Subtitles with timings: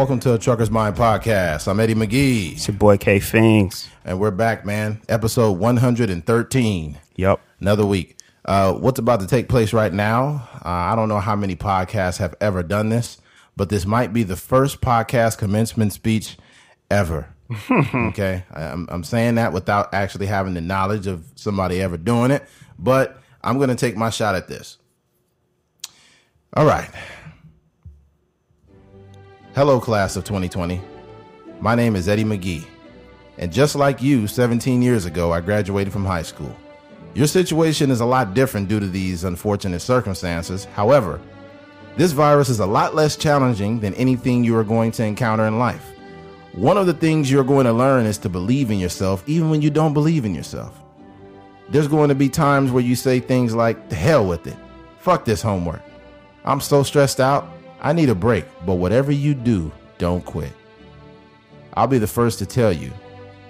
[0.00, 1.68] Welcome to the Trucker's Mind podcast.
[1.68, 3.86] I'm Eddie McGee, It's your boy K Fings.
[4.02, 5.02] and we're back, man.
[5.10, 6.98] Episode 113.
[7.16, 7.40] Yup.
[7.60, 8.16] Another week.
[8.46, 10.48] Uh, what's about to take place right now?
[10.64, 13.18] Uh, I don't know how many podcasts have ever done this,
[13.58, 16.38] but this might be the first podcast commencement speech
[16.90, 17.28] ever.
[17.70, 22.42] okay, I'm, I'm saying that without actually having the knowledge of somebody ever doing it,
[22.78, 24.78] but I'm going to take my shot at this.
[26.54, 26.88] All right.
[29.56, 30.80] Hello, class of 2020.
[31.58, 32.64] My name is Eddie McGee.
[33.36, 36.54] And just like you, 17 years ago, I graduated from high school.
[37.14, 40.66] Your situation is a lot different due to these unfortunate circumstances.
[40.66, 41.20] However,
[41.96, 45.58] this virus is a lot less challenging than anything you are going to encounter in
[45.58, 45.84] life.
[46.52, 49.62] One of the things you're going to learn is to believe in yourself, even when
[49.62, 50.80] you don't believe in yourself.
[51.70, 54.56] There's going to be times where you say things like, the hell with it.
[55.00, 55.82] Fuck this homework.
[56.44, 57.48] I'm so stressed out.
[57.82, 60.52] I need a break, but whatever you do, don't quit.
[61.74, 62.92] I'll be the first to tell you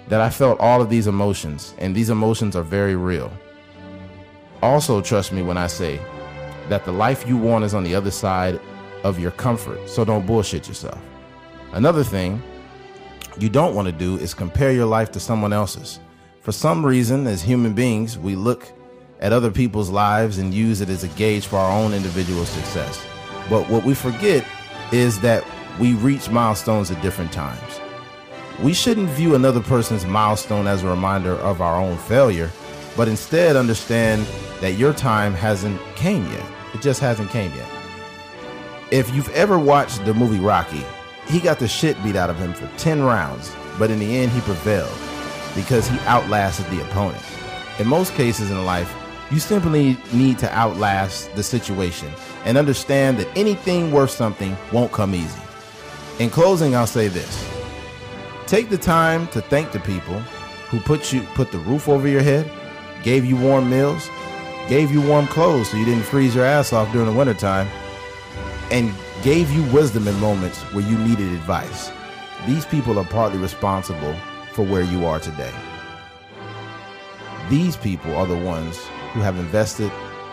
[0.07, 3.31] that I felt all of these emotions, and these emotions are very real.
[4.61, 5.99] Also, trust me when I say
[6.69, 8.59] that the life you want is on the other side
[9.03, 11.01] of your comfort, so don't bullshit yourself.
[11.73, 12.41] Another thing
[13.37, 15.99] you don't want to do is compare your life to someone else's.
[16.41, 18.71] For some reason, as human beings, we look
[19.19, 23.05] at other people's lives and use it as a gauge for our own individual success.
[23.49, 24.45] But what we forget
[24.91, 25.45] is that
[25.79, 27.79] we reach milestones at different times.
[28.61, 32.51] We shouldn't view another person's milestone as a reminder of our own failure,
[32.95, 34.25] but instead understand
[34.59, 36.45] that your time hasn't came yet.
[36.73, 37.69] It just hasn't came yet.
[38.91, 40.83] If you've ever watched the movie Rocky,
[41.27, 44.31] he got the shit beat out of him for 10 rounds, but in the end
[44.31, 44.91] he prevailed
[45.55, 47.23] because he outlasted the opponent.
[47.79, 48.93] In most cases in life,
[49.31, 52.11] you simply need to outlast the situation
[52.45, 55.41] and understand that anything worth something won't come easy.
[56.19, 57.47] In closing, I'll say this.
[58.47, 60.19] Take the time to thank the people
[60.69, 62.51] who put you put the roof over your head,
[63.03, 64.09] gave you warm meals,
[64.67, 67.67] gave you warm clothes so you didn't freeze your ass off during the wintertime,
[68.71, 68.93] and
[69.23, 71.91] gave you wisdom in moments where you needed advice.
[72.47, 74.15] These people are partly responsible
[74.53, 75.53] for where you are today.
[77.49, 78.77] These people are the ones
[79.13, 79.91] who have invested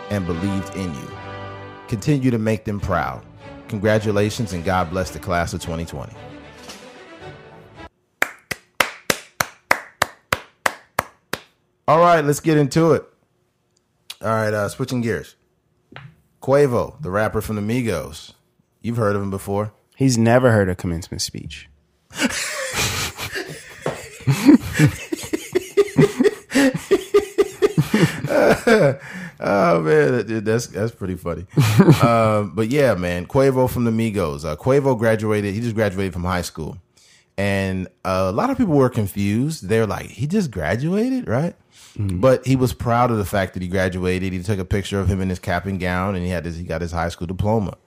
[0.09, 1.18] and believed in you.
[1.89, 3.25] Continue to make them proud.
[3.67, 6.13] Congratulations and God bless the class of 2020.
[11.87, 13.03] All right, let's get into it.
[14.21, 15.35] All right, uh, switching gears.
[16.43, 18.33] Quavo, the rapper from the Migos.
[18.81, 19.73] You've heard of him before.
[19.95, 21.69] He's never heard a commencement speech.
[29.39, 31.45] Oh man, that- that's that's pretty funny.
[32.03, 34.43] um, but yeah, man, Quavo from the Migos.
[34.45, 35.53] Uh, Quavo graduated.
[35.53, 36.77] He just graduated from high school,
[37.37, 39.67] and uh, a lot of people were confused.
[39.69, 41.55] They're like, he just graduated, right?
[41.97, 44.31] But he was proud of the fact that he graduated.
[44.31, 46.55] He took a picture of him in his cap and gown, and he had his
[46.57, 47.77] he got his high school diploma.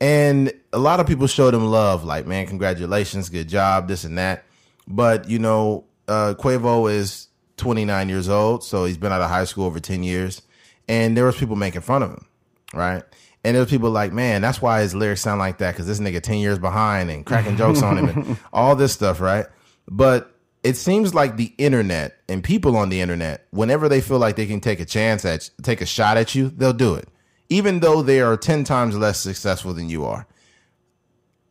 [0.00, 4.18] And a lot of people showed him love, like, man, congratulations, good job, this and
[4.18, 4.44] that.
[4.88, 9.44] But, you know, uh, Quavo is 29 years old, so he's been out of high
[9.44, 10.42] school over 10 years.
[10.88, 12.26] And there was people making fun of him,
[12.72, 13.02] right?
[13.44, 16.00] And there was people like, man, that's why his lyrics sound like that, because this
[16.00, 19.46] nigga 10 years behind and cracking jokes on him and all this stuff, right?
[19.88, 24.36] But it seems like the internet and people on the internet, whenever they feel like
[24.36, 27.08] they can take a chance at, take a shot at you, they'll do it
[27.48, 30.26] even though they are 10 times less successful than you are.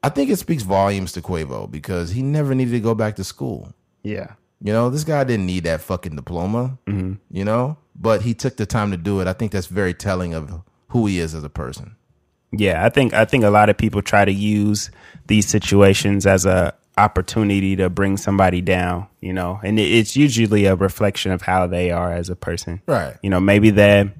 [0.01, 3.23] I think it speaks volumes to Quavo because he never needed to go back to
[3.23, 3.73] school.
[4.03, 4.33] Yeah.
[4.61, 7.13] You know, this guy didn't need that fucking diploma, mm-hmm.
[7.31, 9.27] you know, but he took the time to do it.
[9.27, 11.95] I think that's very telling of who he is as a person.
[12.51, 14.91] Yeah, I think I think a lot of people try to use
[15.27, 20.75] these situations as a opportunity to bring somebody down, you know, and it's usually a
[20.75, 22.81] reflection of how they are as a person.
[22.85, 23.15] Right.
[23.23, 24.13] You know, maybe they're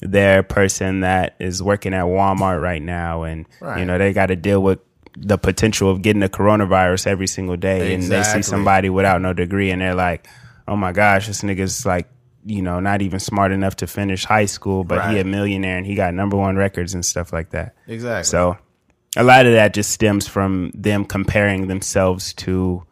[0.00, 3.80] they're a person that is working at Walmart right now and Right.
[3.80, 4.78] you know, they got to deal with
[5.16, 9.32] the potential of getting the coronavirus every single day and they see somebody without no
[9.32, 10.28] degree and they're like,
[10.68, 12.06] "Oh my gosh, this nigga's like
[12.48, 15.86] you know, not even smart enough to finish high school, but he a millionaire and
[15.86, 17.74] he got number one records and stuff like that.
[17.86, 18.24] Exactly.
[18.24, 18.56] So
[19.16, 22.84] a lot of that just stems from them comparing themselves to,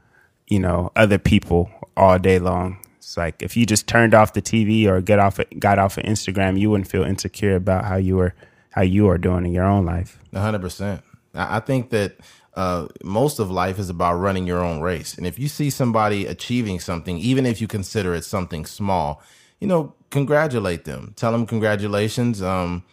[0.46, 2.78] you know, other people all day long.
[2.98, 6.04] It's like if you just turned off the TV or get off got off of
[6.04, 8.34] Instagram, you wouldn't feel insecure about how you were
[8.70, 10.18] how you are doing in your own life.
[10.34, 11.02] A hundred percent.
[11.34, 12.16] I I think that
[12.54, 16.26] uh, most of life is about running your own race, and if you see somebody
[16.26, 19.22] achieving something, even if you consider it something small,
[19.60, 21.12] you know, congratulate them.
[21.16, 22.42] Tell them congratulations.
[22.42, 22.84] Um,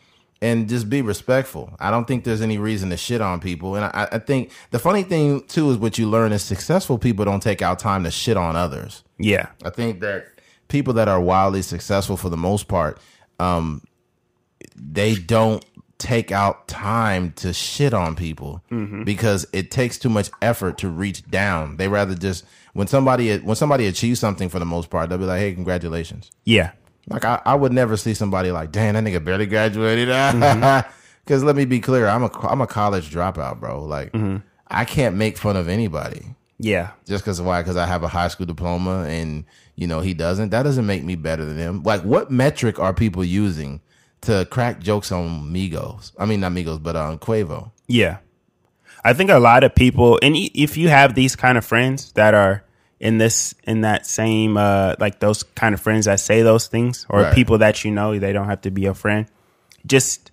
[0.43, 1.73] and just be respectful.
[1.79, 3.75] I don't think there's any reason to shit on people.
[3.75, 7.23] And I, I think the funny thing too is what you learn is successful people
[7.23, 9.03] don't take out time to shit on others.
[9.17, 9.47] Yeah.
[9.63, 10.27] I think that
[10.67, 12.99] people that are wildly successful for the most part,
[13.39, 13.87] um,
[14.75, 15.63] they don't
[16.03, 19.03] take out time to shit on people mm-hmm.
[19.03, 21.77] because it takes too much effort to reach down.
[21.77, 25.25] They rather just when somebody when somebody achieves something for the most part, they'll be
[25.25, 26.71] like, "Hey, congratulations." Yeah.
[27.07, 30.09] Like I, I would never see somebody like, "Damn, that nigga barely graduated."
[31.25, 33.83] Because let me be clear, I'm a I'm a college dropout, bro.
[33.83, 34.37] Like mm-hmm.
[34.67, 36.91] I can't make fun of anybody Yeah.
[37.05, 37.61] just because why?
[37.61, 39.45] Because I have a high school diploma and
[39.75, 40.49] you know he doesn't.
[40.49, 41.83] That doesn't make me better than him.
[41.83, 43.79] Like, what metric are people using
[44.23, 46.11] to crack jokes on Migos?
[46.17, 47.71] I mean, not Migos, but on Quavo.
[47.87, 48.17] Yeah.
[49.03, 52.33] I think a lot of people, and if you have these kind of friends that
[52.33, 52.63] are
[52.99, 57.05] in this, in that same, uh, like those kind of friends that say those things,
[57.09, 57.35] or Right.
[57.35, 59.25] people that you know, they don't have to be a friend.
[59.85, 60.31] Just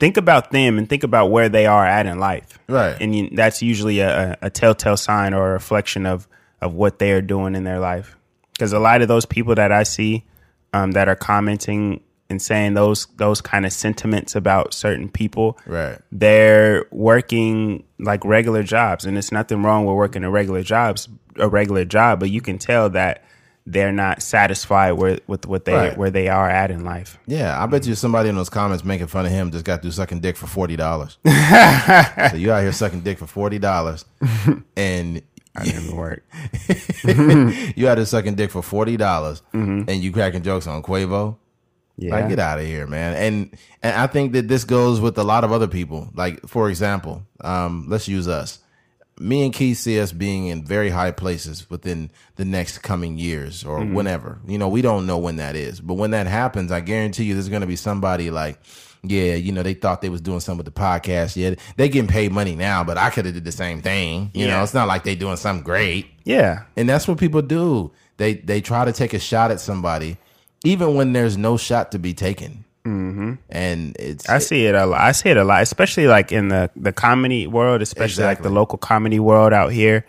[0.00, 2.58] think about them and think about where they are at in life.
[2.66, 2.96] Right.
[2.98, 6.26] And you, that's usually a, a telltale sign or a reflection of,
[6.62, 8.16] of what they are doing in their life.
[8.52, 10.24] Because a lot of those people that I see
[10.72, 15.98] um, that are commenting and saying those those kind of sentiments about certain people, Right.
[16.10, 21.08] they're working like regular jobs and it's nothing wrong with working a regular jobs
[21.38, 23.22] a regular job but you can tell that
[23.68, 25.96] they're not satisfied with, with what they Right.
[25.98, 29.06] where they are at in life Yeah, I bet you somebody in those comments making
[29.08, 31.18] fun of him just got through sucking dick for forty dollars.
[31.24, 34.04] so you out here sucking dick for forty dollars,
[34.76, 35.22] and
[35.56, 36.22] I didn't work
[37.76, 39.88] you out here sucking dick for forty dollars, mm-hmm.
[39.88, 41.36] and you cracking jokes on Quavo.
[41.96, 43.14] Yeah Like, get out of here, man.
[43.14, 46.08] And and I think that this goes with a lot of other people.
[46.14, 48.58] Like, for example, um, let's use us.
[49.18, 53.64] Me and Keith see us being in very high places within the next coming years
[53.64, 54.38] or whenever.
[54.46, 55.80] You know, we don't know when that is.
[55.80, 58.58] But when that happens, I guarantee you there's gonna be somebody like,
[59.02, 61.34] yeah, you know, they thought they was doing something with the podcast.
[61.34, 64.30] Yeah, they getting paid money now, but I could have did the same thing.
[64.34, 66.06] You know, it's not like they doing something great.
[66.24, 67.92] yeah And that's what people do.
[68.18, 70.18] They they try to take a shot at somebody,
[70.64, 72.64] even when there's no shot to be taken.
[72.86, 73.34] Mm-hmm.
[73.48, 75.00] And it's I see it a lot.
[75.00, 78.50] I see it a lot, especially like in the the comedy world, especially like the
[78.50, 80.06] local comedy world out here.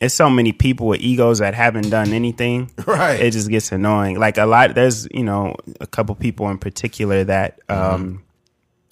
[0.00, 2.70] It's so many people with egos that haven't done anything.
[2.86, 3.20] Right.
[3.20, 4.18] It just gets annoying.
[4.18, 8.22] Like a lot, there's you know a couple people in particular that, um,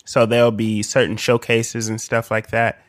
[0.05, 2.83] so there'll be certain showcases and stuff like that,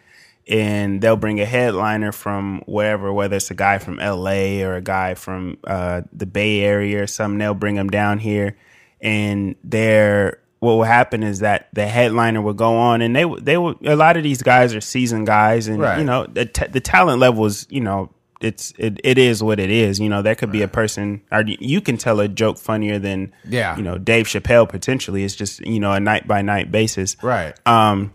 [0.50, 4.62] and they'll bring a headliner from wherever, whether it's a guy from L.A.
[4.64, 7.38] or a guy from uh, the Bay Area or something.
[7.40, 8.58] They'll bring them down here,
[9.02, 13.58] and they're what will happen is that the headliner will go on, and they they
[13.58, 13.76] will.
[13.86, 16.00] A lot of these guys are seasoned guys, and Right.
[16.00, 18.10] you know the t- the talent level is you know
[18.42, 20.00] it's it, it is what it is.
[20.00, 23.34] You know there could be a person, or you can tell a joke funnier than
[23.48, 23.78] Yeah.
[23.78, 25.24] you know Dave Chappelle potentially.
[25.24, 27.54] It's just you know a night by night basis, right.
[27.68, 28.12] um,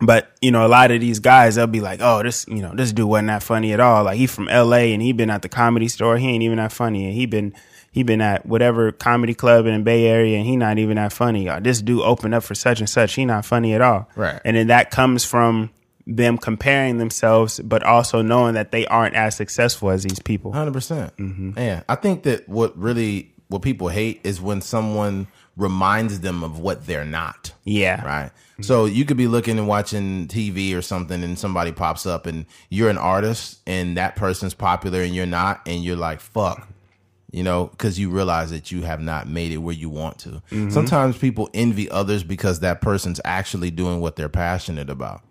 [0.00, 2.74] but you know, a lot of these guys, they'll be like, "Oh, this, you know,
[2.74, 4.04] this dude wasn't that funny at all.
[4.04, 4.92] Like he from L.A.
[4.92, 6.18] and he been at the comedy store.
[6.18, 7.06] He ain't even that funny.
[7.06, 7.54] And he been
[7.96, 11.14] he been at whatever comedy club in the Bay Area and he not even that
[11.14, 11.48] funny.
[11.48, 13.14] Or this dude opened up for such and such.
[13.14, 14.10] He not funny at all.
[14.16, 14.38] Right.
[14.44, 15.70] And then that comes from
[16.06, 20.52] them comparing themselves, but also knowing that they aren't as successful as these people.
[20.52, 20.72] 100%.
[20.74, 21.52] percent mm-hmm.
[21.56, 21.84] Yeah.
[21.88, 25.26] I think that what really, what people hate is when someone
[25.56, 27.52] reminds them of what they're not.
[27.64, 28.04] Yeah.
[28.04, 28.30] Right.
[28.60, 32.46] So you could be looking and watching TV or something and somebody pops up and
[32.70, 35.60] you're an artist and that person's popular and you're not.
[35.66, 36.68] And you're like, fuck.
[37.32, 40.28] You know, because you realize that you have not made it where you want to.
[40.50, 40.70] Mm-hmm.
[40.70, 45.22] Sometimes people envy others because that person's actually doing what they're passionate about.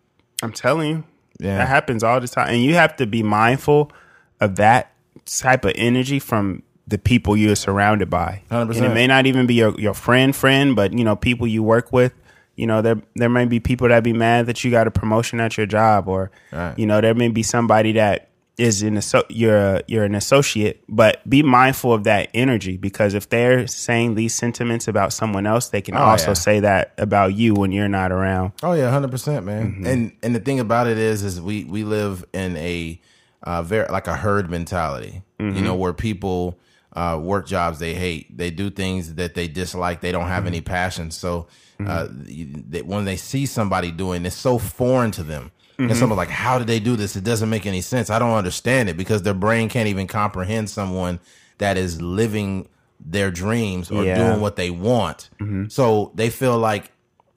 [0.43, 1.03] I'm telling you,
[1.39, 1.57] Yeah.
[1.57, 3.91] that happens all the time, and you have to be mindful
[4.39, 4.91] of that
[5.25, 8.41] type of energy from the people you're surrounded by.
[8.51, 8.75] 100%.
[8.77, 11.63] And it may not even be your your friend, friend, but you know people you
[11.63, 12.13] work with.
[12.55, 15.39] You know there there may be people that be mad that you got a promotion
[15.39, 16.77] at your job, or Right.
[16.79, 20.81] you know there may be somebody that is in a you're a, you're an associate,
[20.87, 25.67] but be mindful of that energy because if they're saying these sentiments about someone else,
[25.69, 26.33] they can Oh, also yeah.
[26.35, 28.53] say that about you when you're not around.
[28.63, 29.83] Oh yeah, hundred percent, man.
[29.85, 33.01] And and the thing about it is, is we we live in a
[33.43, 35.23] uh, very like a herd mentality.
[35.37, 36.57] You know, where people
[36.95, 40.61] uh, work jobs they hate, they do things that they dislike, they don't have any
[40.61, 41.11] passion.
[41.11, 41.47] So
[41.85, 45.51] uh, they, when they see somebody doing, it's so foreign to them.
[45.77, 47.17] And someone's like, "How did they do this?
[47.17, 48.09] It doesn't make any sense.
[48.09, 51.19] I don't understand it because their brain can't even comprehend someone
[51.57, 52.69] that is living
[53.05, 54.15] their dreams or Yeah.
[54.15, 55.29] doing what they want.
[55.67, 56.91] So they feel like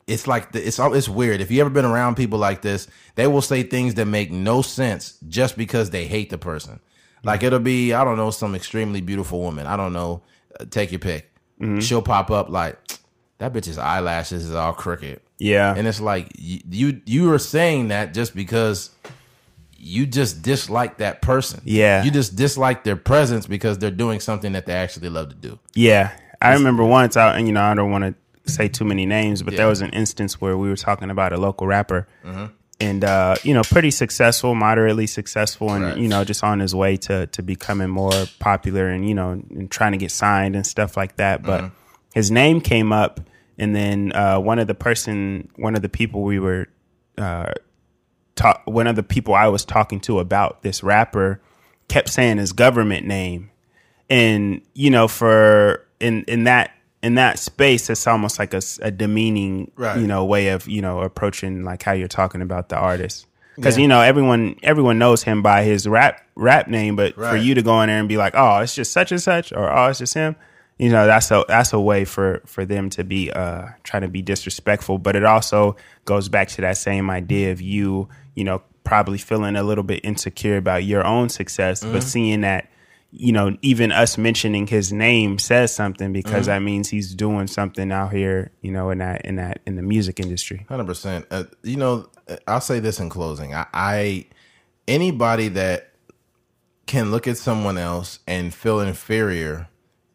[0.06, 1.40] it's like the, it's all it's weird.
[1.40, 2.86] If you ever been around people like this,
[3.16, 6.78] they will say things that make no sense just because they hate the person.
[7.24, 9.66] Like it'll be I don't know some extremely beautiful woman.
[9.66, 10.22] I don't know.
[10.58, 11.30] Uh, take your pick.
[11.80, 12.78] She'll pop up like
[13.38, 15.20] that bitch's eyelashes is all crooked.
[15.38, 15.74] Yeah.
[15.76, 18.90] And it's like you you, you are saying that just because
[19.76, 21.60] you just dislike that person.
[21.64, 22.02] Yeah.
[22.04, 25.58] You just dislike their presence because they're doing something that they actually love to do.
[25.74, 26.10] Yeah,
[26.42, 29.42] I remember once I and you know I don't want to say too many names,
[29.42, 29.58] but Yeah.
[29.58, 32.06] there was an instance where we were talking about a local rapper,
[32.80, 35.96] and uh, you know, pretty successful, moderately successful, and Right.
[35.96, 39.70] you know, just on his way to to becoming more popular, and you know, and
[39.70, 41.42] trying to get signed and stuff like that.
[41.42, 41.70] But
[42.14, 43.20] his name came up,
[43.58, 46.68] and then uh, one of the person, one of the people we were
[47.16, 47.52] uh,
[48.36, 51.40] talk, one of the people I was talking to about this rapper
[51.88, 53.50] kept saying his government name
[54.10, 56.70] and you know for in in that
[57.02, 59.98] in that space it's almost like a demeaning Right.
[60.00, 63.26] you know way of you know approaching like how you're talking about the artist
[63.56, 63.82] because Yeah.
[63.82, 67.62] you know everyone everyone knows him by his rap rap name but for you to
[67.62, 69.98] go in there and be like oh it's just such and such or oh it's
[70.00, 70.34] just him
[70.78, 74.08] you know that's a that's a way for for them to be uh trying to
[74.08, 78.62] be disrespectful but it also goes back to that same idea of you you know
[78.84, 82.68] probably feeling a little bit insecure about your own success but seeing that
[83.10, 87.90] you know even us mentioning his name says something because that means he's doing something
[87.90, 91.26] out here you know in that in that in the music industry Hundred percent.
[91.30, 92.08] Uh, you know,
[92.46, 93.54] I'll say this in closing.
[93.54, 94.26] I, I
[94.86, 95.92] anybody that
[96.86, 99.68] can look at someone else and feel inferior,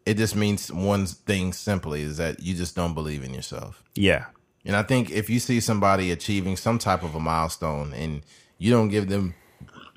[0.06, 3.82] it just means one thing simply is that you just don't believe in yourself.
[3.94, 4.26] yeah
[4.64, 8.22] And I think if you see somebody achieving some type of a milestone and
[8.58, 9.34] you don't give them,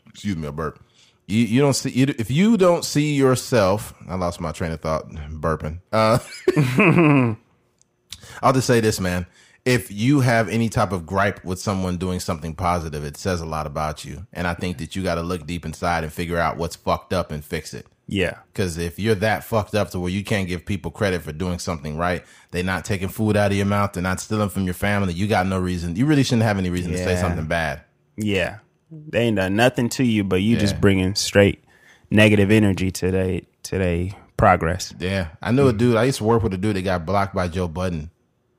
[0.08, 0.82] excuse me, a burp.
[1.28, 3.94] You, you don't see you, if you don't see yourself.
[4.08, 5.82] I lost my train of thought burping.
[5.92, 6.20] Uh,
[8.42, 9.26] I'll just say this, man.
[9.66, 13.46] If you have any type of gripe with someone doing something positive, it says a
[13.46, 14.26] lot about you.
[14.32, 17.12] And I think that you got to look deep inside and figure out what's fucked
[17.12, 17.86] up and fix it.
[18.08, 21.34] yeah Because if you're that fucked up to where you can't give people credit for
[21.34, 24.64] doing something right, they're not taking food out of your mouth, they're not stealing from
[24.64, 25.98] your family, you got no reason.
[25.98, 27.82] You really shouldn't have any reason to say something bad.
[28.16, 28.60] yeah
[28.92, 30.60] they ain't done nothing to you but you Yeah.
[30.62, 31.64] just bringing straight
[32.10, 35.78] negative energy to they to they progress Yeah, I knew a mm-hmm.
[35.78, 35.96] dude.
[35.98, 38.12] I used to work with a dude that got blocked by Joe Budden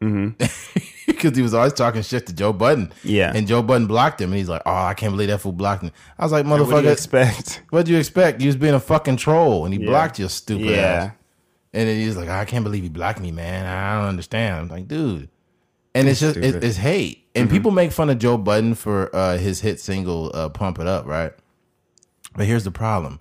[0.02, 0.30] mm-hmm.
[1.06, 2.92] because he was always talking shit to Joe Budden.
[3.04, 3.32] Yeah.
[3.34, 5.82] and Joe Budden blocked him, and he's like, "Oh, I can't believe that fool blocked
[5.82, 8.40] me." I was like, what do you "Motherfucker, expect what'd you expect?
[8.40, 9.86] You was being a fucking troll, and he Yeah.
[9.86, 10.76] blocked your stupid Yeah.
[10.76, 11.12] ass."
[11.72, 13.66] And then he's like, oh, "I can't believe he blocked me, man.
[13.66, 15.28] I don't understand." I'm like, "Dude."
[15.94, 19.38] And it's just it, it's hate, and people make fun of Joe Budden for uh,
[19.38, 21.32] his hit single uh, "Pump It Up," right?
[22.36, 23.20] But here's the problem: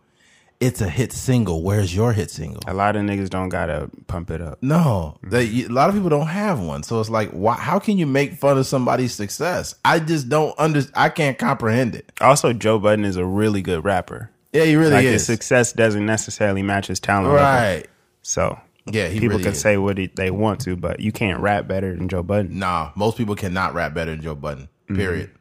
[0.60, 1.64] it's a hit single.
[1.64, 2.62] Where's your hit single?
[2.68, 6.10] a lot of niggas don't gotta pump it up No, they, a lot of people
[6.10, 6.84] don't have one.
[6.84, 9.76] So it's like, why, how can you make fun of somebody's success?
[9.86, 10.82] I just don't under.
[10.96, 12.12] I can't comprehend it.
[12.22, 15.26] also joe budden is a really good rapper Yeah, he really like his is.
[15.28, 17.42] success doesn't necessarily match his talent level.
[17.44, 17.86] right.
[18.22, 18.60] So
[18.92, 19.62] Yeah, he people really can is.
[19.62, 22.58] say what it, they want to, but you can't rap better than Joe Budden.
[22.60, 24.70] Nah, most people cannot rap better than Joe Budden.
[24.88, 25.32] Period.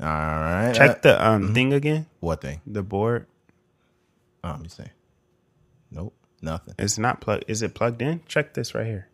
[0.00, 0.72] All right.
[0.74, 2.06] Check the um thing again.
[2.20, 2.60] what thing?
[2.66, 3.26] The board.
[4.44, 4.84] Oh, let me see.
[5.90, 6.74] Nope, nothing.
[6.78, 7.44] It's not plugged.
[7.48, 8.22] Is it plugged in?
[8.26, 9.08] Check this right here.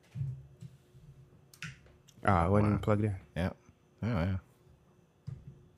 [2.26, 3.16] Oh, it wasn't even plugged in.
[3.37, 3.50] Yeah.
[4.02, 4.37] Oh yeah.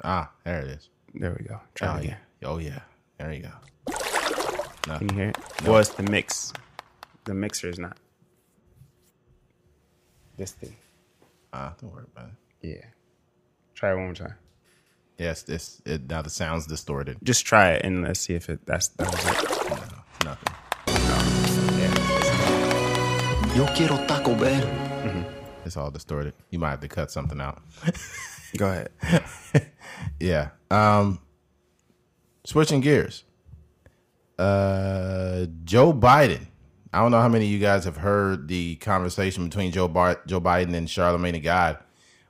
[0.05, 0.89] Ah, there it is.
[1.15, 1.61] There we go.
[1.75, 2.17] Try Oh it yeah.
[2.45, 2.81] Oh yeah.
[3.19, 3.95] There you go.
[4.99, 5.39] Can you hear it?
[5.65, 6.53] Well, it's the mix.
[7.27, 7.99] The mixer is not.
[10.37, 10.75] This thing.
[11.53, 12.67] Ah, don't worry about it.
[12.69, 12.85] Yeah.
[13.75, 14.35] Try it one more time.
[15.19, 17.19] Yes, this it, now the sound's distorted.
[17.23, 18.65] Just try it and let's see if it.
[18.67, 20.25] That's that was it.
[20.25, 20.55] Nothing.
[23.57, 25.27] Yo quiero Taco Bell.
[25.65, 26.35] It's all distorted.
[26.51, 27.63] You might have to cut something out.
[28.57, 28.91] Go ahead.
[30.21, 30.51] Yeah.
[30.71, 31.21] Um
[32.45, 33.25] switching gears.
[34.39, 36.47] Uh Joe Biden.
[36.97, 40.23] I don't know how many of you guys have heard the conversation between Joe Bar-
[40.27, 41.77] Joe Biden and Charlamagne the God,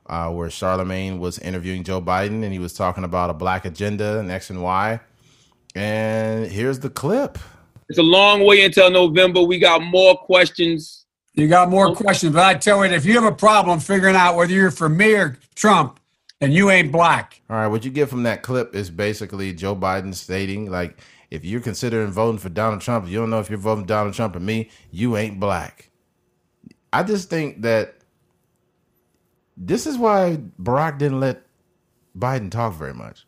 [0.06, 4.18] uh, where Charlamagne was interviewing Joe Biden and he was talking about a black agenda
[4.18, 4.98] and X and Y.
[5.76, 7.38] And here's the clip.
[7.88, 9.40] It's a long way until November.
[9.42, 11.06] We got more questions.
[11.34, 14.34] You got more questions, but I tell you, if you have a problem figuring out
[14.34, 16.00] whether you're for me or Trump,
[16.40, 17.40] and you ain't black.
[17.48, 20.98] All right, what you get from that clip is basically Joe Biden stating, like,
[21.36, 24.14] if you're considering voting for Donald Trump, you don't know if you're voting for Donald
[24.14, 25.90] Trump or me, you ain't black.
[26.92, 27.96] I just think that
[29.56, 31.42] this is why Barack didn't let
[32.18, 33.26] Biden talk very much.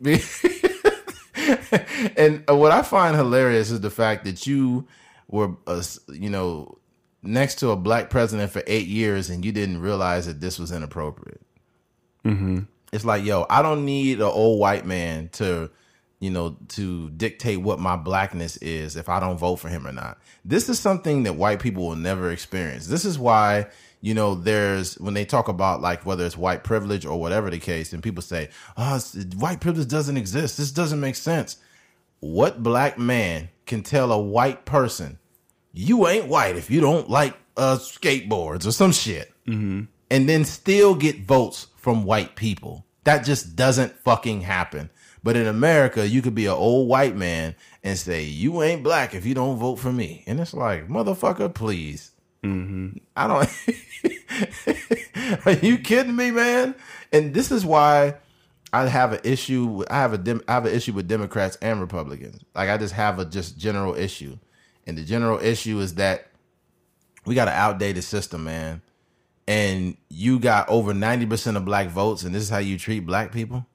[2.16, 4.86] and uh, what I find hilarious is the fact that you
[5.28, 6.78] were, uh, you know,
[7.22, 10.72] next to a black president for eight years and you didn't realize that this was
[10.72, 11.42] inappropriate.
[12.92, 15.70] It's like, yo, I don't need an old white man to,
[16.22, 19.92] you know, to dictate what my blackness is if I don't vote for him or
[19.92, 20.18] not.
[20.44, 22.86] This is something that white people will never experience.
[22.86, 23.66] This is why
[24.00, 27.58] you know, there's when they talk about like whether it's white privilege or whatever the
[27.58, 29.00] case, and people say, "Oh,
[29.36, 30.58] white privilege doesn't exist.
[30.58, 31.56] This doesn't make sense."
[32.18, 35.18] What black man can tell a white person,
[35.72, 39.32] "You ain't white if you don't like uh, skateboards or some shit,"
[40.10, 42.84] and then still get votes from white people?
[43.04, 44.90] That just doesn't fucking happen.
[45.22, 49.14] But in America, you could be an old white man and say, "You ain't black
[49.14, 52.10] if you don't vote for me," and it's like, motherfucker, please.
[52.44, 52.98] Mm-hmm.
[53.16, 53.48] I don't.
[55.46, 56.74] Are you kidding me, man?
[57.12, 58.16] And this is why
[58.72, 59.84] I have an issue.
[59.88, 62.42] I have a dem, I have an issue with Democrats and Republicans.
[62.54, 64.38] Like I just have a just general issue,
[64.86, 66.28] and the general issue is that
[67.24, 68.82] we got an outdated system, man.
[69.46, 73.06] And you got over ninety percent of black votes, and this is how you treat
[73.06, 73.66] black people.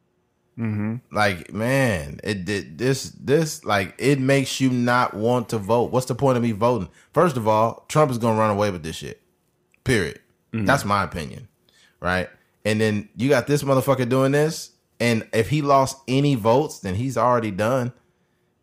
[1.11, 5.91] Like, man, it did this this like it makes you not want to vote.
[5.91, 6.89] What's the point of me voting?
[7.13, 9.21] First of all, Trump is gonna run away with this shit.
[9.83, 10.19] Period.
[10.65, 11.47] That's my opinion.
[11.99, 12.29] Right?
[12.65, 16.95] And then you got this motherfucker doing this, and if he lost any votes, then
[16.95, 17.93] he's already done.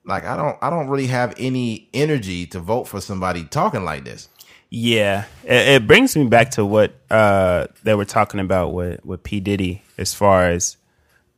[0.04, 4.04] Like I don't I don't really have any energy to vote for somebody talking like
[4.04, 4.28] this.
[4.68, 9.22] Yeah, it, it brings me back to what uh, they were talking about with with
[9.22, 10.76] P Diddy as far as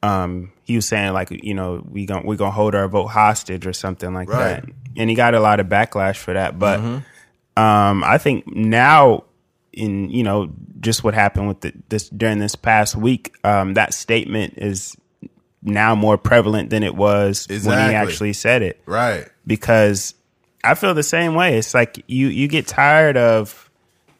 [0.02, 3.66] um, he was saying like you know we gon' we gonna hold our vote hostage
[3.66, 4.62] or something like Right.
[4.62, 4.64] that,
[4.96, 6.58] and he got a lot of backlash for that.
[6.58, 6.80] But
[7.56, 9.24] um, I think now
[9.72, 10.50] in you know
[10.80, 14.96] just what happened with the, this during this past week, um, that statement is
[15.62, 19.26] now more prevalent than it was when he actually said it Right.
[19.46, 20.14] because
[20.62, 21.58] I feel the same way.
[21.58, 23.65] It's like you you get tired of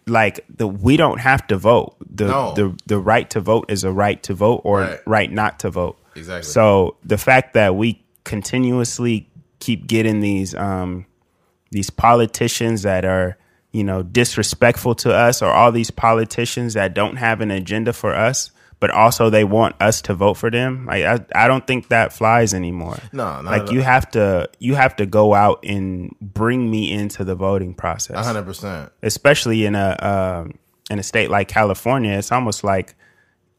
[0.07, 1.97] like the we don't have to vote.
[2.15, 2.55] The No.
[2.55, 5.01] the the right to vote is a right to vote or Right.
[5.07, 5.99] right, not to vote.
[6.15, 6.51] Exactly.
[6.51, 11.07] So the fact that we continuously keep getting these um
[11.73, 13.37] these politicians that are
[13.73, 18.15] you know disrespectful to us or all these politicians that don't have an agenda for
[18.15, 18.51] us
[18.87, 20.87] but also they want us to vote for them.
[20.87, 22.99] Like i, I don't think that flies anymore.
[23.13, 27.35] No, like you have to you have to go out and bring me into the
[27.35, 28.25] voting process.
[28.25, 28.93] Hundred percent.
[29.03, 32.95] especially in a um, in a state like California, it's almost like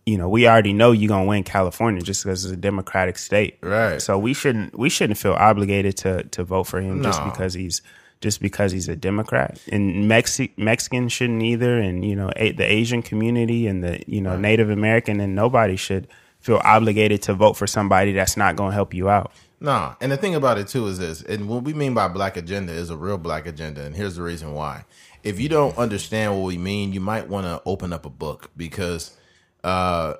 [0.06, 3.58] you know we already know you're gonna win California just because it's a democratic state,
[3.62, 4.02] Right.
[4.02, 7.82] So we shouldn't we shouldn't feel obligated to to vote for him just because he's
[8.22, 9.60] just because he's a Democrat.
[9.72, 14.22] And Mexi- Mexicans shouldn't either, and you know a- the Asian community and the you
[14.22, 16.08] know Native American and nobody should
[16.40, 19.32] feel obligated to vote for somebody that's not gonna help you out.
[19.60, 22.38] No, and the thing about it too is this, and what we mean by black
[22.38, 24.86] agenda is a real black agenda, and here's the reason why.
[25.24, 28.52] If you don't understand what we mean, you might want to open up a book
[28.56, 29.18] because
[29.64, 30.14] uh,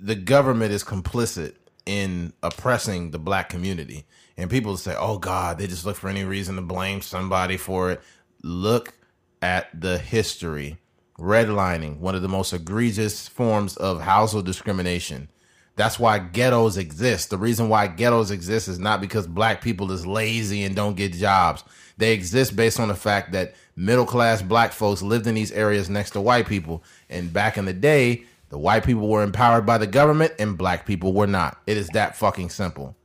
[0.00, 1.54] the government is complicit
[1.86, 4.04] in oppressing the black community,
[4.36, 7.90] and people say, "Oh God," they just look for any reason to blame somebody for
[7.92, 8.00] it.
[8.42, 8.94] Look
[9.42, 10.78] at the history.
[11.18, 15.28] Redlining, one of the most egregious forms of household discrimination.
[15.76, 17.30] That's why ghettos exist.
[17.30, 21.12] The reason why ghettos exist is not because black people is lazy and don't get
[21.12, 21.64] jobs.
[21.96, 25.88] They exist based on the fact that middle class black folks lived in these areas
[25.90, 26.82] next to white people.
[27.08, 30.86] And back in the day, the white people were empowered by the government and black
[30.86, 31.60] people were not.
[31.66, 32.96] It is that fucking simple.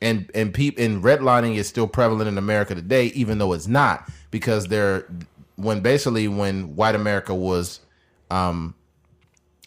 [0.00, 4.08] And and peop, and redlining is still prevalent in America today, even though it's not,
[4.30, 5.06] because they're
[5.56, 7.80] when basically when white America was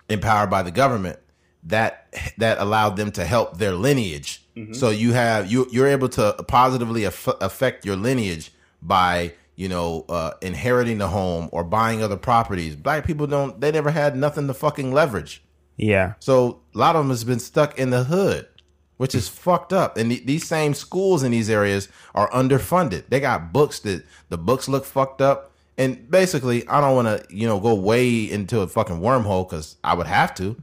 [0.07, 1.19] empowered by the government
[1.63, 4.43] that that allowed them to help their lineage.
[4.73, 10.05] So you have you you're able to positively aff- affect your lineage by you know
[10.09, 12.75] uh, inheriting the home or buying other properties.
[12.75, 15.41] Black people don't they never had nothing to fucking leverage.
[15.77, 18.49] Yeah, so a lot of them has been stuck in the hood,
[18.99, 19.97] which is fucked up.
[19.97, 23.05] And the, these same schools in these areas are underfunded.
[23.07, 25.53] They got books that the books look fucked up.
[25.77, 29.77] And basically, I don't want to you know go way into a fucking wormhole because
[29.85, 30.61] I would have to,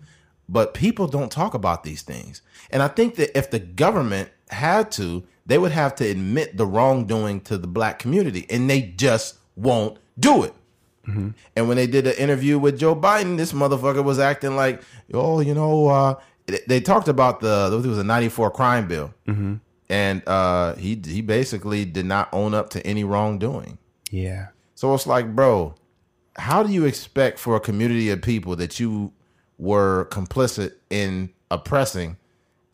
[0.50, 2.42] but people don't talk about these things.
[2.70, 6.66] And I think that if the government had to, they would have to admit the
[6.66, 10.52] wrongdoing to the black community, and they just won't do it.
[11.54, 14.82] And when they did an interview with Joe Biden, this motherfucker was acting like,
[15.14, 16.14] oh, you know, uh,
[16.66, 19.12] they- talked about the there was a '94 crime bill,
[19.88, 23.78] and uh, he he basically did not own up to any wrongdoing.
[24.10, 24.48] yeah.
[24.74, 25.74] So it's like, bro,
[26.36, 29.12] how do you expect for a community of people that you
[29.58, 32.18] were complicit in oppressing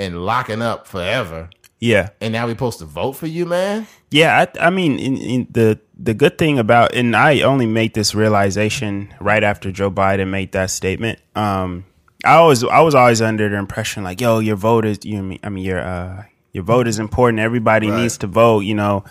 [0.00, 2.08] and locking up forever, Yeah.
[2.20, 3.86] and now we're supposed to vote for you, man?
[4.10, 7.94] Yeah, I, I mean, in, in the the good thing about, and I only made
[7.94, 11.20] this realization right after Joe Biden made that statement.
[11.36, 11.84] Um,
[12.24, 15.36] I always, I was always under the impression like, yo, your vote is, you know,
[15.42, 17.40] I mean, your uh, your vote is important.
[17.40, 18.00] Everybody Right.
[18.02, 18.60] needs to vote.
[18.60, 19.04] You know,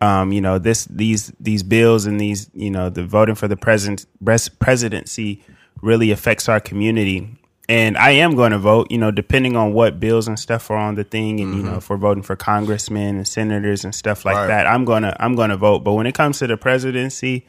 [0.00, 3.56] um, you know, this these these bills and these you know the voting for the
[3.56, 5.42] president pres- presidency
[5.82, 7.28] really affects our community.
[7.66, 10.76] And I am going to vote, you know, depending on what bills and stuff are
[10.76, 14.26] on the thing, and you know, if we're voting for congressmen and senators and stuff
[14.26, 14.46] like Right.
[14.48, 15.78] that, I'm gonna I'm gonna vote.
[15.84, 17.46] But when it comes to the presidency,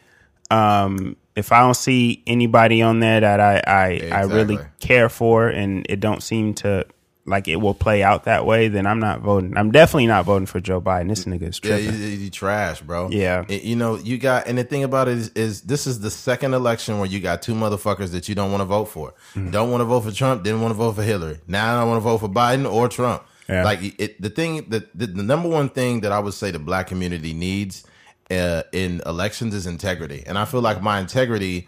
[0.51, 5.47] um, if I don't see anybody on there that I I, I really care for,
[5.49, 6.85] and it don't seem to
[7.27, 9.57] like it will play out that way, then I'm not voting.
[9.57, 11.09] I'm definitely not voting for Joe Biden.
[11.09, 11.99] This nigga is Yeah, tripping.
[11.99, 13.09] you, you trash, bro.
[13.09, 13.45] Yeah.
[13.49, 16.11] Y- you know you got, and the thing about it is, is this is the
[16.11, 19.15] second election where you got two motherfuckers that you don't want to vote for.
[19.33, 19.51] Mm.
[19.51, 21.39] Don't want to vote for Trump, didn't want to vote for Hillary.
[21.47, 23.23] Now I don't want to vote for Biden or Trump.
[23.49, 23.63] Yeah.
[23.63, 26.59] Like it, the thing that the, the number one thing that I would say the
[26.59, 27.85] black community needs
[28.31, 31.67] uh, in elections is integrity, and I feel like my integrity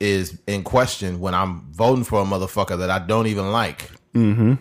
[0.00, 3.90] is in question when I'm voting for a motherfucker that I don't even like.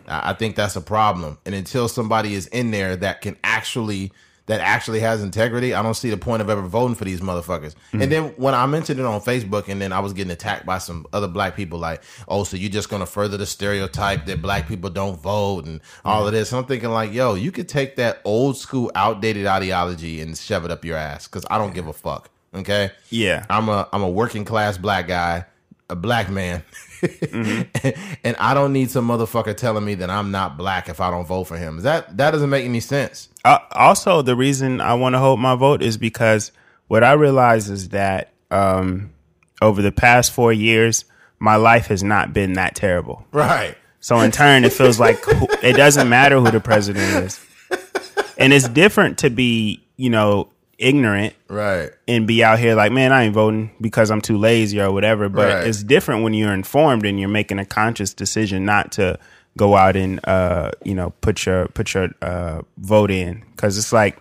[0.07, 1.37] I I think that's a problem.
[1.45, 4.11] And until somebody is in there that can actually
[4.47, 7.75] that actually has integrity, I don't see the point of ever voting for these motherfuckers.
[7.91, 8.09] And mm.
[8.09, 11.05] then when I mentioned it on Facebook, and then I was getting attacked by some
[11.13, 14.89] other black people, like, "Oh, so you're just gonna further the stereotype that black people
[14.89, 16.37] don't vote and all of mm.
[16.37, 20.37] this." And I'm thinking, like, "Yo, you could take that old school, outdated ideology and
[20.37, 22.29] shove it up your ass," because I don't give a fuck.
[22.53, 23.45] Okay, Yeah.
[23.49, 25.45] I'm a I'm a working class black guy,
[25.89, 26.63] a black man.
[27.01, 28.17] Mm-hmm.
[28.23, 31.25] and I don't need some motherfucker telling me that I'm not black if I don't
[31.25, 31.81] vote for him.
[31.81, 33.29] That that doesn't make any sense.
[33.47, 36.51] Uh, also, the reason I want to hold my vote is because
[36.87, 39.11] what I realize is that um,
[39.61, 41.05] over the past four years,
[41.39, 43.25] my life has not been that terrible.
[43.31, 43.75] Right.
[43.99, 47.39] So in turn, it feels like who- it doesn't matter who the president is,
[48.37, 51.89] and it's different to be, you know, ignorant Right.
[52.07, 55.27] and be out here like, man, I ain't voting because I'm too lazy or whatever.
[55.29, 55.67] But Right.
[55.67, 59.17] it's different when you're informed and you're making a conscious decision not to
[59.57, 63.91] go out and uh, you know put your put your uh, vote in because it's
[63.91, 64.17] like.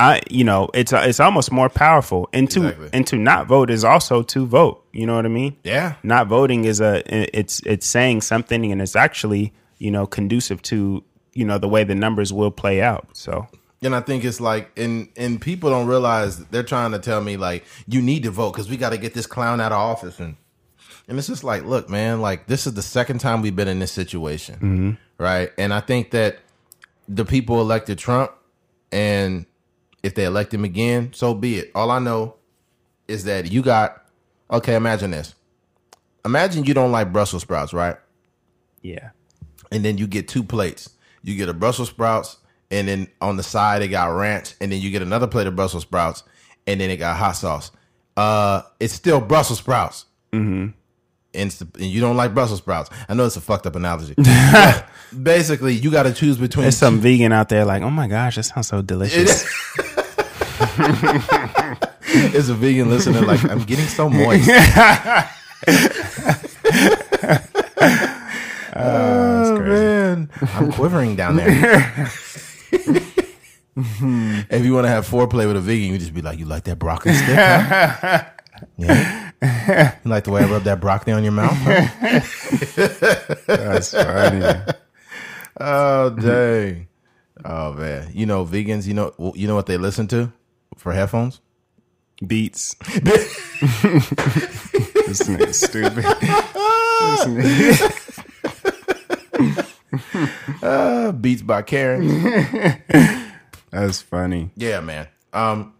[0.00, 2.90] I, you know, it's it's almost more powerful, and to Exactly.
[2.92, 4.84] and to not vote is also to vote.
[4.92, 5.56] You know what I mean?
[5.64, 5.96] Yeah.
[6.04, 7.02] Not voting is a
[7.36, 11.82] it's it's saying something, and it's actually you know conducive to you know the way
[11.82, 13.08] the numbers will play out.
[13.14, 13.48] So
[13.82, 17.36] And I think it's like, and and people don't realize they're trying to tell me
[17.36, 20.20] like, you need to vote because we got to get this clown out of office,
[20.20, 20.36] and
[21.08, 23.78] and it's just like, look, man, like this is the second time we've been in
[23.78, 25.50] this situation, right?
[25.58, 26.38] And I think that
[27.08, 28.32] the people elected Trump,
[28.92, 29.46] and
[30.02, 31.70] if they elect him again, so be it.
[31.74, 32.36] All I know
[33.08, 34.04] is that you got,
[34.50, 35.34] okay, imagine this.
[36.24, 37.96] Imagine you don't like Brussels sprouts, right?
[38.82, 39.10] yeah,
[39.72, 40.90] and then you get two plates.
[41.22, 42.36] You get a Brussels sprouts,
[42.70, 45.56] and then on the side it got ranch, and then you get another plate of
[45.56, 46.22] Brussels sprouts,
[46.66, 47.70] and then it got hot sauce.
[48.16, 50.04] Uh, it's still Brussels sprouts.
[50.32, 50.77] Mm-hmm.
[51.38, 52.90] And, and you don't like Brussels sprouts.
[53.08, 54.14] I know it's a fucked up analogy.
[55.22, 56.62] Basically, you got to choose between.
[56.62, 59.46] there's some vegan out there like, oh my gosh, that sounds so delicious.
[62.10, 64.48] It's a vegan listener like I'm getting so moist.
[68.74, 72.08] oh man, I'm quivering down there.
[73.76, 76.64] if you want to have foreplay with a vegan, you just be like, "You like
[76.64, 77.36] that broccoli stick?
[77.36, 78.24] Huh?
[78.76, 79.30] Yeah,
[80.04, 81.56] you like the way I rub that broccoli on your mouth?
[81.56, 82.20] huh?
[83.46, 84.62] That's funny.
[85.60, 86.88] Oh dang!
[87.44, 88.86] Oh man, you know vegans.
[88.86, 90.32] You know you know what they listen to
[90.76, 91.40] for headphones?
[92.26, 92.74] Beats.
[93.02, 93.14] this
[95.28, 96.04] nigga stupid.
[96.04, 98.04] This nigga-
[100.62, 102.08] Uh, Beats by Karen.
[103.70, 104.50] That's funny.
[104.56, 105.06] Yeah, man.
[105.32, 105.72] Um,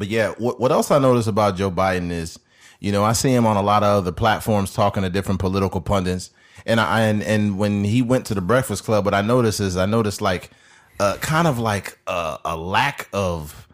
[0.00, 2.38] but yeah, what what else I noticed about Joe Biden is,
[2.80, 5.82] you know, I see him on a lot of other platforms talking to different political
[5.82, 6.30] pundits,
[6.64, 9.76] and I and and when he went to the Breakfast Club, what I noticed is
[9.76, 10.52] I noticed like,
[11.00, 13.68] uh, kind of like a, a lack of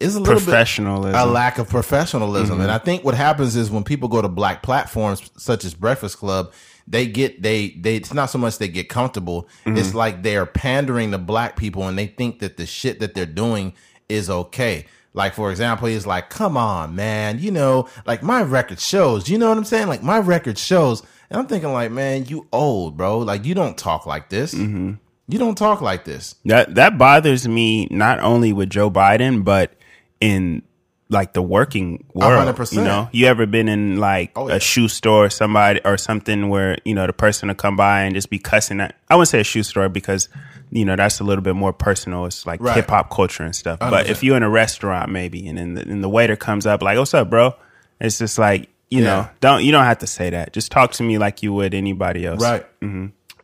[0.00, 1.12] is a little Professionalism.
[1.12, 4.28] bit a lack of professionalism, and I think what happens is when people go to
[4.28, 6.50] black platforms such as Breakfast Club.
[6.90, 9.46] They get they they it's not so much they get comfortable.
[9.66, 13.26] It's like they're pandering to black people and they think that the shit that they're
[13.26, 13.74] doing
[14.08, 14.86] is okay.
[15.18, 19.28] Like for example, he's like, "Come on, man, you know, like my record shows.
[19.28, 19.88] You know what I'm saying?
[19.88, 23.18] Like my record shows." And I'm thinking, like, man, you old, bro.
[23.18, 24.54] Like you don't talk like this.
[24.54, 24.92] Mm-hmm.
[25.26, 26.36] You don't talk like this.
[26.46, 29.72] That that bothers me not only with Joe Biden, but
[30.20, 30.62] in
[31.10, 32.54] like the working world.
[32.54, 32.72] 100%.
[32.74, 34.54] You know, you ever been in like Oh, yeah.
[34.54, 38.02] a shoe store or somebody or something where you know the person will come by
[38.02, 38.94] and just be cussing at?
[39.10, 40.28] I wouldn't say a shoe store because
[40.70, 42.26] you know that's a little bit more personal.
[42.26, 42.76] It's like Right.
[42.76, 43.78] hip hop culture and stuff.
[43.78, 46.82] But if you're in a restaurant maybe and then the, and the waiter comes up
[46.82, 47.54] like, "What's up, bro?"
[48.00, 49.04] It's just like you Yeah.
[49.04, 50.52] know, don't you don't have to say that.
[50.52, 52.42] Just talk to me like you would anybody else.
[52.42, 52.64] Right.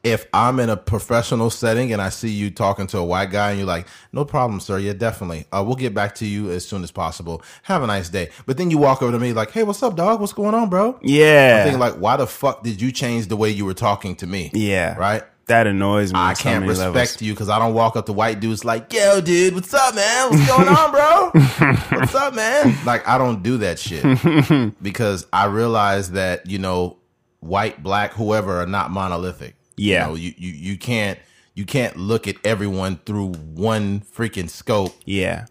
[0.05, 3.49] if I'm in a professional setting and I see you talking to a white guy
[3.53, 4.79] and you're like, no problem, sir.
[4.79, 5.47] Yeah, definitely.
[5.51, 7.41] Uh, we'll get back to you as soon as possible.
[7.63, 8.29] Have a nice day.
[8.45, 10.21] But then you walk over to me like, hey, what's up, dog?
[10.21, 10.99] What's going on, bro?
[11.01, 11.57] Yeah.
[11.61, 14.27] I'm thinking like, why the fuck did you change the way you were talking to
[14.27, 14.51] me?
[14.53, 14.95] yeah.
[14.99, 15.23] Right?
[15.47, 16.19] That annoys me.
[16.19, 17.23] I can't many respect levels.
[17.23, 20.31] you because I don't walk up to white dudes like, yo, dude, what's up, man?
[20.31, 21.31] What's going on, bro?
[21.99, 22.75] what's up, man?
[22.87, 26.97] Like, I don't do that shit because I realize that, you know,
[27.41, 29.57] white, black, whoever are not monolithic.
[29.77, 30.05] Yeah.
[30.05, 31.19] You, know, you, you, you can't,
[31.55, 34.95] you can't look at everyone through one freaking scope.
[35.05, 35.47] Yeah.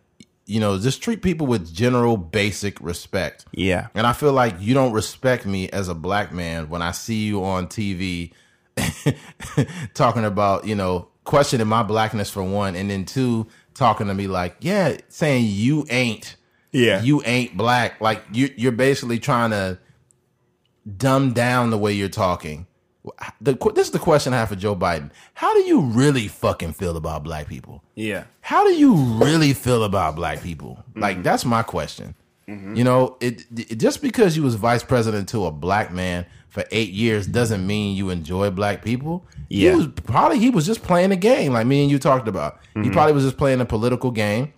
[0.46, 3.46] You know, just treat people with general basic respect.
[3.52, 3.88] Yeah.
[3.94, 7.26] And I feel like you don't respect me as a black man when I see
[7.26, 8.34] you on TV
[9.94, 14.28] talking about, you know, questioning my blackness for one, and then two, talking to me
[14.28, 16.36] like, yeah, saying you ain't,
[16.72, 17.02] Yeah.
[17.02, 18.00] you ain't black.
[18.02, 19.80] Like you, you're basically trying to
[20.98, 22.68] dumb down the way you're talking.
[23.42, 25.12] The, this is the question I have for Joe Biden.
[25.34, 27.84] How do you really fucking feel about black people?
[27.96, 28.24] Yeah.
[28.40, 30.84] how do you really feel about black people?
[30.96, 31.24] Like mm-hmm.
[31.24, 32.16] that's my question.
[32.48, 32.76] Mm-hmm.
[32.76, 36.64] You know, it, it just because you was vice president to a black man for
[36.70, 39.26] eight years doesn't mean you enjoy black people.
[39.50, 39.72] Yeah.
[39.72, 42.60] he was probably he was just playing a game like me and you talked about.
[42.76, 42.92] He mm-hmm.
[42.92, 44.54] probably was just playing a political game.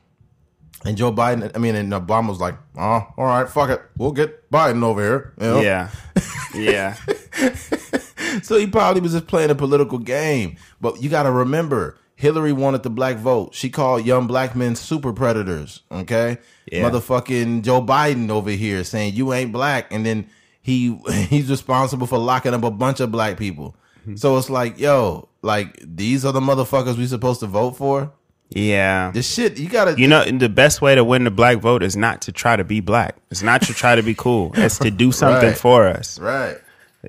[0.83, 4.11] And Joe Biden, I mean, and Obama was like, "Oh, all right, fuck it, we'll
[4.11, 5.61] get Biden over here." You know?
[5.61, 5.89] Yeah.
[6.53, 6.97] Yeah.
[8.43, 10.57] So he probably was just playing a political game.
[10.81, 13.55] But you got to remember, Hillary wanted the black vote.
[13.55, 15.83] She called young black men super predators.
[15.89, 16.37] Okay,
[16.71, 16.89] Yeah.
[16.89, 20.27] motherfucking Joe Biden over here saying you ain't black, and then
[20.65, 20.97] he
[21.29, 23.75] he's responsible for locking up a bunch of black people.
[24.15, 28.11] So it's like, yo, like these are the motherfuckers we supposed to vote for.
[28.49, 29.09] Yeah.
[29.11, 29.99] This shit, you gotta.
[29.99, 32.63] You know, the best way to win the black vote is not to try to
[32.63, 33.15] be black.
[33.31, 34.51] It's not to try to be cool.
[34.55, 35.57] It's to do something Right.
[35.57, 36.19] for us.
[36.19, 36.57] right.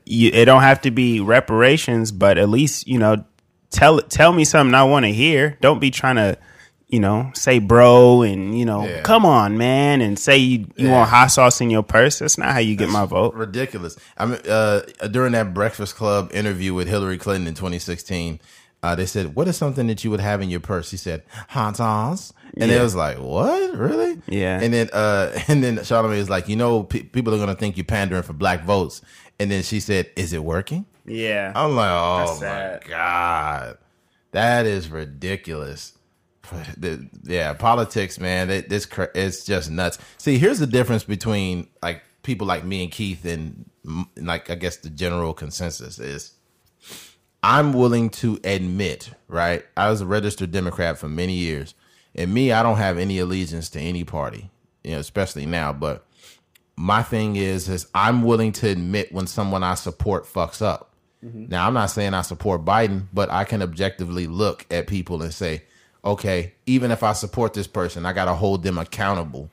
[0.04, 3.24] You, it don't have to be reparations, but at least you know,
[3.70, 5.58] tell tell me something I want to hear.
[5.60, 6.38] Don't be trying to,
[6.88, 9.00] you know, say bro and you know, Yeah.
[9.02, 10.92] come on, man, and say you, you Yeah.
[10.92, 12.20] want hot sauce in your purse.
[12.20, 13.34] That's not how you get my vote.
[13.34, 13.96] ridiculous.
[14.16, 18.38] I mean, uh, during that Breakfast Club interview with Hillary Clinton in 2016,
[18.84, 21.22] uh, they said, "What is something that you would have in your purse?" He said,
[21.48, 22.78] "Hot sauce," and Yeah.
[22.78, 24.60] it was like, "What, really?" Yeah.
[24.60, 27.76] And then, uh, and then Charlamagne is like, "You know, pe- people are gonna think
[27.76, 29.00] you're pandering for black votes."
[29.40, 31.50] And then she said, "Is it working?" Yeah.
[31.56, 33.78] I'm like, "Oh my god,
[34.30, 35.94] that is ridiculous."
[36.76, 38.50] The- Yeah, politics, man.
[38.50, 39.98] It, this it's just nuts.
[40.18, 43.68] See, here's the difference between like people like me and Keith and
[44.16, 46.32] like I guess the general consensus is
[47.42, 49.64] I'm willing to admit, right?
[49.76, 51.74] I was a registered Democrat for many years.
[52.14, 54.50] And me, I don't have any allegiance to any party,
[54.82, 56.06] you know, especially now, but
[56.76, 60.92] my thing is is I'm willing to admit when someone I support fucks up.
[61.24, 61.46] Mm-hmm.
[61.48, 65.32] Now, I'm not saying I support Biden, but I can objectively look at people and
[65.32, 65.62] say,
[66.06, 69.50] okay, even if I support this person, I got to hold them accountable.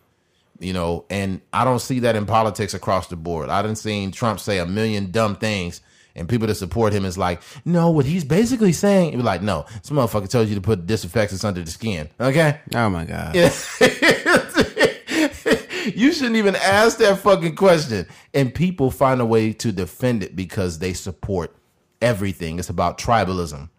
[0.60, 3.50] You know, and I don't see that in politics across the board.
[3.50, 5.82] I didn't seen Trump say a million dumb things,
[6.16, 9.66] and people that support him is like, no, what he's basically saying, you're like, no,
[9.82, 12.08] this motherfucker told you to put disinfectants under the skin.
[12.20, 13.36] Okay, Oh my god.
[15.96, 18.06] you shouldn't even ask that fucking question.
[18.34, 21.54] And people find a way to defend it because they support
[22.02, 22.60] everything.
[22.60, 23.70] It's about tribalism.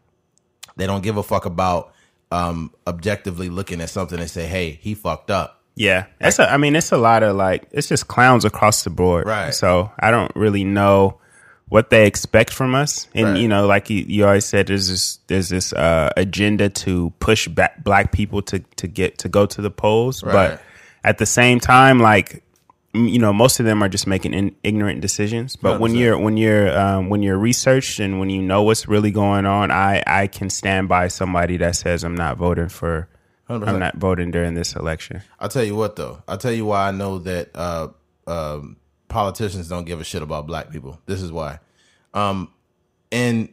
[0.77, 1.94] They don't give a fuck about
[2.35, 5.61] um, objectively looking at something and say, hey, he fucked up.
[5.77, 8.91] Yeah, it's a, I mean, it's a lot of like, it's just clowns across the
[8.91, 9.27] board.
[9.27, 9.53] Right.
[9.53, 11.19] So I don't really know
[11.69, 13.41] what they expect from us, and Right.
[13.41, 17.49] you know, like you, you always said, there's this there's this uh, agenda to push
[17.49, 20.33] back black people to to get to go to the polls, Right.
[20.51, 20.63] but
[21.03, 22.44] at the same time, like
[22.95, 25.57] you know, most of them are just making in, ignorant decisions.
[25.57, 25.99] But when 100%.
[25.99, 29.71] you're when you're um, when you're researched and when you know what's really going on,
[29.71, 33.09] I I can stand by somebody that says I'm not voting for.
[33.51, 33.69] 100%.
[33.69, 35.21] I'm not voting during this election.
[35.39, 36.23] I'll tell you what, though.
[36.27, 37.89] I'll tell you why I know that uh,
[38.27, 38.79] um,
[39.09, 40.99] politicians don't give a shit about black people.
[41.05, 41.59] This is why.
[42.15, 42.51] Um,
[43.13, 43.51] and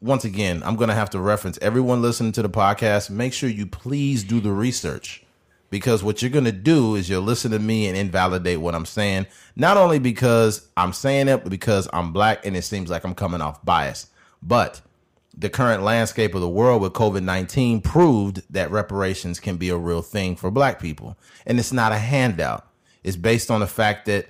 [0.00, 3.10] once again, I'm going to have to reference everyone listening to the podcast.
[3.10, 5.24] Make sure you please do the research
[5.70, 8.84] because what you're going to do is you'll listen to me and invalidate what I'm
[8.84, 9.26] saying.
[9.56, 13.14] Not only because I'm saying it, but because I'm black and it seems like I'm
[13.14, 14.10] coming off biased.
[14.42, 14.80] But
[15.36, 19.76] the current landscape of the world with COVID 19 proved that reparations can be a
[19.76, 21.16] real thing for black people.
[21.46, 22.66] And it's not a handout.
[23.02, 24.26] It's based on the fact that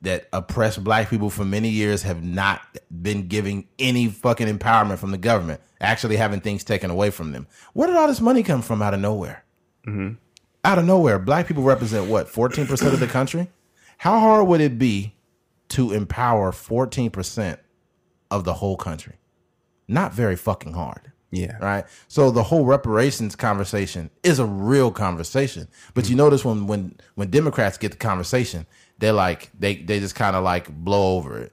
[0.00, 2.60] that oppressed black people for many years have not
[3.00, 7.46] been giving any fucking empowerment from the government, actually having things taken away from them.
[7.72, 9.44] Where did all this money come from out of nowhere?
[9.86, 10.14] Mm-hmm.
[10.64, 11.18] Out of nowhere.
[11.18, 13.48] Black people represent what, 14% of the country?
[13.98, 15.14] How hard would it be
[15.70, 17.58] to empower 14%
[18.30, 19.14] of the whole country?
[19.88, 21.10] Not very fucking hard.
[21.30, 21.56] Yeah.
[21.58, 21.84] Right.
[22.08, 25.66] So the whole reparations conversation is a real conversation.
[25.94, 28.66] But you notice when when when Democrats get the conversation,
[28.98, 31.52] they're like they they just kind of like blow over it.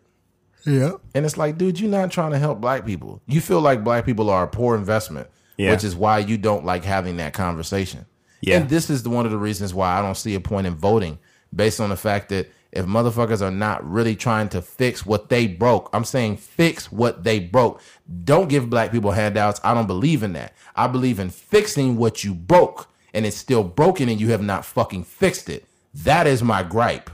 [0.66, 0.92] Yeah.
[1.16, 3.22] And it's like, dude, you're not trying to help black people.
[3.26, 5.72] You feel like black people are a poor investment, Yeah.
[5.72, 8.06] which is why you don't like having that conversation.
[8.42, 8.58] Yeah.
[8.60, 11.20] And this is one of the reasons why I don't see a point in voting
[11.54, 15.48] based on the fact that if motherfuckers are not really trying to fix what they
[15.48, 17.82] broke, I'm saying fix what they broke.
[18.24, 19.60] Don't give black people handouts.
[19.64, 20.54] I don't believe in that.
[20.76, 24.64] I believe in fixing what you broke and it's still broken and you have not
[24.66, 25.66] fucking fixed it.
[25.96, 27.10] That is my gripe.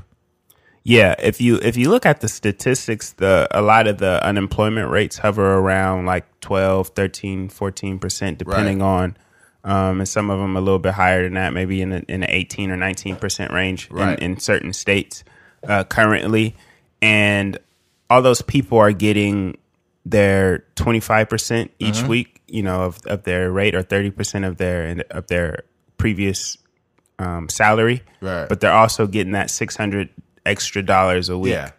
[0.84, 4.92] Yeah, if you if you look at the statistics, the a lot of the unemployment
[4.92, 8.86] rates hover around like 12, 13, 14% depending Right.
[8.86, 9.18] on
[9.66, 12.22] um, and some of them a little bit higher than that, maybe in the, in
[12.22, 14.18] the 18 or 19% range Right.
[14.20, 15.24] in, in certain states
[15.68, 16.56] uh, currently.
[17.02, 17.58] And
[18.10, 19.58] all those people are getting
[20.06, 22.08] their 25% each Mm-hmm.
[22.08, 25.64] week, you know, of, of their rate or 30% of their of their
[25.98, 26.58] previous
[27.18, 28.04] um, salary.
[28.22, 28.48] Right.
[28.48, 30.10] But they're also getting that 600
[30.46, 31.54] extra dollars a week.
[31.54, 31.72] Yeah.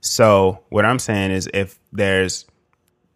[0.00, 2.46] So what I'm saying is if there's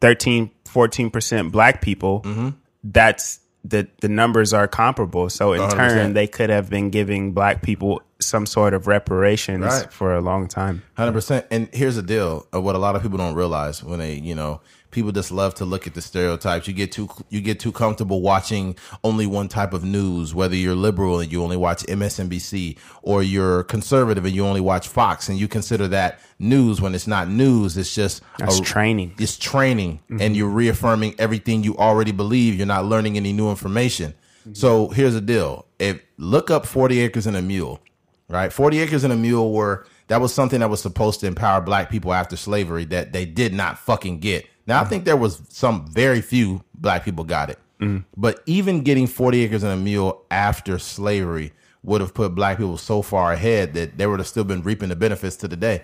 [0.02, 2.48] 13, 14% black people, Mm-hmm.
[2.84, 5.28] that's the the numbers are comparable.
[5.30, 5.70] So in 100%.
[5.70, 9.92] turn, they could have been giving black people some sort of reparations Right.
[9.92, 10.82] for a long time.
[10.96, 11.46] Hundred percent.
[11.50, 14.34] And here's the deal: of what a lot of people don't realize when they, you
[14.34, 16.66] know, people just love to look at the stereotypes.
[16.66, 20.34] You get too you get too comfortable watching only one type of news.
[20.34, 24.88] Whether you're liberal and you only watch MSNBC, or you're conservative and you only watch
[24.88, 27.76] Fox, and you consider that news when it's not news.
[27.76, 29.14] It's just That's a- training.
[29.18, 30.20] It's training, mm-hmm.
[30.20, 32.56] and you're reaffirming everything you already believe.
[32.56, 34.14] You're not learning any new information.
[34.54, 37.80] So here's the deal: if look up Forty Acres and a Mule,
[38.28, 38.52] right?
[38.52, 41.90] Forty Acres and a Mule were that was something that was supposed to empower black
[41.90, 44.46] people after slavery that they did not fucking get.
[44.66, 48.04] Now I think there was some very few black people got it, mm-hmm.
[48.16, 52.76] but even getting Forty Acres and a Mule after slavery would have put black people
[52.76, 55.82] so far ahead that they would have still been reaping the benefits to the day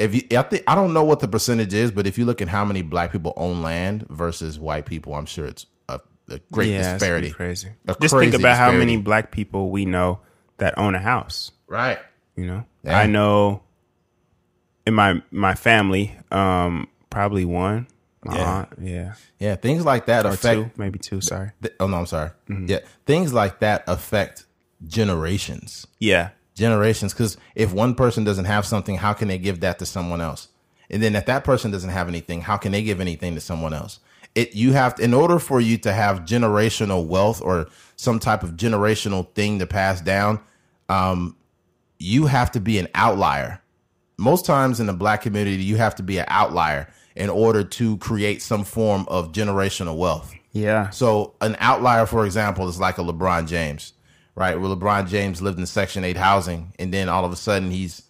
[0.00, 2.40] if you, I think I don't know what the percentage is, but if you look
[2.40, 6.00] at how many black people own land versus white people, I'm sure it's a,
[6.30, 7.30] a great yeah, disparity.
[7.30, 7.68] crazy.
[7.86, 10.20] A Just think about how many black people we know
[10.60, 11.50] that own a house.
[11.66, 11.98] Right.
[12.36, 12.98] You know, Yeah.
[12.98, 13.62] I know
[14.86, 17.86] in my my family, um, probably one.
[18.24, 18.50] My Yeah.
[18.58, 19.54] aunt, yeah, Yeah.
[19.56, 20.60] Things like that or affect.
[20.60, 21.20] two, maybe two.
[21.22, 21.50] Sorry.
[21.62, 22.30] th- oh no, I'm sorry.
[22.48, 22.66] Mm-hmm.
[22.68, 22.78] Yeah.
[23.06, 24.44] Things like that affect
[24.86, 25.86] generations.
[25.98, 27.14] Yeah, Generations.
[27.14, 30.48] Because if one person doesn't have something, how can they give that to someone else?
[30.90, 33.72] And then if that person doesn't have anything, how can they give anything to someone
[33.72, 34.00] else?
[34.34, 38.50] It you have in order for you to have generational wealth or some type of
[38.56, 40.40] generational thing to pass down,
[40.90, 41.36] um,
[41.98, 43.62] you have to be an outlier.
[44.18, 47.96] Most times in the black community, you have to be an outlier in order to
[47.98, 50.34] create some form of generational wealth.
[50.52, 50.90] yeah.
[50.90, 53.92] So an outlier, for example, is like a LeBron James,
[54.34, 54.60] right?
[54.60, 58.02] Where LeBron James lived in Section Eight housing, and then all of a sudden he's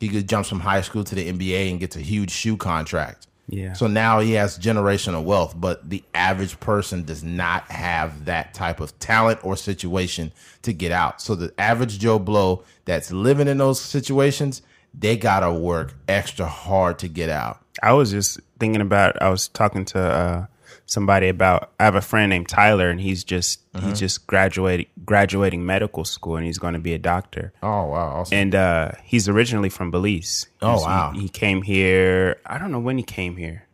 [0.00, 3.26] he could jumps from high school to the NBA and gets a huge shoe contract.
[3.48, 3.72] Yeah.
[3.72, 8.80] So now he has generational wealth, but the average person does not have that type
[8.80, 10.32] of talent or situation
[10.62, 11.22] to get out.
[11.22, 14.60] So the average Joe Blow that's living in those situations,
[14.92, 17.60] they gotta work extra hard to get out.
[17.82, 19.20] I was just thinking about.
[19.22, 20.46] I was talking to uh,
[20.88, 21.70] somebody about.
[21.78, 23.90] I have a friend named Tyler, and he's just Mm-hmm.
[23.90, 27.52] he's just graduating graduating medical school, and he's going to be a doctor.
[27.62, 28.36] Oh wow, awesome.
[28.36, 30.48] And uh, he's originally from Belize.
[30.60, 31.12] Oh, wow.
[31.14, 32.40] He, he came here.
[32.44, 33.68] I don't know when he came here.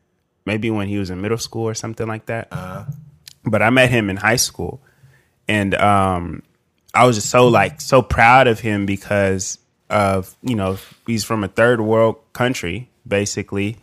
[0.44, 2.48] Maybe when he was in middle school or something like that.
[2.52, 2.84] Uh-huh.
[3.46, 4.82] But I met him in high school,
[5.48, 6.42] and um,
[6.92, 11.44] I was just so like so proud of him because of you know he's from
[11.44, 13.78] a third world country basically,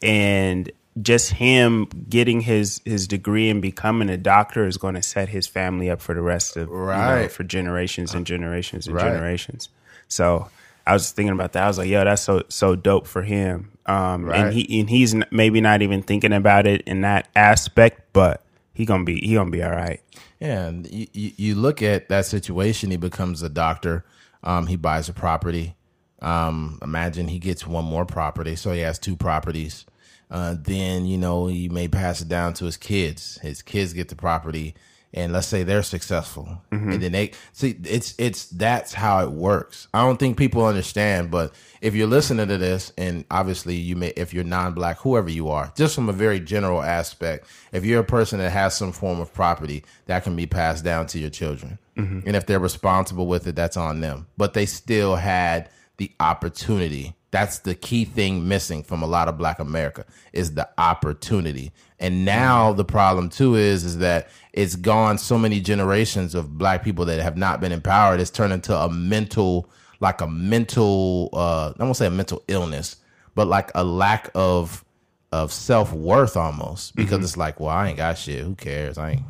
[0.00, 0.70] and
[1.02, 5.46] just him getting his his degree and becoming a doctor is going to set his
[5.46, 7.30] family up for the rest of you know, Right.
[7.30, 9.04] for generations and generations and Right.
[9.04, 9.68] generations.
[10.08, 10.48] So
[10.86, 11.64] I was thinking about that.
[11.64, 13.72] I was like, yo, that's so so dope for him.
[13.86, 14.40] Um, Right.
[14.44, 18.42] and he and he's maybe not even thinking about it in that aspect, but
[18.74, 20.00] he gonna be he gonna be all right.
[20.40, 22.90] Yeah, you, you look at that situation.
[22.90, 24.04] He becomes a doctor.
[24.44, 25.74] Um, he buys a property.
[26.22, 29.84] Um, imagine he gets one more property, so he has two properties.
[30.30, 33.38] Uh, then you know he may pass it down to his kids.
[33.42, 34.74] His kids get the property,
[35.14, 36.60] and let's say they're successful,
[36.92, 39.88] and then they see it's it's that's how it works.
[39.94, 44.08] I don't think people understand, but if you're listening to this, and obviously you may,
[44.16, 48.04] if you're non-black, whoever you are, just from a very general aspect, if you're a
[48.04, 51.78] person that has some form of property that can be passed down to your children,
[51.96, 54.26] and if they're responsible with it, that's on them.
[54.36, 59.36] But they still had the opportunity That's the key thing missing from a lot of
[59.36, 61.72] black America is the opportunity.
[62.00, 66.82] And now the problem too is is that it's gone so many generations of black
[66.82, 68.20] people that have not been empowered.
[68.20, 69.68] It's turned into a mental
[70.00, 72.96] like a mental uh I won't say a mental illness,
[73.34, 74.84] but like a lack of
[75.30, 76.96] of self worth almost.
[76.96, 78.42] Because it's like, well, I ain't got shit.
[78.42, 78.96] Who cares?
[78.96, 79.22] I ain't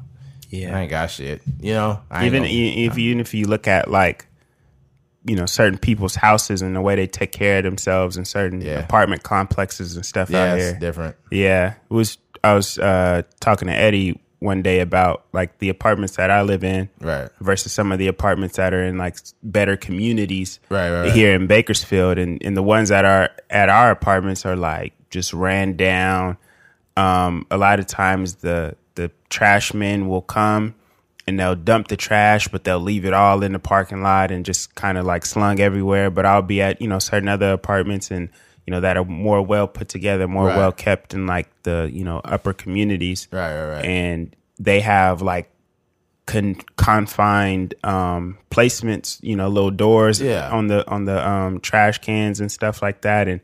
[0.51, 0.77] yeah.
[0.77, 1.43] I ain't got shit.
[1.61, 2.01] You know?
[2.23, 4.27] Even gonna- if even if you look at like
[5.29, 8.61] you know certain people's houses and the way they take care of themselves in certain
[8.63, 8.81] Yeah.
[8.81, 10.79] apartment complexes and stuff yeah, out it's here.
[10.81, 11.17] different.
[11.31, 12.19] Yeah, it was.
[12.43, 16.63] I was uh, talking to Eddie one day about like the apartments that I live
[16.65, 17.29] in, Right.
[17.41, 21.13] versus some of the apartments that are in like better communities, Right, right, right.
[21.13, 25.33] here in Bakersfield, and and the ones that are at our apartments are like just
[25.35, 26.37] ran down.
[26.97, 30.75] Um, a lot of times the the trash men will come
[31.29, 34.45] and they'll dump the trash, but they'll leave it all in the parking lot and
[34.45, 36.11] just kind of like slung everywhere.
[36.11, 38.29] But I'll be at you know certain other apartments and
[38.67, 40.57] you know that are more well put together, more Right.
[40.57, 43.85] well kept in like the you know upper communities, Right, right, right.
[43.85, 45.49] and they have like
[46.27, 50.51] con- confined um placements you know little doors Yeah.
[50.51, 53.41] on the on the um trash cans and stuff like that and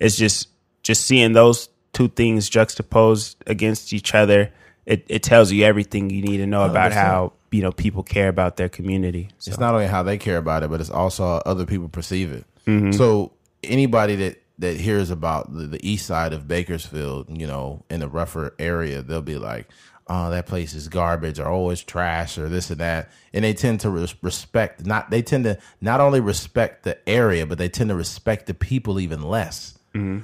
[0.00, 0.48] it's just
[0.82, 4.50] just seeing those two things juxtaposed against each other
[4.86, 6.94] it, it tells you everything you need to know about 100%.
[6.94, 10.38] how you know people care about their community so It's not only how they care
[10.38, 12.44] about it, but it's also how other people perceive it.
[12.66, 12.92] Mm-hmm.
[12.92, 13.32] So
[13.62, 18.08] anybody that that hears about the, the east side of Bakersfield, you know, in the
[18.08, 19.68] rougher area, they'll be like,
[20.06, 23.54] "Oh, that place is garbage," or "Oh, it's trash," or this and that, and they
[23.54, 25.10] tend to res- respect not.
[25.10, 28.98] They tend to not only respect the area, but they tend to respect the people
[28.98, 29.75] even less.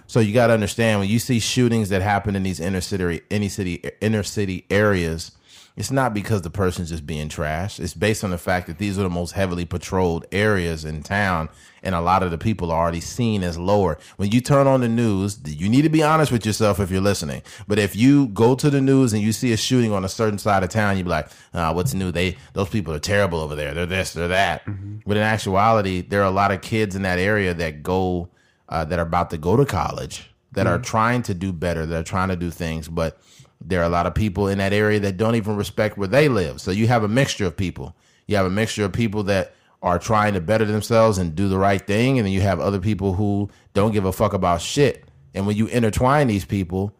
[0.06, 3.22] So you got to understand when you see shootings that happen in these inner city,
[3.30, 5.32] any city, inner city areas,
[5.74, 7.80] it's not because the person's just being trash.
[7.80, 11.48] It's based on the fact that these are the most heavily patrolled areas in town,
[11.82, 13.98] and a lot of the people are already seen as lower.
[14.18, 17.00] When you turn on the news, you need to be honest with yourself if you're
[17.00, 17.40] listening.
[17.66, 20.38] But if you go to the news and you see a shooting on a certain
[20.38, 22.12] side of town, you'd be like, uh, "What's new?
[22.12, 23.72] They those people are terrible over there.
[23.72, 24.62] They're this, they're that."
[25.06, 28.28] But in actuality, there are a lot of kids in that area that go
[28.72, 32.00] uh, that are about to go to college that are trying to do better, that
[32.00, 33.18] are trying to do things, but
[33.60, 36.28] there are a lot of people in that area that don't even respect where they
[36.28, 36.60] live.
[36.60, 37.94] So you have a mixture of people.
[38.26, 41.58] You have a mixture of people that are trying to better themselves and do the
[41.58, 45.04] right thing, and then you have other people who don't give a fuck about shit.
[45.34, 46.94] And when you intertwine these people,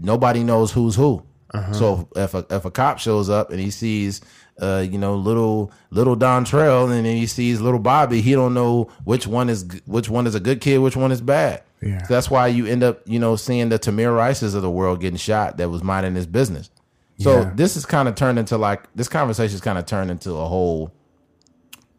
[0.00, 1.24] nobody knows who's who.
[1.72, 4.22] So if a if a cop shows up and he sees
[4.60, 8.20] uh, you know, little little Dontrell, and then he sees little Bobby.
[8.20, 11.20] He don't know which one is which one is a good kid, which one is
[11.20, 11.62] bad.
[11.80, 12.02] Yeah.
[12.06, 15.00] So that's why you end up, you know, seeing the Tamir Rices of the world
[15.00, 16.70] getting shot that was minding his business.
[17.18, 17.52] So Yeah.
[17.54, 20.46] this is kind of turned into like this conversation is kind of turned into a
[20.46, 20.92] whole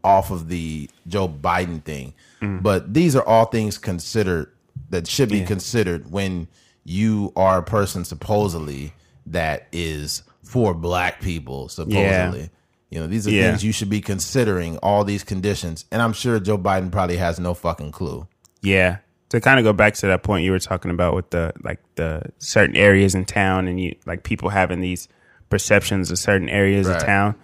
[0.03, 2.13] off of the Joe Biden thing.
[2.41, 4.51] But these are all things considered
[4.89, 6.47] that should be considered when
[6.83, 8.93] you are a person supposedly
[9.25, 10.23] that is
[10.53, 12.49] for black people, supposedly.
[12.91, 13.49] You know, these are Yeah.
[13.49, 15.85] things you should be considering, all these conditions.
[15.91, 18.27] And I'm sure Joe Biden probably has no fucking clue.
[18.61, 18.97] Yeah.
[19.29, 21.79] To kind of go back to that point you were talking about with the like
[21.95, 25.07] the certain areas in town and you like people having these
[25.49, 26.97] perceptions of certain areas Right.
[26.97, 27.35] of town.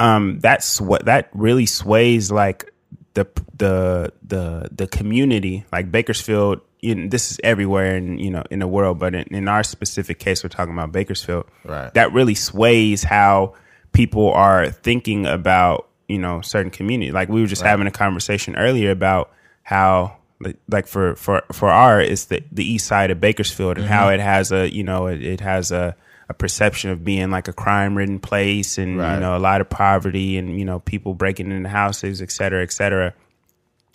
[0.00, 2.70] Um that's what that really sways like
[3.14, 8.42] the the the the community like Bakersfield you know, this is everywhere in you know
[8.50, 11.46] in the world but in, in our specific case we're talking about Bakersfield.
[11.64, 11.92] Right.
[11.94, 13.54] that really sways how
[13.92, 17.12] people are thinking about you know certain community.
[17.12, 21.70] Like we were just having a conversation earlier about how like- like for for for
[21.70, 24.20] our it's the the east side of Bakersfield and how mm-hmm.
[24.20, 25.96] it has a you know it, it has a
[26.28, 29.14] a perception of being like a crime ridden place and Right.
[29.14, 32.62] you know a lot of poverty and you know people breaking into houses et cetera
[32.62, 33.12] et cetera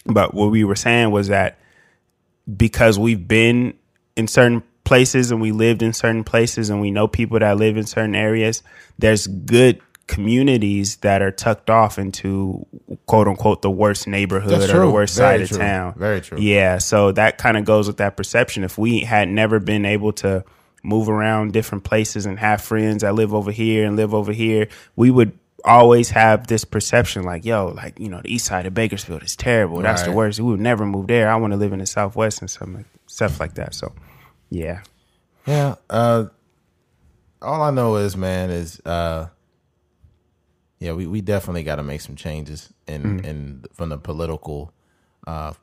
[0.05, 1.57] but what we were saying was that
[2.55, 3.73] because we've been
[4.15, 7.77] in certain places and we lived in certain places and we know people that live
[7.77, 8.63] in certain areas,
[8.97, 12.65] there's good communities that are tucked off into
[13.05, 15.57] quote unquote the worst neighborhood or the worst Very side true.
[15.57, 15.93] of town.
[15.97, 16.39] Very true.
[16.39, 16.79] Yeah.
[16.79, 18.63] So that kind of goes with that perception.
[18.63, 20.43] If we had never been able to
[20.83, 24.67] move around different places and have friends that live over here and live over here,
[24.95, 28.73] we would always have this perception like, yo, like, you know, the east side of
[28.73, 29.81] Bakersfield is terrible.
[29.81, 30.39] That's the worst.
[30.39, 31.29] We would never move there.
[31.29, 33.73] I want to live in the southwest and something stuff like that.
[33.73, 33.93] So
[34.49, 34.81] yeah.
[35.45, 35.75] Yeah.
[35.89, 36.25] Uh,
[37.41, 39.27] all I know is, man, is uh,
[40.79, 44.73] yeah, we, we definitely got to make some changes in in from the political,
[45.27, 45.53] uh,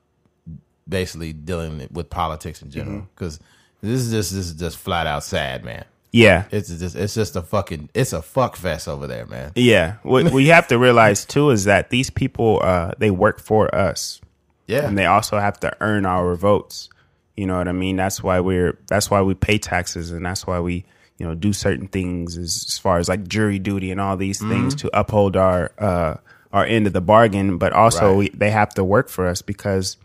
[0.88, 3.08] basically dealing with politics in general.
[3.14, 3.40] Because
[3.82, 5.84] this is just this is just flat out sad, man.
[6.12, 6.44] Yeah.
[6.50, 9.52] It's just it's just a fucking it's a fuck fest over there, man.
[9.54, 9.96] Yeah.
[10.02, 14.20] What we have to realize too is that these people uh they work for us.
[14.66, 14.86] Yeah.
[14.88, 16.88] and they also have to earn our votes.
[17.36, 17.96] You know what I mean?
[17.96, 20.84] That's why we're that's why we pay taxes, and that's why we
[21.18, 24.38] you know do certain things as, as far as like jury duty and all these
[24.40, 24.88] things Mm-hmm.
[24.88, 26.16] to uphold our uh,
[26.52, 27.58] our end of the bargain.
[27.58, 28.16] But also Right.
[28.16, 29.98] we, they have to work for us because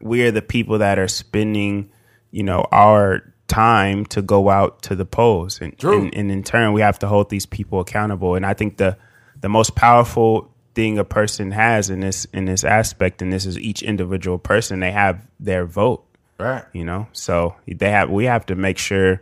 [0.00, 1.90] we're the people that are spending
[2.30, 5.60] you know our time to go out to the polls.
[5.60, 8.34] And, and and in turn we have to hold these people accountable.
[8.34, 8.96] And i think the
[9.40, 13.58] the most powerful thing a person has in this in this aspect and this is
[13.58, 16.04] each individual person they have their vote.
[16.38, 16.64] Right.
[16.72, 19.20] you know so they have we have to make sure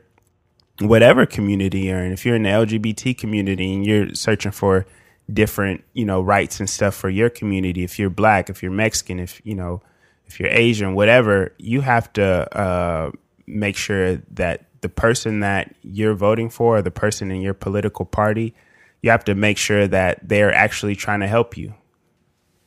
[0.81, 4.85] whatever community you're in if you're in the lgbt community and you're searching for
[5.33, 9.19] different you know rights and stuff for your community if you're black if you're mexican
[9.19, 9.81] if you know
[10.27, 12.25] if you're asian whatever you have to
[12.59, 13.11] uh
[13.47, 18.05] make sure that the person that you're voting for or the person in your political
[18.05, 18.55] party
[19.03, 21.75] you have to make sure that they're actually trying to help you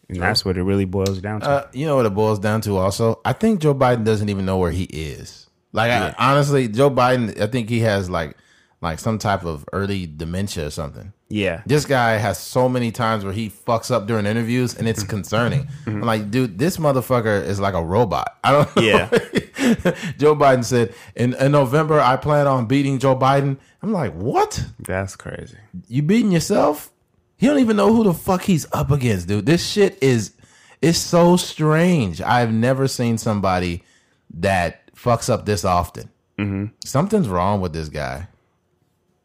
[0.09, 2.61] and that's what it really boils down to Uh, you know what it boils down
[2.61, 3.21] to also?
[3.23, 5.47] I think Joe Biden doesn't even know where he is.
[5.71, 8.35] Like I, honestly, Joe Biden, I think he has like
[8.81, 11.13] like some type of early dementia or something.
[11.29, 15.03] Yeah This guy has so many times where he fucks up during interviews and it's
[15.03, 15.67] concerning.
[15.85, 18.37] I'm like, dude, this motherfucker is like a robot.
[18.43, 18.81] I don't know.
[18.81, 19.09] Yeah.
[20.17, 23.57] Joe Biden said, in, in November, I plan on beating Joe Biden.
[23.81, 24.65] I'm like, what?
[24.79, 25.57] that's crazy
[25.87, 26.91] You beating yourself?
[27.37, 29.45] He don't even know who the fuck he's up against, dude.
[29.45, 30.33] This shit is
[30.81, 32.21] it's so strange.
[32.21, 33.83] I've never seen somebody
[34.31, 36.09] that fucks up this often.
[36.37, 36.65] Mm-hmm.
[36.85, 38.27] Something's wrong with this guy.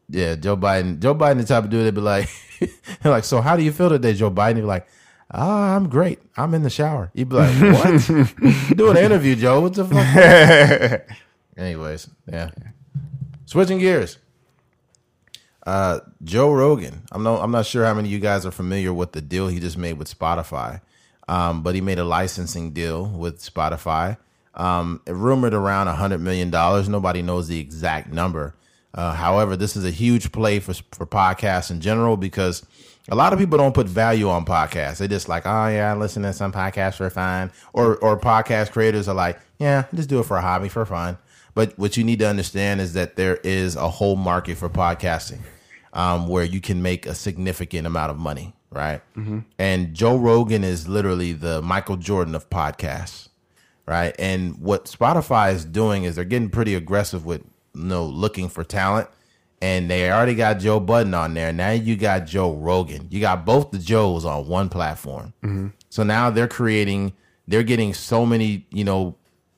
[0.09, 0.99] Yeah, Joe Biden.
[0.99, 2.29] Joe Biden, the type of dude that be like,
[3.03, 4.55] like, so how do you feel today, Joe Biden?
[4.55, 4.87] He'd be like,
[5.31, 6.19] ah, I'm great.
[6.37, 7.11] I'm in the shower.
[7.13, 8.09] He'd be like, what?
[8.09, 8.25] you
[8.75, 9.61] doing an interview, Joe?
[9.61, 11.17] What the fuck?
[11.57, 12.51] Anyways, yeah.
[13.45, 14.17] Switching gears.
[15.65, 17.03] Uh, Joe Rogan.
[17.11, 19.47] I'm no, I'm not sure how many of you guys are familiar with the deal
[19.47, 20.81] he just made with Spotify.
[21.27, 24.17] Um, but he made a licensing deal with Spotify.
[24.53, 26.87] Um, rumored around a hundred million dollars.
[26.87, 28.55] Nobody knows the exact number.
[28.95, 32.65] Uh, however, this is a huge play for for podcasts in general because
[33.09, 34.97] a lot of people don't put value on podcasts.
[34.97, 38.71] They just like, oh yeah, I listen to some podcasts for fun, or or podcast
[38.71, 41.17] creators are like, yeah, just do it for a hobby for fun.
[41.53, 45.39] But what you need to understand is that there is a whole market for podcasting
[45.93, 49.01] um, where you can make a significant amount of money, right?
[49.59, 53.29] And Joe Rogan is literally the Michael Jordan of podcasts,
[53.85, 54.13] right?
[54.19, 57.43] And what Spotify is doing is they're getting pretty aggressive with
[57.75, 59.09] you know looking for talent,
[59.61, 61.51] and they already got Joe Budden on there.
[61.53, 63.07] Now you got Joe Rogan.
[63.11, 65.33] You got both the Joes on one platform.
[65.89, 67.13] So now they're creating,
[67.47, 69.15] they're getting so many, you know,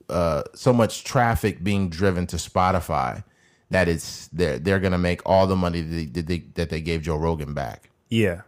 [0.09, 3.24] uh, so much traffic being driven to Spotify
[3.70, 6.80] that it's they're they're gonna make all the money that they, that they, that they
[6.82, 7.89] gave Joe Rogan back.
[8.09, 8.41] yeah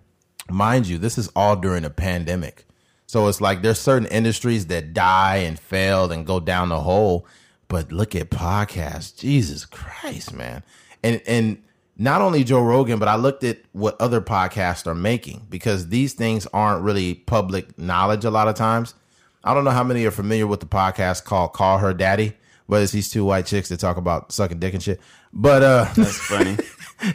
[0.50, 2.66] Mind you, this is all during a pandemic,
[3.06, 7.28] so it's like there's certain industries that die and fail and go down the hole.
[7.70, 10.64] But look at podcasts, Jesus Christ, man,
[11.04, 11.64] and and
[11.98, 16.14] not only Joe Rogan, but I looked at what other podcasts are making because these
[16.14, 18.96] things aren't really public knowledge a lot of times.
[19.44, 22.34] I don't know how many are familiar with the podcast called Call Her Daddy,
[22.68, 25.00] but it's these two white chicks that talk about sucking dick and shit.
[25.32, 26.58] But uh that's funny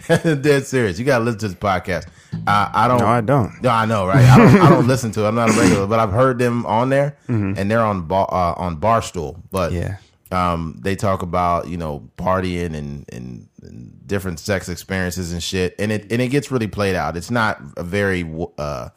[0.41, 0.99] dead serious.
[0.99, 2.07] You gotta listen to this podcast.
[2.47, 4.25] Uh, I don't no i don't no, I know, right?
[4.25, 5.29] I don't, I don't listen to it.
[5.29, 8.55] I'm not a regular, but I've heard them on there, and they're on bar, uh,
[8.61, 9.41] on Barstool.
[9.51, 9.97] But Yeah.
[10.35, 15.75] Um, they talk about you know partying and, and and different sex experiences and shit,
[15.79, 17.17] and it and it gets really played out.
[17.17, 18.29] It's not a very
[18.59, 18.89] uh,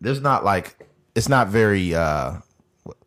[0.00, 0.76] there's not like
[1.14, 2.36] it's not very uh,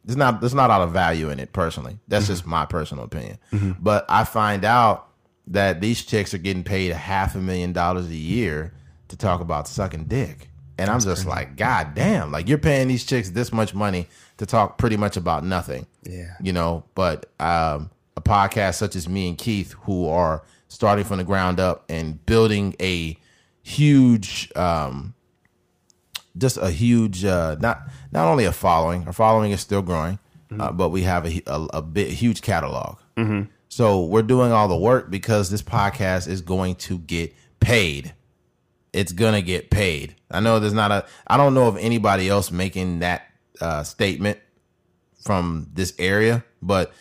[0.05, 1.99] there's not there's not a lot of value in it personally.
[2.07, 3.37] That's just my personal opinion.
[3.79, 5.07] But I find out
[5.47, 8.73] that these chicks are getting paid a half a million dollars a year
[9.09, 10.49] to talk about sucking dick.
[10.77, 14.07] And I'm just like, God damn, like you're paying these chicks this much money
[14.39, 15.85] to talk pretty much about nothing.
[16.03, 16.33] Yeah.
[16.41, 21.17] You know, but um, a podcast such as me and Keith, who are starting from
[21.17, 23.17] the ground up and building a
[23.61, 25.13] huge um,
[26.37, 27.81] just a huge uh, not
[28.11, 29.05] not only a following.
[29.05, 30.19] Our following is still growing,
[30.57, 32.97] uh, but we have a a, a bit huge catalog.
[33.67, 38.13] So we're doing all the work because this podcast is going to get paid.
[38.93, 40.15] It's gonna get paid.
[40.31, 41.05] I know there's not a.
[41.27, 43.28] I don't know of anybody else making that
[43.61, 44.39] uh, statement
[45.23, 46.93] from this area, but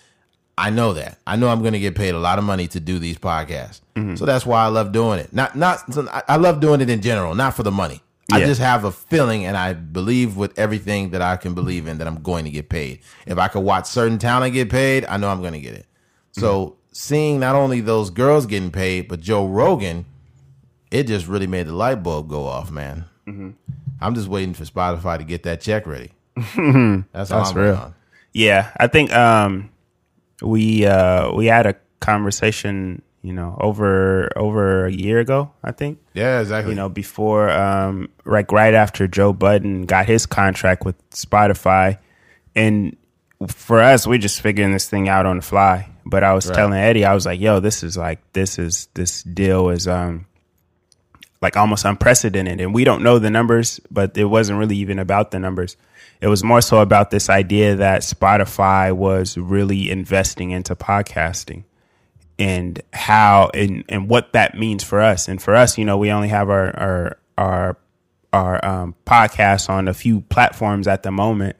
[0.56, 1.18] I know that.
[1.26, 3.80] I know I'm going to get paid a lot of money to do these podcasts.
[3.94, 4.16] Mm-hmm.
[4.16, 5.32] So that's why I love doing it.
[5.32, 8.02] Not not I- I love doing it in general, not for the money.
[8.30, 11.96] I just have a feeling and I believe with everything that I can believe in
[11.96, 13.00] that I'm going to get paid.
[13.26, 15.86] If I could watch certain talent get paid, I know I'm going to get it.
[15.86, 16.40] Mm-hmm.
[16.42, 20.04] So seeing not only those girls getting paid, but Joe Rogan,
[20.90, 23.06] it just really made the light bulb go off, man.
[23.26, 23.50] Mm-hmm.
[23.98, 26.10] I'm just waiting for Spotify to get that check ready.
[27.12, 27.74] That's, That's real.
[27.76, 27.94] on.
[28.32, 29.70] Yeah, I think um,
[30.42, 35.50] we uh, we had a conversation, you know, over over a year ago.
[35.64, 36.72] I think Yeah, exactly.
[36.72, 41.98] you know before um, like right after Joe Budden got his contract with Spotify,
[42.54, 42.96] and
[43.46, 45.88] for us, we're just figuring this thing out on the fly.
[46.04, 46.54] But I was Right.
[46.56, 50.26] telling Eddie, I was like, "Yo, this is like this is this deal is um
[51.40, 55.30] like almost unprecedented, and we don't know the numbers, but it wasn't really even about
[55.30, 55.76] the numbers."
[56.20, 61.64] It was more so about this idea that Spotify was really investing into podcasting
[62.38, 65.28] and how and, and what that means for us.
[65.28, 67.76] And for us, you know, we only have our our our
[68.32, 71.56] our um, podcast on a few platforms at the moment,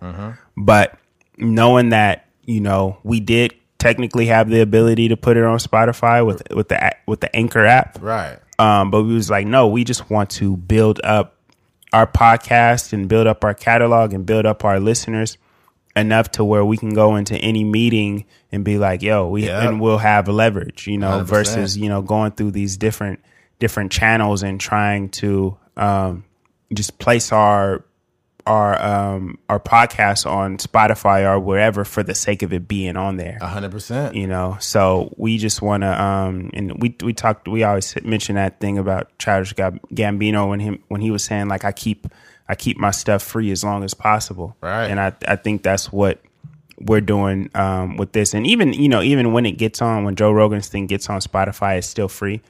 [0.57, 0.99] but
[1.37, 6.27] knowing that you know we did technically have the ability to put it on Spotify
[6.27, 8.39] with with the with the Anchor app, right.
[8.59, 11.38] um, but we was like, no, we just want to build up
[11.93, 15.39] our podcast and build up our catalog and build up our listeners
[15.97, 19.67] enough to where we can go into any meeting and be like, yo, we Yeah.
[19.69, 21.27] and we'll have leverage, you know, 100%.
[21.27, 23.21] versus, you know, going through these different
[23.59, 26.25] different channels and trying to um
[26.73, 27.83] just place our
[28.49, 33.17] our um our podcast on Spotify or wherever for the sake of it being on
[33.17, 33.37] there.
[33.41, 34.15] A hundred percent.
[34.17, 38.37] you know so we just want to um and we we talked we always mention
[38.37, 42.07] that thing about Childish Gambino when him when he was saying like I keep
[42.49, 44.57] I keep my stuff free as long as possible.
[44.63, 44.87] Right.
[44.87, 46.19] and I I think that's what
[46.81, 48.33] we're doing um with this.
[48.35, 51.21] And even you know even when it gets on when Joe Rogan's thing gets on
[51.21, 52.41] Spotify it's still free.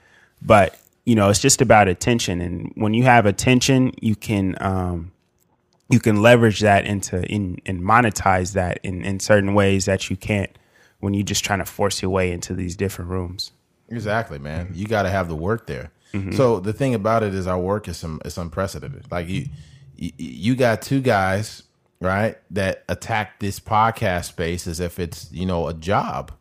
[0.41, 2.41] But you know it's just about attention.
[2.41, 5.11] And when you have attention you can um
[5.89, 10.17] you can leverage that into in and monetize that in, in certain ways that you
[10.17, 10.51] can't
[11.01, 13.53] when you're just trying to force your way into these different rooms.
[13.89, 14.67] Exactly, man.
[14.67, 14.75] Mm-hmm.
[14.75, 15.91] You got to have the work there.
[16.13, 16.33] Mm-hmm.
[16.33, 19.11] So the thing about it is, our work is some it's unprecedented.
[19.11, 19.47] Like you,
[19.97, 21.63] you, you got two guys,
[22.01, 26.33] right, that attack this podcast space as if it's you know a job.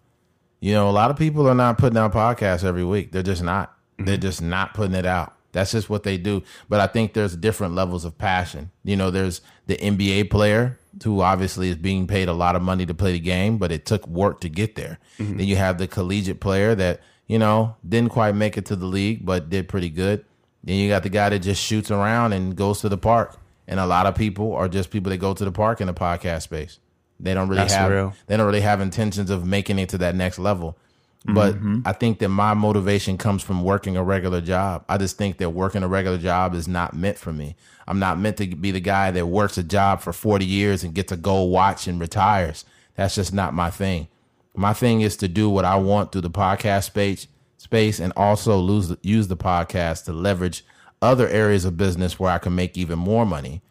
[0.60, 3.12] You know, a lot of people are not putting out podcasts every week.
[3.12, 3.78] They're just not.
[3.98, 4.22] They're mm-hmm.
[4.22, 5.37] just not putting it out.
[5.52, 6.43] That's just what they do.
[6.70, 8.72] But I think there's different levels of passion.
[8.84, 12.86] You know, there's the NBA player who obviously is being paid a lot of money
[12.86, 15.00] to play the game, but it took work to get there.
[15.20, 15.38] Mm-hmm.
[15.38, 18.86] Then you have the collegiate player that, you know, didn't quite make it to the
[18.86, 20.26] league, but did pretty good.
[20.64, 23.38] Then you got the guy that just shoots around and goes to the park.
[23.68, 25.93] And a lot of people are just people that go to the park in the
[25.93, 26.80] podcast space.
[27.20, 28.14] They don't really That's have real.
[28.28, 30.78] they don't really have intentions of making it to that next level.
[31.26, 34.86] But I think that my motivation comes from working a regular job.
[34.88, 37.55] I just think that working a regular job is not meant for me.
[37.86, 40.93] I'm not meant to be the guy that works a job for 40 years and
[40.93, 42.63] gets a gold watch and retires.
[42.95, 44.07] That's just not my thing.
[44.55, 48.57] My thing is to do what I want through the podcast space, space, and also
[48.57, 50.65] lose, use the podcast to leverage
[51.01, 53.61] other areas of business where I can make even more money,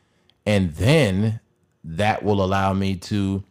[0.44, 1.40] and then
[1.82, 3.42] that will allow me to,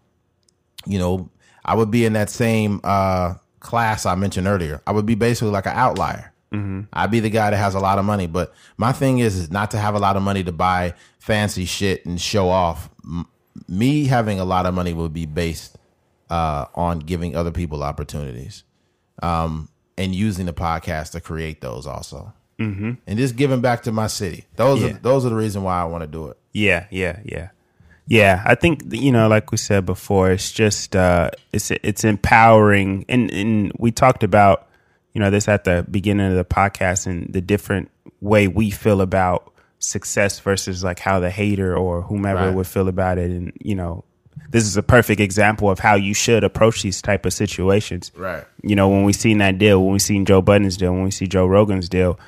[0.86, 1.30] you know,
[1.64, 3.36] I would be in that same uh,
[3.66, 4.82] class I mentioned earlier.
[4.88, 6.32] I would be basically like an outlier.
[6.94, 9.52] I'd be the guy that has a lot of money, but my thing is, is
[9.52, 12.90] not to have a lot of money to buy fancy shit and show off.
[13.04, 13.28] M-
[13.68, 15.76] me having a lot of money would be based
[16.30, 18.64] uh, on giving other people opportunities
[19.22, 22.92] um, and using the podcast to create those also, mm-hmm.
[23.06, 24.46] and just giving back to my city.
[24.56, 24.92] Those Yeah.
[24.92, 26.38] are those are the reason why I want to do it.
[26.54, 27.50] Yeah, yeah, yeah.
[28.08, 33.06] Yeah, I think you know, like we said before, it's just uh it's it's empowering
[33.10, 34.68] and and we talked about
[35.14, 37.90] you know this at the beginning of the podcast and the different
[38.22, 42.54] way we feel about success versus like how the hater or whomever Right.
[42.54, 44.04] would feel about it and you know
[44.50, 48.44] this is a perfect example of how you should approach these type of situations Right.
[48.62, 51.12] you know, when we seen that deal, when we seen Joe Budden's deal, when we
[51.12, 52.20] see Joe Rogan's deal,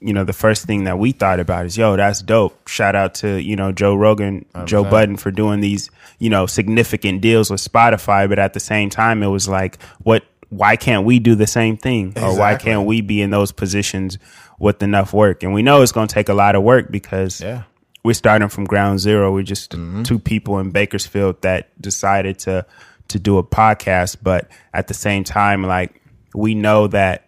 [0.00, 2.66] you know, the first thing that we thought about is, yo, that's dope.
[2.68, 7.20] Shout out to, you know, Joe Rogan, Joe Budden for doing these, you know, significant
[7.20, 8.28] deals with Spotify.
[8.28, 11.76] But at the same time, it was like, what, why can't we do the same
[11.76, 12.14] thing?
[12.16, 14.18] Or why can't we be in those positions
[14.58, 15.42] with enough work?
[15.42, 17.62] And we know it's going to take a lot of work because Yeah.
[18.02, 19.32] we're starting from ground zero.
[19.32, 19.72] We're just
[20.04, 22.64] two people in Bakersfield that decided to
[23.08, 26.00] to do a podcast, but at the same time, like
[26.32, 27.24] we know that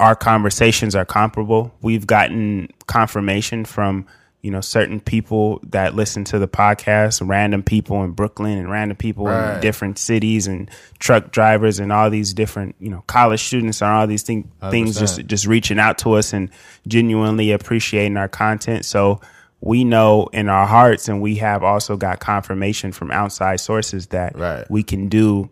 [0.00, 1.72] our conversations are comparable.
[1.80, 4.06] We've gotten confirmation from
[4.42, 8.96] you know certain people that listen to the podcast, random people in Brooklyn and random
[8.96, 13.82] people in different cities and truck drivers and all these different you know college students
[13.82, 15.00] and all these thing, things 100%.
[15.00, 16.48] just just reaching out to us and
[16.88, 18.84] genuinely appreciating our content.
[18.86, 19.20] So
[19.60, 24.34] we know in our hearts, and we have also got confirmation from outside sources that
[24.38, 24.64] Right.
[24.70, 25.50] we can do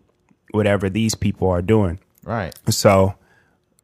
[0.49, 1.99] whatever these people are doing.
[2.23, 2.57] Right.
[2.69, 3.13] So,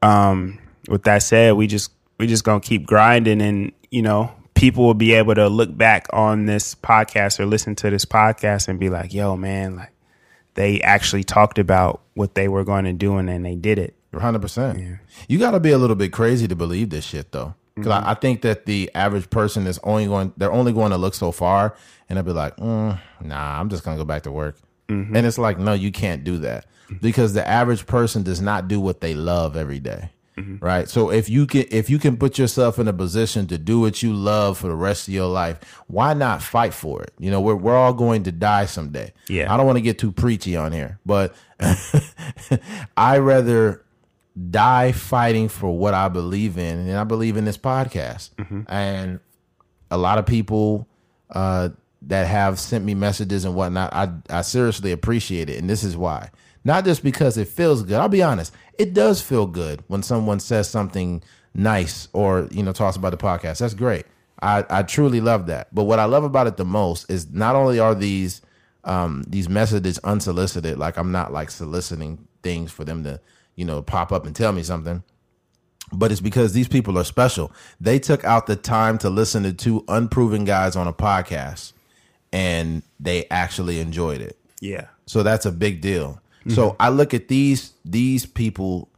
[0.05, 4.85] um, with that said, we just we just gonna keep grinding and you know people
[4.85, 8.79] will be able to look back on this podcast or listen to this podcast and
[8.79, 9.91] be like, "Yo, man, like
[10.53, 13.95] they actually talked about what they were going to do and then they did it."
[14.15, 14.99] Hundred percent.
[15.27, 18.11] You got to be a little bit crazy to believe this shit, though, because I,
[18.11, 20.31] I think that the average person is only going.
[20.37, 21.75] They're only going to look so far,
[22.07, 25.39] and they'll be like, mm, "Nah, I'm just gonna go back to work." And it's
[25.39, 26.67] like, no, you can't do that
[27.01, 30.11] because the average person does not do what they love every day,
[30.59, 30.87] right?
[30.89, 34.03] So if you can, if you can put yourself in a position to do what
[34.03, 37.13] you love for the rest of your life, why not fight for it?
[37.19, 39.13] You know, we're we're all going to die someday.
[39.27, 39.53] Yeah.
[39.53, 41.35] I don't want to get too preachy on here, but
[42.97, 43.83] I rather
[44.51, 48.31] die fighting for what I believe in, and I believe in this podcast.
[48.67, 49.19] And
[49.89, 50.87] a lot of people
[51.29, 51.69] uh,
[52.03, 55.95] that have sent me messages and whatnot, I I seriously appreciate it, and this is
[55.95, 56.29] why.
[56.65, 57.95] Not just because it feels good.
[57.95, 62.73] I'll be honest, it does feel good when someone says something nice or you know
[62.73, 63.59] talks about the podcast.
[63.59, 64.05] That's great.
[64.41, 65.73] I I truly love that.
[65.73, 68.41] But what I love about it the most is not only are these
[68.83, 73.21] um, these messages unsolicited, like I'm not like soliciting things for them to
[73.55, 75.03] you know pop up and tell me something
[75.91, 77.51] but it's because these people are special.
[77.79, 81.73] They took out the time to listen to two unproven guys on a podcast
[82.31, 84.37] and they actually enjoyed it.
[84.61, 84.87] Yeah.
[85.05, 86.21] So that's a big deal.
[86.47, 88.89] So I look at these these people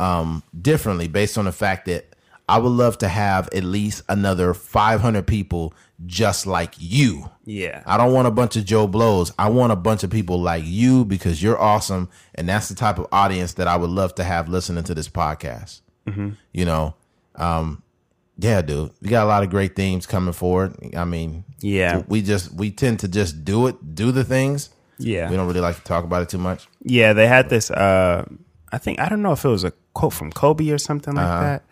[0.00, 2.14] um differently based on the fact that
[2.48, 5.74] I would love to have at least another 500 people
[6.06, 7.28] just like you.
[7.44, 7.82] Yeah.
[7.84, 9.32] I don't want a bunch of Joe Blows.
[9.38, 12.98] I want a bunch of people like you because you're awesome, and that's the type
[12.98, 15.80] of audience that I would love to have listening to this podcast.
[16.54, 16.94] You know,
[17.34, 17.82] um,
[18.38, 20.74] yeah, dude, we got a lot of great themes coming forward.
[20.96, 22.02] I mean, Yeah.
[22.08, 24.70] we just we tend to just do it, do the things.
[24.98, 25.28] Yeah.
[25.28, 26.66] We don't really like to talk about it too much.
[26.88, 27.70] Yeah, they had this.
[27.70, 28.24] Uh,
[28.72, 31.24] I think I don't know if it was a quote from Kobe or something like
[31.24, 31.64] that.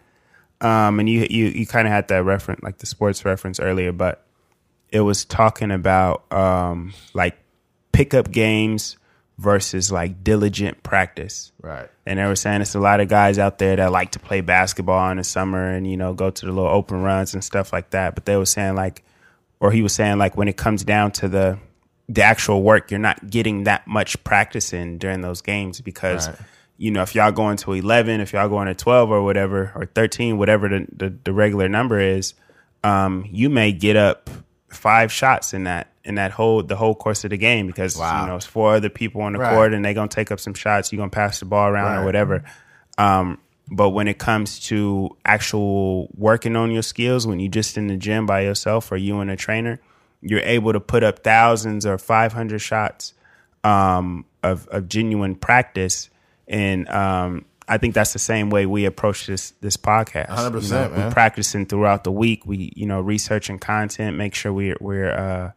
[0.61, 3.93] Um, and you you you kind of had that reference, like the sports reference earlier,
[3.93, 4.25] but
[4.91, 7.37] it was talking about um, like
[7.93, 8.97] pickup games
[9.39, 11.53] versus like diligent practice.
[11.61, 11.89] Right.
[12.07, 14.41] And they were saying it's a lot of guys out there that like to play
[14.41, 17.73] basketball in the summer and you know go to the little open runs and stuff
[17.73, 18.15] like that.
[18.15, 19.03] But they were saying like,
[19.61, 21.59] or he was saying like when it comes down to the
[22.09, 26.37] the actual work, you're not getting that much practice in during those games because Right.
[26.79, 29.87] you know if y'all going to 11, if y'all going to 12 or whatever or
[29.87, 32.35] 13, whatever the the, the regular number is,
[32.85, 34.31] um, you may get up
[34.69, 38.21] five shots in that in that whole the whole course of the game because Wow.
[38.21, 39.51] you know it's four other people on the Right.
[39.51, 40.93] court and they're gonna take up some shots.
[40.93, 42.03] You're gonna pass the ball around Right.
[42.03, 42.45] or whatever.
[42.99, 43.39] Um,
[43.69, 47.97] but when it comes to actual working on your skills, when you're just in the
[47.97, 49.81] gym by yourself or you and a trainer,
[50.29, 53.15] you're able to put up thousands or 500 shots
[53.63, 56.11] um, of, of genuine practice.
[56.49, 60.29] And um, I think that's the same way we approach this this podcast.
[60.29, 60.91] 100%, You know, man.
[60.91, 62.47] We're practicing throughout the week.
[62.47, 65.53] We you know researching content, make sure we're we're uh,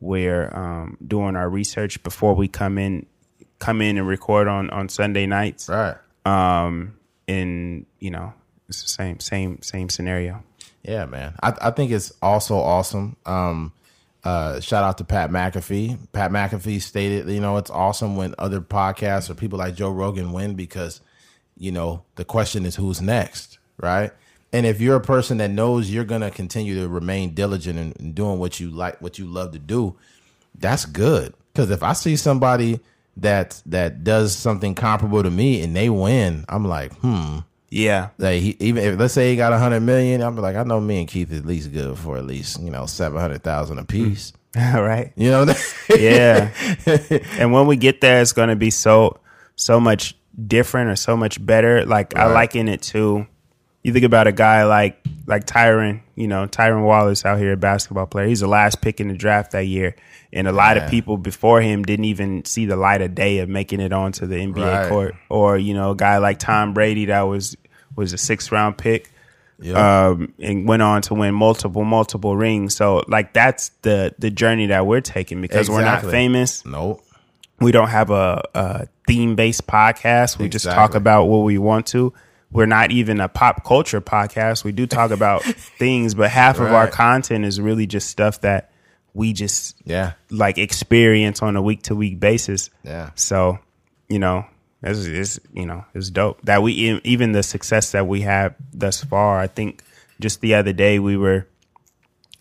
[0.00, 3.06] we're um, doing our research before we come in
[3.58, 5.68] come in and record on on Sunday nights.
[5.68, 5.96] Right.
[6.24, 6.98] Um,
[7.28, 8.34] and you know
[8.68, 10.42] it's the same same same scenario.
[10.82, 11.34] Yeah, man.
[11.40, 13.16] I, I think it's also awesome.
[13.24, 13.72] Um,
[14.24, 15.98] uh, shout out to Pat McAfee.
[16.12, 20.32] Pat McAfee stated, you know, it's awesome when other podcasts or people like Joe Rogan
[20.32, 21.00] win because,
[21.56, 24.12] you know, the question is who's next, right?
[24.52, 28.38] And if you're a person that knows you're gonna continue to remain diligent in doing
[28.38, 29.96] what you like, what you love to do,
[30.56, 31.34] that's good.
[31.52, 32.80] Because if I see somebody
[33.16, 37.38] that that does something comparable to me and they win, I'm like, hmm.
[37.74, 40.62] Yeah, Like he, even if let's say he got a hundred million, I'm like, I
[40.62, 43.78] know me and Keith at least good for at least you know seven hundred thousand
[43.78, 44.34] a piece.
[44.74, 45.10] all right.
[45.16, 46.02] You know, what I'm saying?
[46.02, 47.18] Yeah.
[47.38, 49.18] and when we get there, it's going to be so
[49.56, 50.14] so much
[50.46, 51.86] different or so much better.
[51.86, 52.34] Like I Right.
[52.34, 53.26] liken it to
[53.82, 57.56] you think about a guy like like Tyrone, you know, Tyrone Wallace out here, a
[57.56, 58.26] basketball player.
[58.26, 59.96] He's the last pick in the draft that year,
[60.32, 60.84] and a lot Yeah.
[60.84, 64.26] of people before him didn't even see the light of day of making it onto
[64.26, 64.88] the NBA Right.
[64.90, 65.14] court.
[65.30, 67.56] Or you know, a guy like Tom Brady that was
[67.96, 69.10] was a sixth round pick
[69.60, 70.08] Yeah.
[70.08, 72.74] um, and went on to win multiple, multiple rings.
[72.74, 76.10] So like that's the the journey that we're taking because we're not Exactly.
[76.12, 76.64] famous.
[76.66, 77.04] nope.
[77.60, 80.36] We don't have a, a theme based podcast.
[80.38, 82.12] We just talk about what we want to.
[82.50, 84.64] We're not even a pop culture podcast.
[84.64, 85.42] We do talk about
[85.78, 88.72] things, but half of our content is really just stuff that
[89.14, 90.12] we just Yeah.
[90.28, 92.68] like experience on a week to week basis.
[92.82, 93.10] Yeah.
[93.14, 93.58] So,
[94.08, 94.44] you know,
[94.90, 96.72] this is it's, you know it's dope that we
[97.04, 99.38] even the success that we have thus far.
[99.38, 99.82] I think
[100.20, 101.46] just the other day we were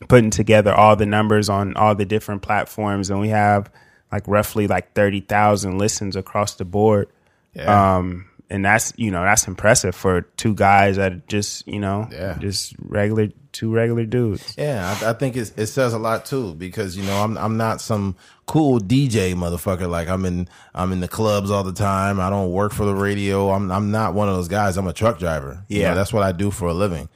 [0.07, 3.69] putting together all the numbers on all the different platforms, and we have
[4.11, 7.07] like roughly like thirty thousand listens across the board.
[7.53, 7.97] Yeah.
[7.97, 12.37] Um, and that's you know that's impressive for two guys that just you know Yeah.
[12.39, 14.53] just regular two regular dudes.
[14.57, 17.57] Yeah, I, I think it's, it says a lot too because you know I'm I'm
[17.57, 22.19] not some cool DJ motherfucker like I'm in I'm in the clubs all the time.
[22.19, 23.49] I don't work for the radio.
[23.49, 24.77] I'm I'm not one of those guys.
[24.77, 25.63] I'm a truck driver.
[25.67, 25.89] You Yeah.
[25.89, 27.09] know, that's what I do for a living.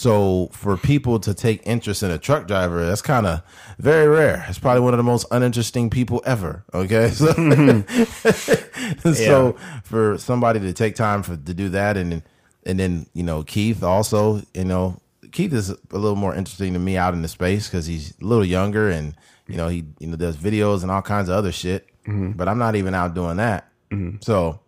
[0.00, 3.42] So for people to take interest in a truck driver, that's kind of
[3.78, 4.46] very rare.
[4.48, 6.64] It's probably one of the most uninteresting people ever.
[6.72, 7.26] Okay, so,
[9.12, 9.52] so
[9.84, 12.22] for somebody to take time for to do that, and
[12.64, 16.78] and then you know Keith also, you know Keith is a little more interesting to
[16.78, 19.14] me out in the space because he's a little younger and
[19.48, 21.86] you know he you know does videos and all kinds of other shit.
[22.06, 22.32] Mm-hmm.
[22.38, 23.70] But I'm not even out doing that.
[23.90, 24.16] Mm-hmm.
[24.22, 24.60] So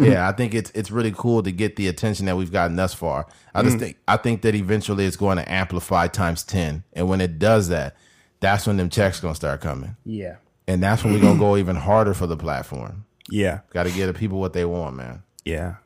[0.00, 2.92] yeah, I think it's it's really cool to get the attention that we've gotten thus
[2.94, 3.26] far.
[3.54, 7.20] I just think I think that eventually it's going to amplify times ten, and when
[7.20, 7.96] it does that,
[8.40, 10.36] that's when them checks gonna start coming, Yeah,
[10.66, 13.04] and that's when we're gonna go even harder for the platform.
[13.30, 15.22] yeah, Got to get the people what they want, man.
[15.44, 15.76] yeah.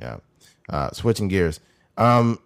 [0.00, 0.16] Yeah.
[0.68, 1.60] Uh, switching gears.
[1.96, 2.38] Um,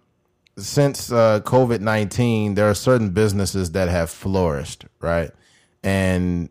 [0.57, 5.31] since uh, COVID 19, there are certain businesses that have flourished, right?
[5.83, 6.49] And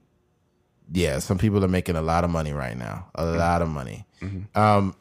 [0.92, 4.04] yeah, some people are making a lot of money right now, a lot of money.
[4.54, 4.94] Um,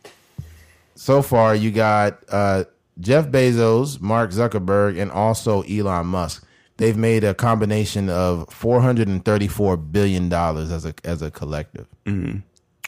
[0.95, 2.65] so far, you got uh,
[2.99, 6.45] Jeff Bezos, Mark Zuckerberg, and also Elon Musk.
[6.77, 11.31] They've made a combination of four hundred and thirty-four billion dollars as a as a
[11.31, 11.87] collective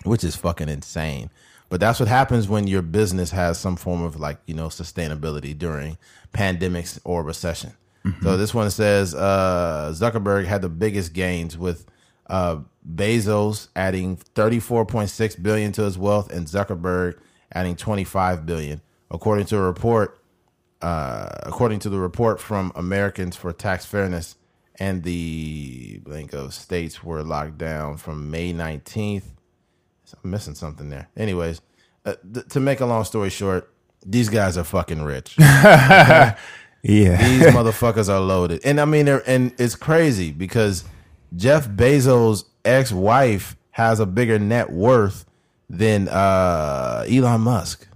[0.03, 1.29] which is fucking insane.
[1.69, 5.55] But that's what happens when your business has some form of like, you know, sustainability
[5.57, 5.97] during
[6.33, 7.73] pandemics or recession.
[8.23, 11.85] So this one says uh, Zuckerberg had the biggest gains with
[12.27, 12.59] uh,
[12.93, 17.19] Bezos adding 34.6 billion to his wealth and Zuckerberg
[17.53, 18.81] adding 25 billion.
[19.11, 20.19] According to a report,
[20.81, 24.35] uh, according to the report from Americans for Tax Fairness
[24.79, 29.23] and the blank of states were locked down from May 19th
[30.23, 31.07] I'm missing something there.
[31.15, 31.61] Anyways,
[32.05, 33.71] uh, th- to make a long story short,
[34.05, 35.35] these guys are fucking rich.
[36.81, 37.17] Yeah.
[37.17, 40.85] these motherfuckers are loaded, and I mean, and it's crazy because
[41.35, 45.25] Jeff Bezos' ex-wife has a bigger net worth
[45.69, 47.87] than uh, Elon Musk.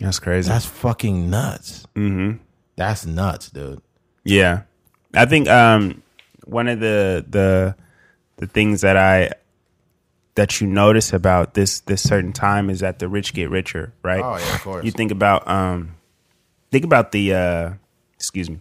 [0.00, 0.48] That's crazy.
[0.48, 1.86] That's fucking nuts.
[1.94, 2.38] Mm-hmm.
[2.76, 3.82] That's nuts, dude.
[4.24, 4.62] Yeah,
[5.14, 6.02] I think um,
[6.44, 7.76] one of the the
[8.36, 9.32] the things that I
[10.34, 14.22] that you notice about this this certain time is that the rich get richer, right?
[14.22, 14.84] Oh yeah, of course.
[14.84, 15.96] You think about um,
[16.70, 17.72] think about the uh,
[18.14, 18.60] excuse me,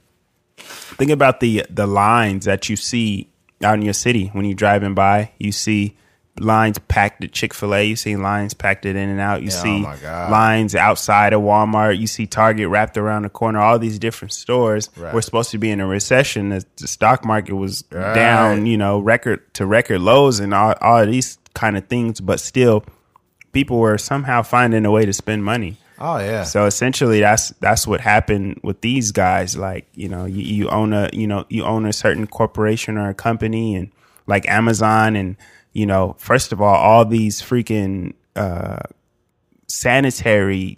[0.58, 3.29] think about the the lines that you see
[3.64, 5.32] out in your city when you're driving by.
[5.38, 5.96] You see
[6.40, 7.84] lines packed at Chick Fil A.
[7.84, 9.42] You see lines packed at In and Out.
[9.42, 10.32] You Yeah, oh see God.
[10.32, 12.00] lines outside of Walmart.
[12.00, 13.60] You see Target wrapped around the corner.
[13.60, 14.90] All these different stores.
[14.96, 15.14] Right.
[15.14, 16.50] We're supposed to be in a recession.
[16.50, 18.14] The, the stock market was Right.
[18.14, 18.66] down.
[18.66, 22.22] You know, record to record lows and all, all of these kind of things.
[22.22, 22.86] But still,
[23.52, 25.78] people were somehow finding a way to spend money.
[26.00, 26.44] Oh yeah.
[26.44, 29.58] So essentially, that's that's what happened with these guys.
[29.58, 33.10] Like you know, you, you own a you know you own a certain corporation or
[33.10, 33.92] a company, and
[34.28, 35.36] like Amazon, and
[35.74, 38.80] you know, first of all, all these freaking uh,
[39.68, 40.78] sanitary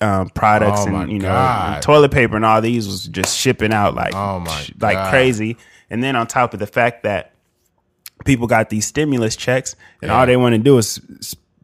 [0.00, 3.72] um, products Oh, and you know and toilet paper and all these was just shipping
[3.72, 5.10] out like Oh, my like God.
[5.10, 5.56] crazy.
[5.88, 7.32] And then on top of the fact that
[8.24, 10.18] people got these stimulus checks and Yeah.
[10.18, 11.00] all they want to do is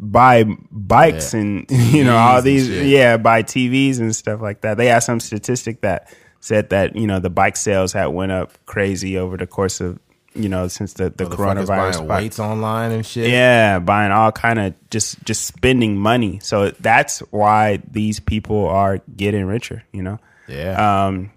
[0.03, 1.40] buy bikes Yeah.
[1.40, 4.76] and you know all TVs these yeah buy TVs and stuff like that.
[4.76, 8.53] They had some statistic that said that you know the bike sales had went up
[8.66, 10.00] crazy over the course of
[10.34, 13.30] you know since the the coronavirus buying weights online and shit.
[13.30, 16.40] Yeah, buying all kind of just just spending money.
[16.42, 19.84] So that's why these people are getting richer.
[19.92, 20.18] You know.
[20.48, 21.05] Yeah.
[21.07, 21.30] Um,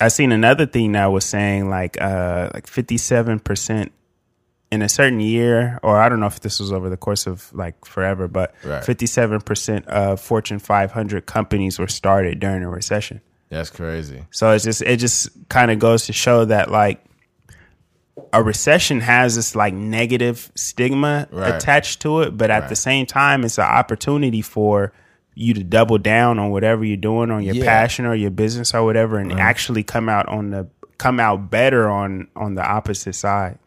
[0.00, 3.90] I seen another thing that was saying like uh like fifty seven percent
[4.72, 7.52] in a certain year, or I don't know if this was over the course of
[7.52, 8.82] like forever, but Right.
[8.84, 13.20] fifty seven percent of Fortune five hundred companies were started during a recession.
[13.50, 14.24] That's crazy.
[14.30, 17.04] So it's just it just kind of goes to show that like
[18.32, 21.54] a recession has this like negative stigma Right.
[21.54, 22.68] attached to it, but at Right.
[22.70, 24.92] the same time, it's an opportunity for
[25.34, 27.64] you to double down on whatever you're doing on your Yeah.
[27.64, 30.66] passion or your business or whatever, and actually come out on the
[30.98, 33.58] come out better on on the opposite side.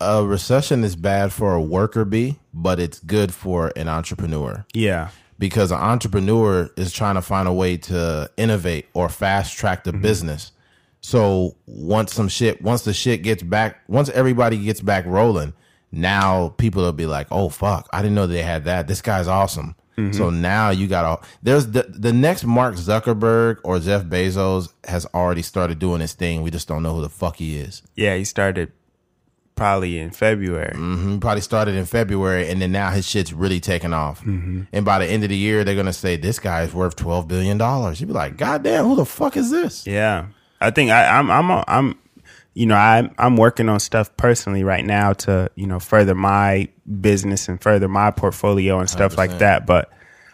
[0.00, 4.66] A recession is bad for a worker bee, but it's good for an entrepreneur.
[4.74, 9.84] Yeah, because an entrepreneur is trying to find a way to innovate or fast track
[9.84, 10.02] the mm-hmm.
[10.02, 10.52] business.
[11.00, 15.52] So once some shit, once the shit gets back, once everybody gets back rolling,
[15.92, 18.88] now people will be like, "Oh fuck, I didn't know they had that.
[18.88, 20.12] This guy's awesome." Mm-hmm.
[20.12, 25.06] So now you got to there's the the next Mark Zuckerberg or Jeff Bezos has
[25.14, 26.42] already started doing his thing.
[26.42, 27.82] We just don't know who the fuck he is.
[27.94, 28.16] yeah.
[28.16, 28.72] He started
[29.56, 30.74] probably in February.
[30.74, 34.20] Mhm, probably started in February, and then now his shit's really taking off.
[34.20, 34.62] Mm-hmm.
[34.72, 37.28] And by the end of the year, they're gonna say this guy is worth twelve
[37.28, 38.00] billion dollars.
[38.00, 39.86] You'd be like, God damn, who the fuck is this?
[39.86, 40.26] Yeah,
[40.60, 41.98] I think I, I'm I'm I'm
[42.54, 46.68] you know I'm, I'm working on stuff personally right now to you know further my
[47.00, 49.66] business and further my portfolio and stuff like that.
[49.66, 49.90] But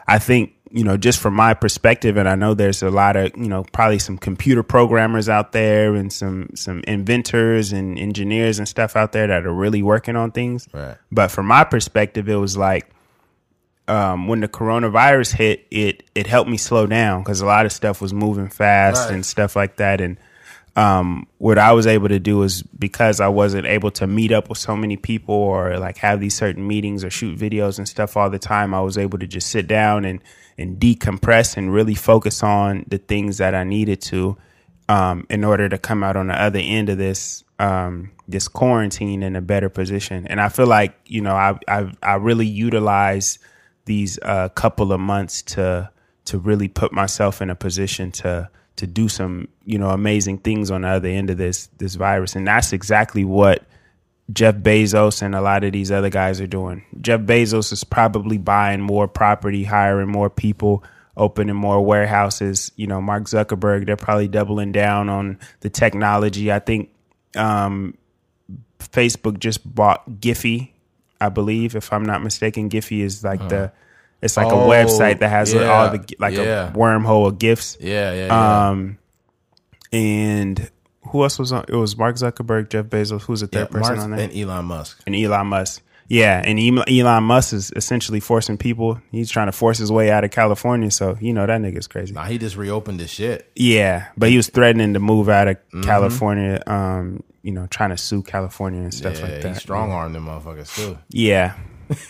[0.06, 3.32] I think you know just from my perspective, and I know there's a lot of
[3.36, 8.68] you know probably some computer programmers out there and some some inventors and engineers and
[8.68, 10.68] stuff out there that are really working on things.
[10.72, 10.96] Right.
[11.10, 12.88] But from my perspective, it was like
[13.88, 17.72] um, when the coronavirus hit, it it helped me slow down because a lot of
[17.72, 19.14] stuff was moving fast Right.
[19.14, 20.00] and stuff like that.
[20.00, 20.18] And
[20.76, 24.48] um, what I was able to do is because I wasn't able to meet up
[24.48, 28.16] with so many people or like have these certain meetings or shoot videos and stuff
[28.16, 30.20] all the time, I was able to just sit down and
[30.58, 34.36] and decompress and really focus on the things that I needed to
[34.88, 39.22] um, in order to come out on the other end of this um, this quarantine
[39.22, 40.26] in a better position.
[40.26, 43.38] And I feel like you know I I, I really utilize
[43.86, 45.90] these uh, couple of months to
[46.26, 50.70] to really put myself in a position to to do some you know amazing things
[50.70, 52.36] on the other end of this this virus.
[52.36, 53.64] And that's exactly what
[54.32, 56.84] Jeff Bezos and a lot of these other guys are doing.
[57.00, 60.84] Jeff Bezos is probably buying more property, hiring more people,
[61.16, 62.72] opening more warehouses.
[62.76, 66.52] You know, Mark Zuckerberg, they're probably doubling down on the technology.
[66.52, 66.90] I think
[67.36, 67.96] um,
[68.78, 70.70] Facebook just bought Giphy,
[71.20, 72.68] I believe, if I'm not mistaken.
[72.68, 73.72] Giphy is like the
[74.22, 76.68] it's like Oh, a website that has yeah, all the like yeah.
[76.68, 77.76] a wormhole of gifts.
[77.80, 78.68] Yeah, yeah, yeah.
[78.68, 78.98] Um,
[79.92, 80.70] and
[81.08, 81.64] who else was on?
[81.68, 83.22] It was Mark Zuckerberg, Jeff Bezos.
[83.22, 84.20] Who's the yeah third person Mark on there?
[84.28, 85.02] and Elon Musk.
[85.06, 85.82] and Elon Musk.
[86.08, 86.58] Yeah, and
[86.88, 89.00] Elon Musk is essentially forcing people.
[89.12, 90.90] He's trying to force his way out of California.
[90.90, 92.12] So you know that nigga's crazy.
[92.12, 93.48] Nah, he just reopened this shit.
[93.54, 95.82] Yeah, but he was threatening to move out of Mm-hmm.
[95.82, 96.62] California.
[96.66, 99.56] Um, you know, trying to sue California and stuff yeah, like that.
[99.56, 100.98] strong armed them motherfuckers too.
[101.10, 101.54] Yeah,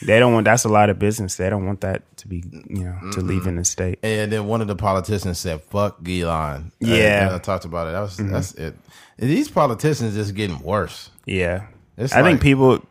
[0.03, 0.45] they don't want.
[0.45, 1.37] That's a lot of business.
[1.37, 3.11] They don't want that to be, you know, Mm-hmm.
[3.13, 3.99] to leave in the state.
[4.03, 7.29] And then one of the politicians said, "Fuck Elon." Yeah.
[7.33, 7.93] I, I talked about it.
[7.93, 8.75] That was that's it.
[9.19, 11.11] And these politicians just getting worse.
[11.27, 11.67] Yeah,
[11.99, 12.83] It's I think people.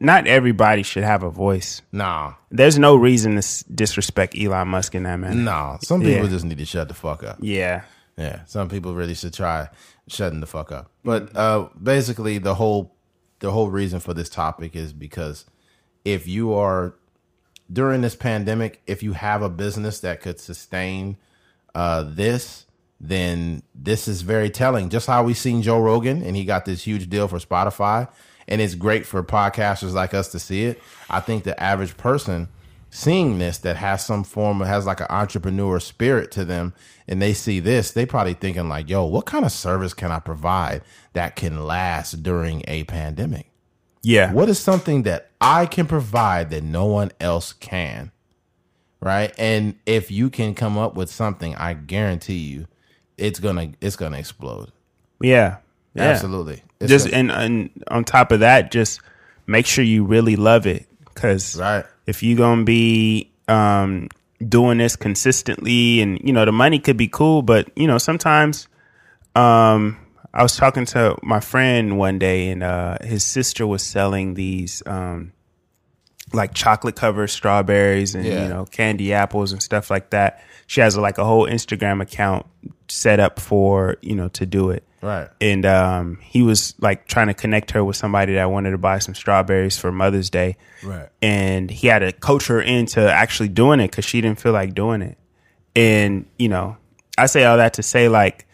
[0.00, 1.80] Not everybody should have a voice.
[1.92, 5.34] Nah, There's no reason to disrespect Elon Musk in that manner.
[5.34, 5.78] nah.
[5.82, 6.28] Some people Yeah.
[6.30, 7.38] just need to shut the fuck up.
[7.40, 7.82] Yeah,
[8.16, 9.68] Yeah, some people really should try
[10.08, 10.90] shutting the fuck up.
[11.04, 12.94] But uh, basically, the whole
[13.40, 15.44] the whole reason for this topic is because
[16.04, 16.94] if you are
[17.72, 21.16] during this pandemic, if you have a business that could sustain
[21.74, 22.66] uh, this,
[23.00, 24.90] then this is very telling.
[24.90, 28.08] Just how we seen Joe Rogan, and he got this huge deal for Spotify,
[28.46, 30.80] and it's great for podcasters like us to see it.
[31.10, 32.48] I think the average person
[32.94, 36.72] seeing this that has some form of has like an entrepreneur spirit to them
[37.08, 40.20] and they see this they probably thinking like yo what kind of service can i
[40.20, 40.80] provide
[41.12, 43.50] that can last during a pandemic
[44.04, 44.32] yeah.
[44.32, 48.10] what is something that i can provide that no one else can
[49.00, 52.66] right and if you can come up with something i guarantee you
[53.18, 54.70] it's gonna it's gonna explode
[55.20, 55.56] Yeah,
[55.94, 56.02] yeah.
[56.04, 59.00] absolutely It's Just gonna- and, and on top of that, just
[59.46, 64.08] make sure you really love it, because right if you're gonna be um,
[64.46, 68.68] doing this consistently, and you know the money could be cool, but you know sometimes.
[69.36, 69.96] Um,
[70.34, 74.82] I was talking to my friend one day, and uh, his sister was selling these
[74.84, 75.32] um,
[76.32, 78.42] like chocolate covered strawberries and Yeah.
[78.42, 80.42] you know candy apples and stuff like that.
[80.66, 82.46] She has like a whole Instagram account
[82.88, 87.28] set up for you know to do it right and um, he was like trying
[87.28, 90.56] to connect her with somebody that wanted to buy some strawberries for Mother's Day.
[90.82, 91.08] Right.
[91.22, 94.74] And he had to coach her into actually doing it because she didn't feel like
[94.74, 95.16] doing it.
[95.76, 96.76] And you know,
[97.16, 98.46] I say all that to say like,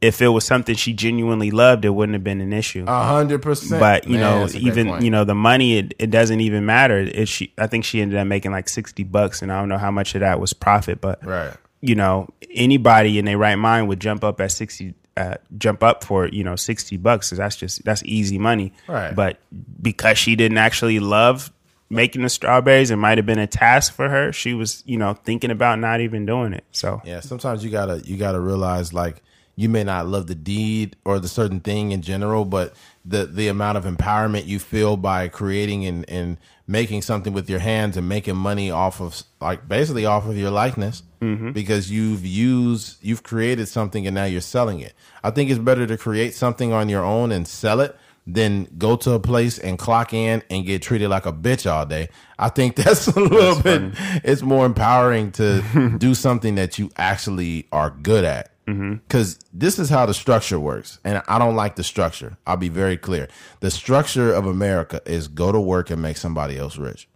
[0.00, 2.84] if it was something she genuinely loved, it wouldn't have been an issue.
[2.86, 5.78] a hundred percent but you Man, know, that's a great even you know, the money
[5.78, 6.98] it, it doesn't even matter.
[6.98, 9.78] If she, I think she ended up making like sixty bucks, and I don't know
[9.78, 13.86] how much of that was profit, but right you know, anybody in their right mind
[13.86, 17.28] would jump up at 60, uh, jump up for, you know, 60 bucks.
[17.28, 18.72] 'cause that's just, that's easy money.
[18.88, 19.14] Right.
[19.14, 19.38] But
[19.82, 21.52] because she didn't actually love
[21.90, 24.32] making the strawberries, it might have been a task for her.
[24.32, 26.64] She was, you know, thinking about not even doing it.
[26.72, 29.22] So, Yeah, sometimes you gotta you gotta realize like
[29.56, 33.48] you may not love the deed or the certain thing in general, but the the
[33.48, 36.36] amount of empowerment you feel by creating and, and
[36.66, 40.50] making something with your hands and making money off of like basically off of your
[40.50, 41.52] likeness mm-hmm.
[41.52, 44.92] because you've used you've created something and now you're selling it.
[45.24, 47.96] I think it's better to create something on your own and sell it
[48.26, 51.86] than go to a place and clock in and get treated like a bitch all
[51.86, 52.10] day.
[52.38, 57.68] I think that's a little bit it's more empowering to do something that you actually
[57.72, 58.94] are good at Mm-hmm.
[58.94, 60.98] Because this is how the structure works.
[61.04, 62.36] And I don't like the structure.
[62.46, 63.28] I'll be very clear.
[63.60, 67.08] The structure of America is go to work and make somebody else rich.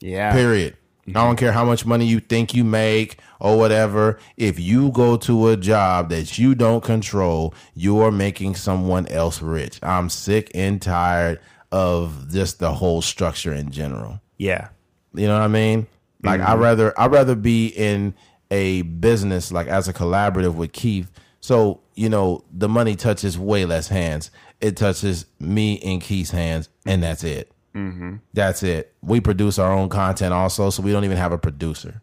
[0.00, 0.32] Yeah.
[0.32, 0.76] Period.
[1.08, 4.20] I don't care how much money you think you make or whatever.
[4.36, 9.42] If you go to a job that you don't control, you are making someone else
[9.42, 9.80] rich.
[9.82, 11.40] I'm sick and tired
[11.72, 14.20] of just the whole structure in general.
[14.38, 14.68] Yeah.
[15.12, 15.88] You know what I mean?
[16.22, 16.62] Like I mm-hmm.
[16.62, 18.14] rather I rather be in
[18.52, 21.10] a business like as a collaborative with Keith.
[21.40, 24.30] So, you know, the money touches way less hands.
[24.60, 27.50] It touches me and Keith's hands, and that's it.
[27.74, 28.16] Mm-hmm.
[28.34, 28.94] That's it.
[29.00, 32.02] We produce our own content also, so we don't even have a producer.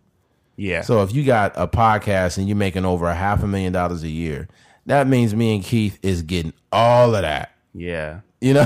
[0.58, 0.82] Yeah.
[0.82, 4.04] So if you got a podcast and you're making over a half a million dollars
[4.04, 4.50] a year,
[4.88, 7.54] that means me and Keith is getting all of that.
[7.74, 8.22] yeah.
[8.42, 8.66] You know?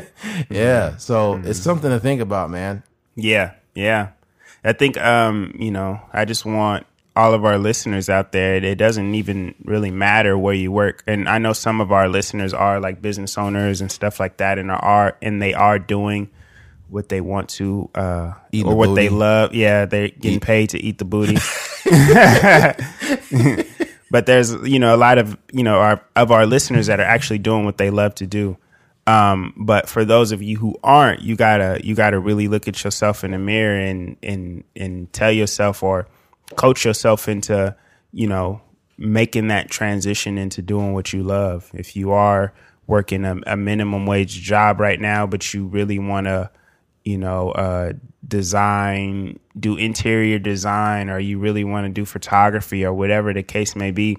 [0.50, 0.96] yeah.
[0.96, 2.82] So it's something to think about, man.
[3.14, 4.08] Yeah, yeah.
[4.64, 8.76] I think um, you know, I just want all of our listeners out there, it
[8.76, 11.02] doesn't even really matter where you work.
[11.06, 14.58] And I know some of our listeners are like business owners and stuff like that
[14.58, 16.30] and are and they are doing
[16.88, 19.54] what they want to uh or the what they love.
[19.54, 21.36] Yeah, they're getting paid to eat the booty.
[24.12, 27.06] but there's you know a lot of you know our of our listeners that are
[27.06, 28.56] actually doing what they love to do
[29.06, 32.84] um but for those of you who aren't you gotta you gotta really look at
[32.84, 36.06] yourself in the mirror and and and tell yourself or
[36.56, 37.74] coach yourself into
[38.12, 38.60] you know
[38.98, 42.52] making that transition into doing what you love if you are
[42.86, 46.50] working a, a minimum wage job right now but you really want to
[47.04, 47.92] you know, uh,
[48.26, 53.74] design, do interior design, or you really want to do photography or whatever the case
[53.74, 54.16] may be,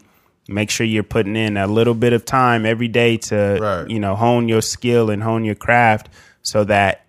[0.49, 3.89] make sure you're putting in a little bit of time every day to, Right.
[3.89, 6.09] you know, hone your skill and hone your craft
[6.41, 7.02] so that,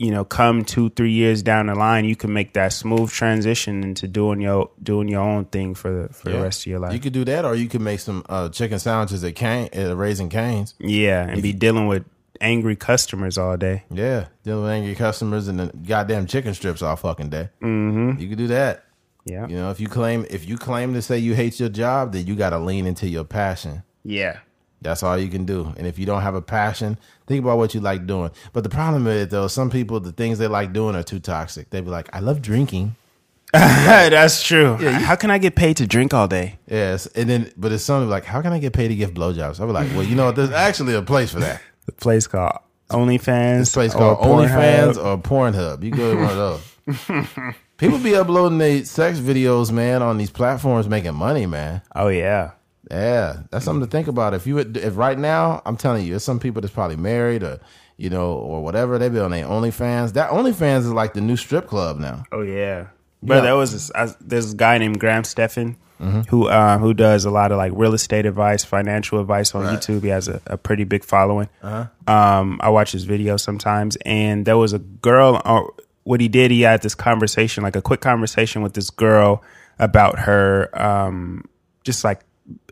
[0.00, 3.84] you know, come two, three years down the line, you can make that smooth transition
[3.84, 6.94] into doing your doing your own thing for the for the rest of your life.
[6.94, 9.94] You could do that, or you could make some uh, chicken sandwiches at Cane, at
[9.94, 10.74] Raising Cane's.
[10.78, 12.06] yeah, and be dealing with
[12.40, 13.84] angry customers all day.
[13.90, 17.50] Yeah, dealing with angry customers and the goddamn chicken strips all fucking day.
[17.60, 18.18] Mm-hmm.
[18.18, 18.86] You could do that.
[19.26, 19.48] Yeah.
[19.48, 22.26] You know, if you claim if you claim to say you hate your job, then
[22.26, 23.82] you got to lean into your passion.
[24.02, 24.38] Yeah.
[24.82, 25.74] That's all you can do.
[25.76, 28.30] And if you don't have a passion, think about what you like doing.
[28.52, 31.70] But the problem is though, some people the things they like doing are too toxic.
[31.70, 32.96] They be like, I love drinking.
[33.52, 34.76] That's true.
[34.76, 36.58] How can I get paid to drink all day?
[36.68, 39.60] Yes, and then but it's something like, how can I get paid to give blowjobs?
[39.60, 41.60] I be like, well, you know, there's actually a place for that.
[41.86, 42.58] The place called
[42.90, 43.58] OnlyFans.
[43.58, 45.82] This place called OnlyFans or Pornhub.
[45.82, 47.54] You go to one of those.
[47.78, 51.82] People be uploading their sex videos, man, on these platforms, making money, man.
[51.96, 52.52] Oh yeah.
[52.90, 54.34] Yeah, that's something to think about.
[54.34, 57.42] If you would- if right now, I'm telling you, there's some people that's probably married
[57.42, 57.60] or
[57.96, 58.98] you know or whatever.
[58.98, 60.14] They be on their OnlyFans.
[60.14, 62.24] That OnlyFans is like the new strip club now.
[62.32, 62.86] Oh yeah.
[63.22, 66.20] But there was this, I, there's this guy named Graham Stephan Mm-hmm.
[66.30, 69.78] who uh, who does a lot of like real estate advice, financial advice on Right.
[69.78, 70.02] YouTube.
[70.02, 71.50] He has a, a pretty big following.
[71.62, 75.42] Um, I watch his videos sometimes, and there was a girl.
[75.44, 75.74] Or
[76.04, 79.42] what he did, he had this conversation, like a quick conversation with this girl
[79.78, 81.44] about her, um,
[81.84, 82.20] just like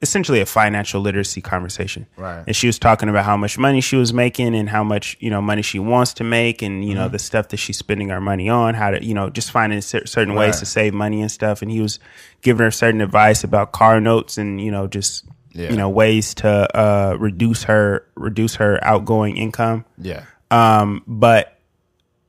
[0.02, 2.06] essentially a financial literacy conversation.
[2.16, 2.44] Right.
[2.46, 5.30] And she was talking about how much money she was making and how much, you
[5.30, 6.98] know, money she wants to make and, you Mm-hmm.
[7.00, 9.80] know, the stuff that she's spending her money on, how to, you know, just finding
[9.80, 11.62] cer- certain ways to save money and stuff.
[11.62, 11.98] And he was
[12.42, 15.70] giving her certain advice about car notes and, you know, just, Yeah.
[15.70, 19.84] you know, ways to uh, reduce her, reduce her outgoing income.
[19.98, 21.57] Yeah, Um, but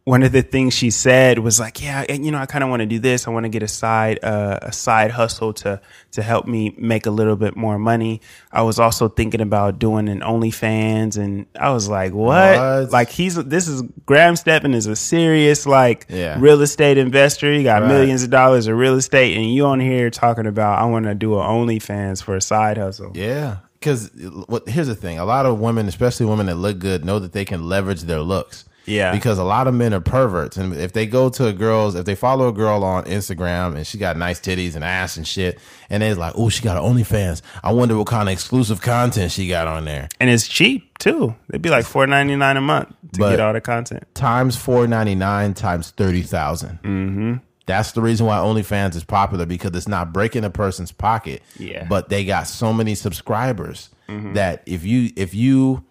[0.05, 2.79] one of the things she said was like, yeah, you know, I kind of want
[2.79, 3.27] to do this.
[3.27, 5.79] I want to get a side, uh, a side hustle to,
[6.13, 8.21] to help me make a little bit more money.
[8.51, 12.57] I was also thinking about doing an OnlyFans and I was like, what?
[12.57, 12.91] What?
[12.91, 16.37] Like he's, this is Graham Stephan is a serious like Yeah.
[16.39, 17.53] real estate investor.
[17.53, 17.89] He got Right.
[17.89, 21.13] millions of dollars of real estate and you on here talking about, I want to
[21.13, 23.11] do an OnlyFans for a side hustle.
[23.13, 23.57] yeah.
[23.79, 24.09] Because
[24.47, 24.67] what?
[24.67, 27.45] Here's the thing: a lot of women, especially women that look good, know that they
[27.45, 28.65] can leverage their looks.
[28.85, 29.11] Yeah.
[29.11, 32.05] Because a lot of men are perverts, and if they go to a girl's, if
[32.05, 35.59] they follow a girl on Instagram and she got nice titties and ass and shit,
[35.91, 37.41] and they're like, "Oh, she got an OnlyFans.
[37.63, 41.35] I wonder what kind of exclusive content she got on there." And it's cheap too.
[41.49, 44.03] It'd be like four ninety nine a month to But- get all the content.
[44.15, 46.79] times four ninety nine times thirty thousand.
[46.83, 47.33] Mm-hmm.
[47.67, 51.43] That's the reason why OnlyFans is popular because it's not breaking a person's pocket.
[51.59, 51.85] Yeah.
[51.87, 53.89] But they got so many subscribers
[54.33, 55.83] that if you if you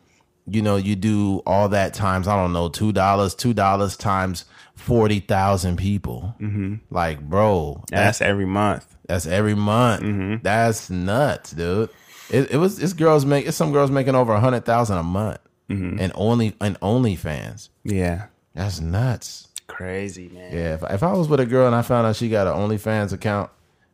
[0.51, 4.45] you know you do all that times I don't know two dollars two dollars times
[4.75, 6.35] forty thousand people.
[6.41, 6.75] Mm-hmm.
[6.91, 8.87] Like bro, That's every month.
[9.07, 10.43] that's every month.
[10.43, 11.91] That's nuts, dude.
[12.31, 15.03] It, it was it's girls make it's some girls making over a hundred thousand a
[15.03, 15.39] month,
[15.69, 17.69] and only and OnlyFans.
[17.85, 18.27] Yeah.
[18.55, 19.49] That's nuts.
[19.69, 20.53] Crazy, man.
[20.53, 22.55] Yeah, if, if I was with a girl and I found out she got an
[22.55, 23.51] OnlyFans account,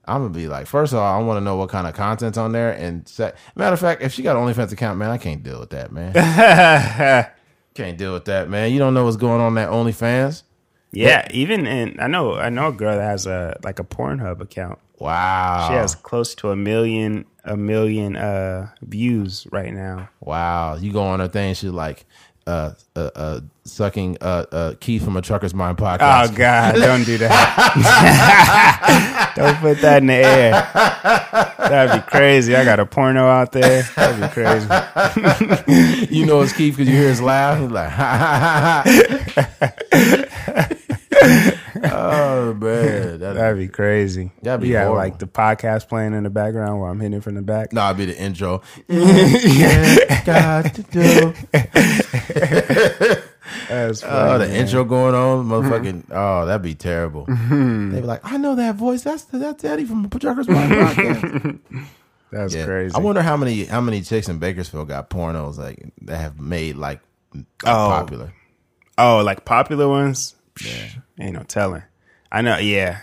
[0.07, 2.39] I'm gonna be like, first of all, I want to know what kind of content's
[2.39, 2.73] on there.
[2.73, 3.11] And
[3.55, 5.93] matter of fact, if she got an OnlyFans account, man, I can't deal with that,
[5.93, 6.13] man.
[7.75, 8.73] can't deal with that, man.
[8.73, 10.43] You don't know what's going on that OnlyFans.
[10.93, 14.41] yeah, even in I know I know a girl that has a like a Pornhub
[14.41, 14.79] account.
[14.99, 15.69] Wow.
[15.69, 20.09] She has close to a million a million uh views right now.
[20.21, 20.77] Wow.
[20.77, 22.07] You go on her thing, she's like,
[22.47, 26.31] uh, uh, uh, sucking uh, uh, Keith from a Trucker's Mind podcast.
[26.31, 26.37] Oh.
[26.37, 27.33] God, don't do that.
[29.37, 30.51] don't put that in the air.
[31.69, 32.55] That'd be crazy.
[32.55, 33.83] I got a porno out there.
[33.97, 34.67] That'd be crazy.
[36.15, 37.61] you know it's Keith because you hear his laugh.
[37.61, 38.83] He's like, ha ha
[39.35, 39.51] ha
[41.51, 41.61] ha.
[41.93, 44.31] Oh man, that That'd be crazy.
[44.43, 44.95] That'd be horrible.
[44.97, 47.73] like the podcast playing in the background while I'm hitting from the back.
[47.73, 48.63] no, it'd be the intro.
[48.89, 51.35] Yeah, got to do.
[53.69, 54.57] That's Oh, the man.
[54.57, 56.05] intro going on, motherfucking.
[56.07, 56.13] Mm-hmm.
[56.13, 57.27] Oh, that'd be terrible.
[57.27, 57.93] Mm-hmm.
[57.93, 59.03] They'd be like, I know that voice.
[59.03, 61.59] That's that's Eddie from the podcast.
[62.33, 62.65] That's Yeah.
[62.65, 62.95] crazy.
[62.95, 66.77] I wonder how many how many chicks in Bakersfield got pornos like that have made
[66.77, 67.01] like
[67.35, 67.89] Oh.
[67.91, 68.33] popular.
[68.99, 70.35] Oh, like popular ones?
[70.65, 70.89] Yeah.
[71.19, 71.83] Ain't no telling.
[72.33, 73.01] I know, yeah.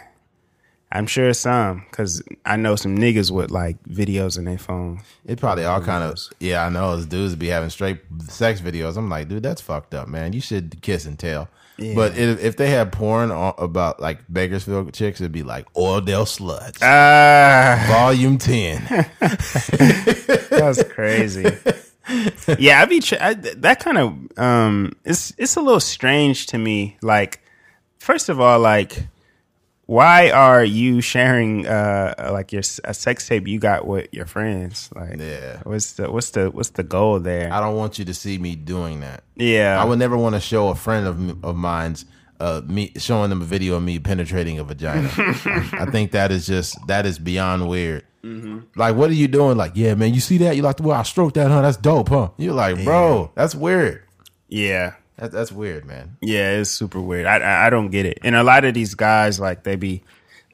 [0.93, 5.01] I'm sure some, because I know some niggas with like videos in their phone.
[5.25, 6.65] It probably all kind of yeah.
[6.65, 8.97] I know those dudes be having straight sex videos.
[8.97, 10.33] I'm like, dude, that's fucked up, man.
[10.33, 11.47] You should kiss and tell.
[11.95, 16.77] But if, if they had porn about like Bakersfield chicks, it'd be like Oildale Sluts,
[16.83, 18.83] Ah, Volume Ten.
[20.49, 21.45] that's crazy.
[22.59, 26.97] yeah, I'd be I, that kind of um, it's it's a little strange to me.
[27.01, 27.41] Like,
[28.02, 29.07] first of all, like,
[29.86, 34.90] why are you sharing uh like your a sex tape you got with your friends?
[34.95, 35.60] Like, Yeah.
[35.64, 37.52] what's the what's the what's the goal there?
[37.52, 39.23] I don't want you to see me doing that.
[39.36, 42.06] yeah, I would never want to show a friend of of mine's
[42.40, 45.10] uh, me showing them a video of me penetrating a vagina.
[45.18, 48.03] I think that is just that is beyond weird.
[48.76, 49.57] Like, what are you doing?
[49.57, 50.56] Like, yeah, man, you see that?
[50.56, 51.61] You like the way I stroke that, huh?
[51.64, 52.30] That's dope, huh?
[52.38, 54.03] You're like, bro, that's weird.
[54.48, 54.94] yeah.
[55.22, 56.18] That, that's weird, man.
[56.19, 57.27] Yeah, it's super weird.
[57.27, 58.18] I, I I don't get it.
[58.23, 60.02] And a lot of these guys, like they be,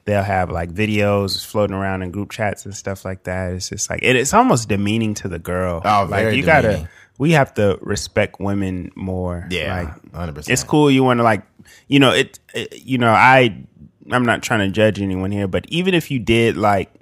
[0.04, 3.54] they'll have like videos floating around in group chats and stuff like that.
[3.54, 5.80] It's just like it, it's almost demeaning to the girl.
[5.82, 6.88] Oh, like very you gotta, demeaning.
[7.16, 9.46] we have to respect women more.
[9.50, 10.50] Yeah, like 100%.
[10.50, 10.90] it's cool.
[10.90, 11.44] You want to like,
[11.86, 12.84] you know, it, it.
[12.84, 13.64] You know, I,
[14.10, 16.92] I'm not trying to judge anyone here, but even if you did like.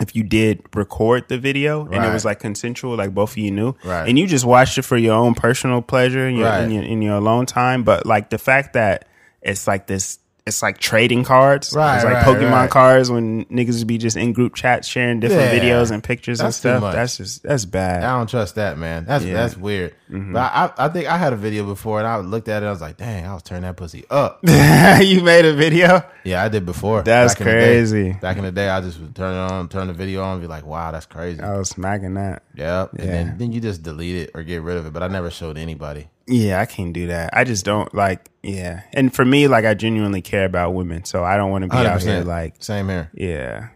[0.00, 3.50] If you did record the video and it was like consensual, like both of you
[3.50, 4.08] knew, Right.
[4.08, 6.64] and you just watched it for your own personal pleasure in your, Right.
[6.64, 9.06] in your in your alone time, but like the fact that
[9.42, 12.70] it's like this, it's like trading cards, Right, It's like right, Pokemon right.
[12.70, 15.60] cards when niggas would be just in group chats sharing different Yeah.
[15.60, 16.82] videos and pictures and stuff.
[16.92, 18.02] That's just that's bad.
[18.02, 19.04] I don't trust that, man.
[19.04, 19.34] That's Yeah.
[19.34, 19.94] that's weird.
[20.10, 20.32] Mm-hmm.
[20.32, 22.66] But I, I think I had a video before, and I looked at it.
[22.66, 24.40] I was like, dang, I was turning that pussy up.
[24.46, 26.02] you made a video.
[26.24, 27.02] yeah, I did before.
[27.02, 28.12] That's Back in crazy.
[28.14, 30.40] Back in the day, I just would turn it on, turn the video on, and
[30.42, 31.40] be like, wow, that's crazy.
[31.40, 32.42] I was smacking that.
[32.56, 32.94] Yep.
[32.98, 34.92] And then, then you just delete it or get rid of it.
[34.92, 36.08] But I never showed anybody.
[36.26, 37.30] Yeah, I can't do that.
[37.32, 38.28] I just don't like.
[38.42, 41.68] Yeah, and for me, like I genuinely care about women, so I don't want to
[41.68, 42.62] be out here like.
[42.62, 43.10] Same here.
[43.14, 43.68] Yeah.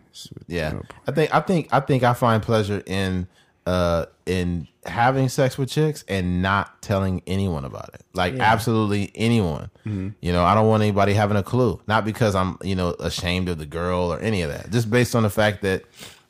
[0.47, 0.81] Yeah.
[1.07, 3.29] I think I think I think I find pleasure in
[3.67, 8.03] uh in having sex with chicks and not telling anyone about it.
[8.15, 9.71] Like absolutely anyone.
[9.85, 11.81] You know, I don't want anybody having a clue.
[11.87, 14.71] Not because I'm, you know, ashamed of the girl or any of that.
[14.71, 15.85] Just based on the fact that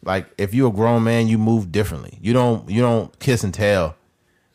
[0.04, 2.18] like if you're a grown man, you move differently.
[2.20, 3.96] You don't you don't kiss and tell.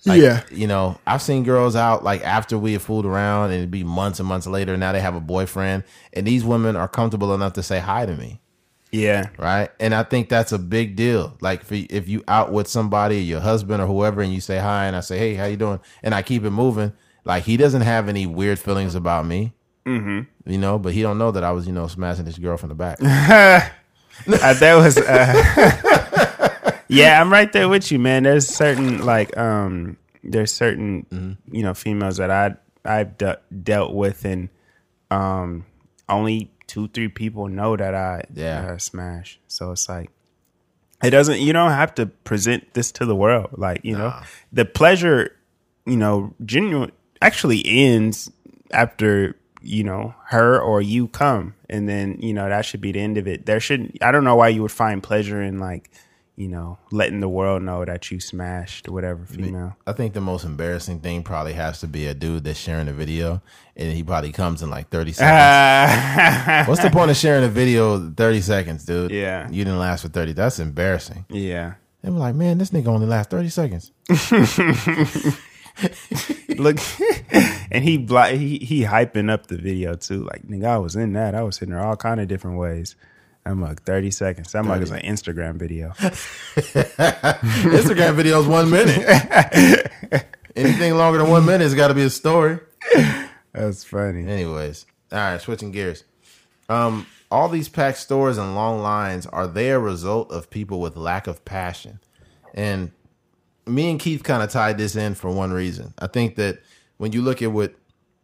[0.05, 0.43] Like, Yeah.
[0.51, 3.83] You know, I've seen girls out like after we have fooled around and it'd be
[3.83, 4.75] months and months later.
[4.77, 5.83] Now they have a boyfriend
[6.13, 8.39] and these women are comfortable enough to say hi to me
[8.91, 9.29] Yeah.
[9.37, 9.69] right?
[9.79, 11.37] And I think that's a big deal.
[11.39, 14.57] Like if you, if you out with somebody, your husband or whoever, and you say
[14.57, 17.55] hi, and I say, "Hey, how you doing?" and I keep it moving, like he
[17.57, 19.53] doesn't have any weird feelings about me,
[19.85, 20.21] mm-hmm.
[20.51, 20.77] you know.
[20.79, 22.99] But he don't know that I was, you know, smashing his girl from the back.
[24.27, 26.30] Uh, that was uh,
[26.91, 28.23] yeah i'm right there with you man.
[28.23, 31.55] There's certain like um there's certain Mm-hmm.
[31.55, 32.55] you know females that i
[32.85, 34.49] i've de- dealt with and
[35.09, 35.65] um
[36.09, 38.61] only two three people know that i Yeah.
[38.61, 39.39] that I smash.
[39.47, 40.09] So it's like
[41.03, 43.49] it doesn't you don't have to present this to the world.
[43.57, 44.13] Like you know
[44.53, 45.35] the pleasure
[45.85, 46.91] you know genuine
[47.21, 48.29] actually ends
[48.71, 51.55] after you know her or you come.
[51.69, 53.45] And then you know that should be the end of it.
[53.45, 55.89] There shouldn't i don't know why you would find pleasure in like
[56.35, 60.45] you know letting the world know that you smashed whatever female I think the most
[60.45, 63.41] embarrassing thing probably has to be a dude that's sharing a video,
[63.75, 66.67] and he probably comes in like thirty seconds.
[66.67, 69.11] What's the point of sharing a video thirty seconds, dude?
[69.11, 69.49] Yeah.
[69.49, 70.33] you didn't last for thirty.
[70.33, 71.25] That's embarrassing.
[71.29, 73.91] yeah we're like, man, this nigga only lasts thirty seconds.
[76.57, 76.77] look
[77.71, 77.97] and he
[78.37, 81.57] he he hyping up the video too like nigga i was in that i was
[81.57, 82.95] hitting her all kind of different ways
[83.45, 84.51] That mug, 30 seconds.
[84.51, 85.89] That mug is an Instagram video.
[87.71, 90.27] Instagram videos one minute.
[90.55, 92.59] Anything longer than one minute has got to be a story.
[93.53, 94.27] That's funny.
[94.27, 96.03] Anyways, all right, switching gears.
[96.69, 100.95] Um, all these packed stores and long lines are they a result of people with
[100.95, 101.99] lack of passion?
[102.53, 102.91] And
[103.65, 105.93] me and Keith kind of tied this in for one reason.
[105.99, 106.59] I think that
[106.97, 107.73] when you look at what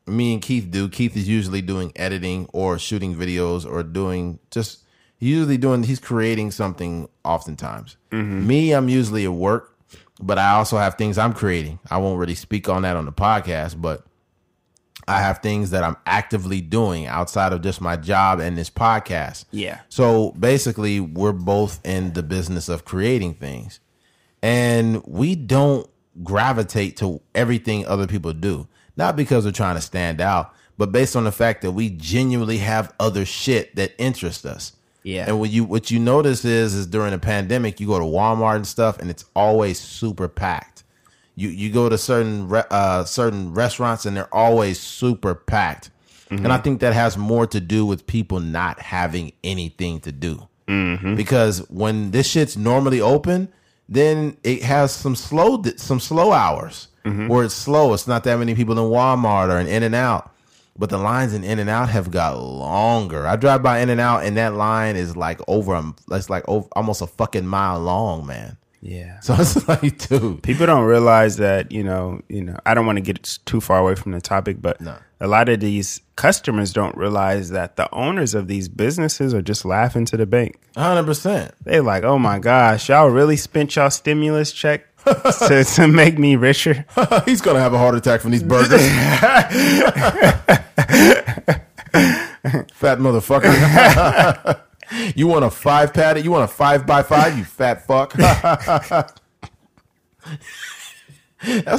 [0.06, 4.84] me and Keith do, Keith is usually doing editing or shooting videos or doing just
[5.20, 7.98] usually doing he's creating something oftentimes.
[8.12, 9.76] Me, I'm usually at work,
[10.22, 11.80] but I also have things I'm creating.
[11.90, 14.04] I won't really speak on that on the podcast, but
[15.08, 19.46] I have things that I'm actively doing outside of just my job and this podcast.
[19.52, 19.80] Yeah.
[19.88, 23.80] So basically, we're both in the business of creating things.
[24.42, 25.90] And we don't
[26.24, 28.68] gravitate to everything other people do.
[28.98, 32.58] Not because we're trying to stand out, but based on the fact that we genuinely
[32.58, 34.74] have other shit that interests us.
[35.08, 35.24] Yeah.
[35.26, 38.58] And what you what you notice is is during a pandemic, you go to Walmart
[38.58, 40.84] and stuff, and it's always super packed.
[41.34, 45.92] You you go to certain re- uh, certain restaurants, and they're always super packed.
[46.30, 46.64] And I mm-hmm.
[46.64, 50.46] think that has more to do with people not having anything to do.
[50.68, 51.16] Mm-hmm.
[51.16, 53.48] Because when this shit's normally open,
[53.88, 57.30] then it has some slow some slow hours mm-hmm.
[57.30, 57.94] where it's slow.
[57.94, 60.34] It's not that many people in Walmart or in In and Out.
[60.78, 63.26] But the lines in In and Out have got longer.
[63.26, 65.74] I drive by In and Out, and that line is like over.
[65.74, 68.58] a- It's like over, almost a fucking mile long, man.
[68.82, 69.20] Yeah.
[69.22, 72.98] So it's like, dude, People don't realize that, you know, you know, I don't want
[72.98, 74.96] to get too far away from the topic, but No.
[75.20, 79.66] a lot of these customers don't realize that the owners of these businesses are just
[79.66, 80.60] laughing to the bank.
[80.78, 81.54] hundred percent.
[81.64, 84.86] They like, oh my gosh, y'all really spent y'all stimulus check
[85.48, 86.86] to, to make me richer.
[87.26, 88.82] He's gonna have a heart attack from these burgers.
[92.74, 94.62] fat motherfucker.
[95.16, 96.22] you want a five patty?
[96.22, 97.38] You want a five by five?
[97.38, 98.14] You fat fuck.
[98.14, 99.14] that's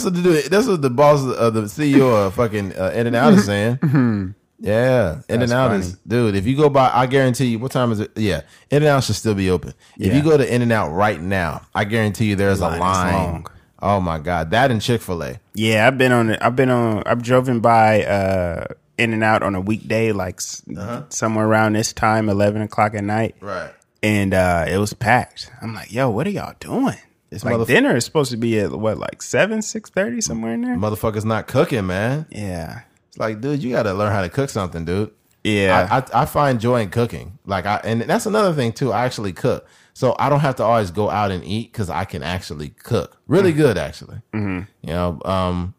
[0.05, 3.35] what the that's what the boss of the CEO of fucking uh, In and Out
[3.35, 4.35] is saying.
[4.61, 6.35] Yeah, In and Out is dude.
[6.35, 7.59] If you go by, I guarantee you.
[7.59, 8.11] What time is it?
[8.17, 8.41] Yeah,
[8.71, 9.73] In and Out should still be open.
[9.99, 12.81] If you go to In and Out right now, I guarantee you there's Line a
[12.81, 13.45] line.
[13.81, 15.41] Oh my god, that and Chick Fil A.
[15.55, 16.35] Yeah, I've been on.
[16.37, 17.05] I've been on.
[17.07, 18.67] I've driven by uh,
[18.97, 20.63] In and Out on a weekday, like s
[21.11, 23.71] somewhere around this time, eleven o'clock at night, Right.
[24.03, 25.53] and uh, it was packed.
[25.63, 26.97] I'm like, yo, what are y'all doing?
[27.31, 30.55] This like motherf- dinner is supposed to be at what, like seven, six thirty, somewhere
[30.55, 30.75] in there.
[30.75, 32.27] Motherfuckers not cooking, man.
[32.31, 32.81] Yeah,
[33.19, 35.11] like, dude, you got to learn how to cook something, dude.
[35.45, 37.39] yeah, I, I I find joy in cooking.
[37.47, 38.93] Like I and that's another thing too.
[38.93, 42.05] I actually cook, so I don't have to always go out and eat because I
[42.05, 44.21] can actually cook really good, actually.
[44.83, 45.75] You know, um,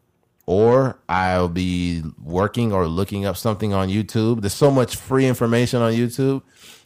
[0.46, 4.40] or I'll be working or looking up something on YouTube.
[4.40, 6.42] There's so much free information on YouTube.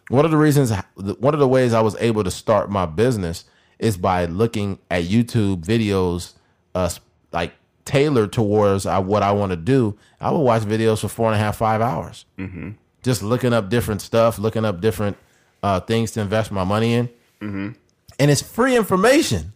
[0.09, 3.45] One of the reasons, one of the ways I was able to start my business
[3.79, 6.35] is by looking at YouTube videos,
[6.75, 6.91] uh,
[7.33, 7.53] like
[7.85, 9.97] tailored towards uh, what I want to do.
[10.21, 12.25] I would watch videos for four and a half, five hours
[13.03, 15.17] just looking up different stuff, looking up different
[15.63, 17.09] uh, things to invest my money in.
[18.19, 19.53] And it's free information.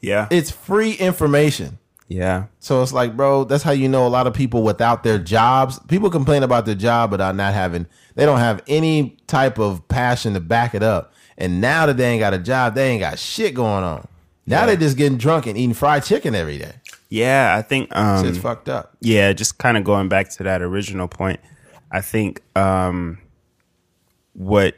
[0.00, 1.78] yeah, It's free information.
[2.06, 5.18] yeah, So it's like, bro, that's how you know a lot of people without their
[5.18, 5.80] jobs.
[5.88, 9.86] People complain about their job, but are not having, they don't have any type of
[9.88, 11.12] passion to back it up.
[11.36, 14.06] And now that they ain't got a job, they ain't got shit going on.
[14.46, 16.74] Now they're just getting drunk and eating fried chicken every day.
[17.14, 17.54] Yeah.
[17.56, 18.96] I think um, It's fucked up.
[19.00, 21.40] yeah, just kind of going back to that original point,
[21.90, 23.18] I think um,
[24.32, 24.76] what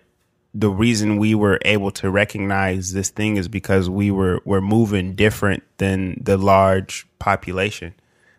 [0.54, 5.14] the reason we were able to recognize this thing is because we were we're moving
[5.14, 7.94] different than the large population.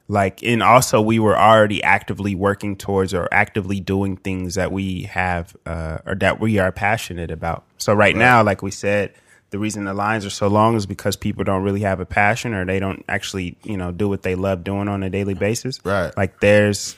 [0.09, 5.03] Like, and also we were already actively working towards or actively doing things that we
[5.03, 7.65] have uh, or that we are passionate about.
[7.77, 9.13] So right, now, like we said,
[9.49, 12.53] the reason the lines are so long is because people don't really have a passion
[12.53, 15.79] or they don't actually, you know, do what they love doing on a daily basis.
[15.85, 16.15] Right.
[16.17, 16.97] Like there's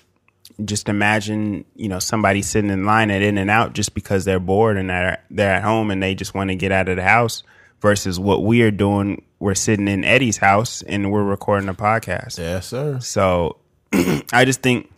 [0.66, 4.40] just imagine, you know, somebody sitting in line at In and Out just because they're
[4.40, 7.04] bored and they're they're at home and they just want to get out of the
[7.04, 7.44] house
[7.82, 9.24] versus what we are doing.
[9.40, 12.40] We're sitting in Eddie's house and we're recording a podcast.
[12.40, 13.00] Yes, sir.
[13.00, 13.58] So
[14.34, 14.92] I just think,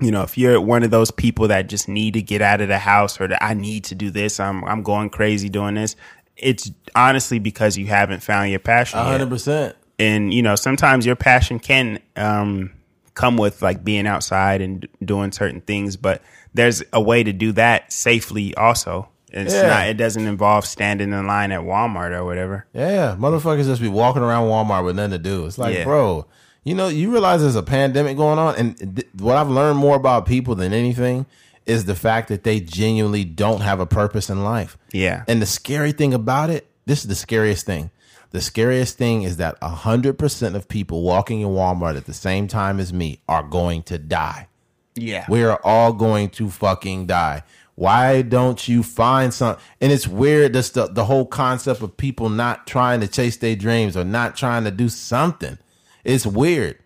[0.00, 2.68] you know, if you're one of those people that just need to get out of
[2.68, 5.94] the house or that I need to do this, I'm I'm going crazy doing this.
[6.40, 8.98] It's honestly because you haven't found your passion.
[8.98, 9.76] hundred percent.
[9.98, 12.72] and you know sometimes your passion can um,
[13.14, 16.22] come with like being outside and doing certain things but
[16.54, 19.68] there's a way to do that safely also it's Yeah.
[19.68, 23.88] not it doesn't involve standing in line at walmart or whatever Yeah, motherfuckers just be
[23.88, 25.46] walking around Walmart with nothing to do.
[25.46, 25.84] It's like, Yeah.
[25.84, 26.26] bro,
[26.64, 29.96] you know, you realize there's a pandemic going on, and th- what I've learned more
[29.96, 31.26] about people than anything
[31.66, 34.76] is the fact that they genuinely don't have a purpose in life.
[34.92, 35.24] Yeah.
[35.28, 37.90] And the scary thing about it, this is the scariest thing.
[38.30, 42.78] The scariest thing is that 100% of people walking in Walmart at the same time
[42.78, 44.48] as me are going to die.
[44.94, 45.26] Yeah.
[45.28, 47.42] We are all going to fucking die.
[47.74, 49.56] Why don't you find some?
[49.80, 50.52] And it's weird.
[50.52, 54.36] Just the, the whole concept of people not trying to chase their dreams or not
[54.36, 55.58] trying to do something.
[56.04, 56.78] It's weird.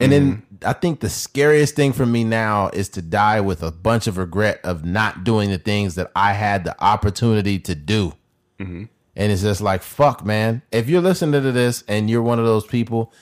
[0.00, 0.68] And then mm-hmm.
[0.68, 4.16] I think the scariest thing for me now is to die with a bunch of
[4.16, 8.14] regret of not doing the things that I had the opportunity to do.
[8.58, 8.84] Mm-hmm.
[9.16, 10.62] And it's just like, fuck, man.
[10.72, 13.12] If you're listening to this and you're one of those people,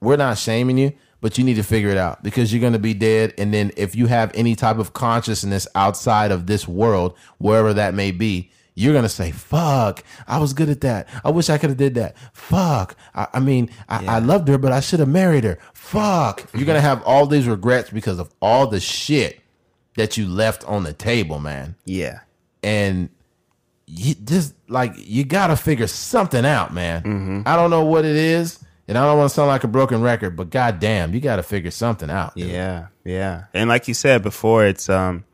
[0.00, 2.78] we're not shaming you, but you need to figure it out because you're going to
[2.78, 3.34] be dead.
[3.38, 7.94] And then if you have any type of consciousness outside of this world, wherever that
[7.94, 11.08] may be, you're going to say, fuck, I was good at that.
[11.24, 12.16] I wish I could have did that.
[12.32, 12.96] Fuck.
[13.14, 15.58] I, I mean, I, I loved her, but I should have married her.
[15.74, 16.48] Fuck.
[16.54, 19.40] You're going to have all these regrets because of all the shit
[19.96, 22.20] that you left on the table, man Yeah.
[22.62, 23.08] and
[23.90, 27.42] you just like you gotta figure something out, man.
[27.46, 30.02] I don't know what it is, and I don't want to sound like a broken
[30.02, 32.34] record, but goddamn, you gotta figure something out.
[32.36, 32.50] dude.
[32.50, 33.44] Yeah, yeah.
[33.54, 35.24] And like you said before, it's um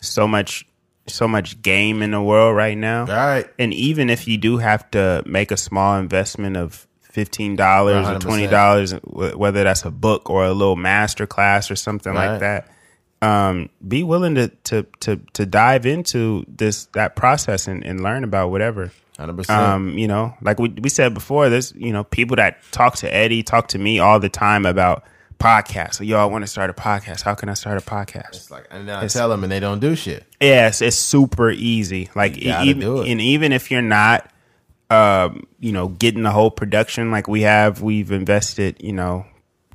[0.00, 0.66] so much
[1.08, 3.00] so much game in the world right now.
[3.00, 3.46] All right.
[3.58, 8.18] And even if you do have to make a small investment of fifteen dollars or
[8.18, 12.68] twenty dollars, whether that's a book or a little master class or something like that,
[13.22, 18.24] um, be willing to to to to dive into this that process and, and learn
[18.24, 18.92] about whatever.
[19.18, 19.50] 100%.
[19.50, 23.12] Um, you know, like we we said before, there's you know people that talk to
[23.12, 25.02] Eddie, talk to me all the time about
[25.38, 26.04] podcasts.
[26.06, 27.22] Yo, I want to start a podcast.
[27.22, 28.28] How can I start a podcast?
[28.28, 30.24] It's like and then I tell them and they don't do shit.
[30.40, 32.10] Yes, it's super easy.
[32.14, 33.10] Like even do it.
[33.10, 34.30] and even if you're not,
[34.90, 39.26] um, you know, getting the whole production like we have, we've invested, you know,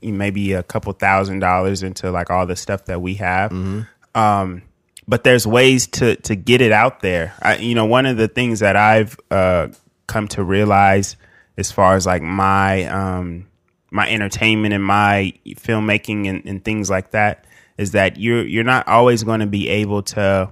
[0.02, 3.52] maybe a couple thousand dollars into like all the stuff that we have.
[3.52, 3.81] Mm-hmm.
[4.19, 4.64] Um,
[5.07, 7.34] but there's ways to to get it out there.
[7.41, 9.69] I, you know, one of the things that I've uh,
[10.07, 11.15] come to realize
[11.57, 13.48] as far as like my um,
[13.94, 17.45] my entertainment and my filmmaking and, and things like that
[17.78, 20.52] is that you're you're not always going to be able to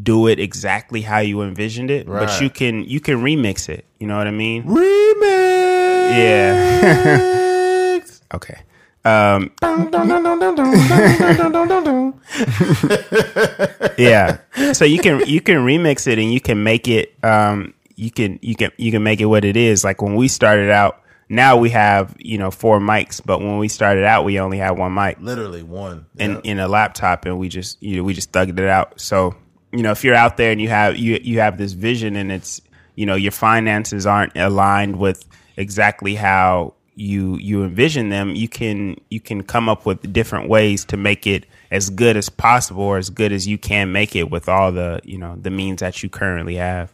[0.00, 3.84] do it exactly how you envisioned it, but you can you can remix it.
[3.98, 4.62] You know what I mean?
[4.62, 6.16] Remix.
[6.16, 7.94] Yeah.
[8.34, 8.58] Okay.
[9.06, 9.50] Um,
[13.98, 14.36] yeah.
[14.74, 18.38] So you can you can remix it and you can make it um you can
[18.42, 19.82] you can you can make it what it is.
[19.82, 23.68] Like when we started out, now we have, you know, four mics, but when we
[23.68, 26.06] started out we only had one mic Literally one.
[26.18, 26.40] in Yeah.
[26.44, 29.00] in a laptop and we just you know we just thugged it out.
[29.00, 29.34] So,
[29.72, 32.32] you know, if you're out there and you have you you have this vision and
[32.32, 32.60] it's
[32.94, 35.24] you know, your finances aren't aligned with
[35.56, 40.84] exactly how you you envision them, you can you can come up with different ways
[40.86, 44.30] to make it as good as possible or as good as you can make it
[44.30, 46.90] with all the, you know, the means that you currently have.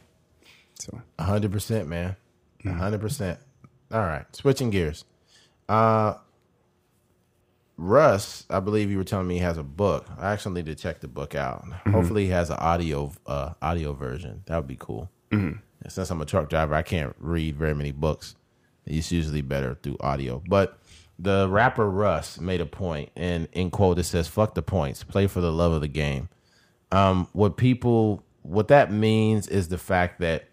[0.78, 2.16] So, A hundred percent, man.
[2.66, 3.39] A hundred percent.
[3.94, 5.04] All right, switching gears.
[5.68, 6.14] Uh,
[7.76, 10.06] Russ, I believe you were telling me he has a book.
[10.18, 11.64] I actually need to check the book out.
[11.86, 14.42] Hopefully, he has an audio uh, audio version.
[14.46, 15.10] That would be cool.
[15.30, 18.34] And Since I'm a truck driver, I can't read very many books.
[18.84, 20.42] It's usually better through audio.
[20.48, 20.76] But
[21.16, 25.04] the rapper Russ made a point, and in quote it says, "Fuck the points.
[25.04, 26.30] Play for the love of the game."
[26.90, 30.48] Um, what people, what that means is the fact that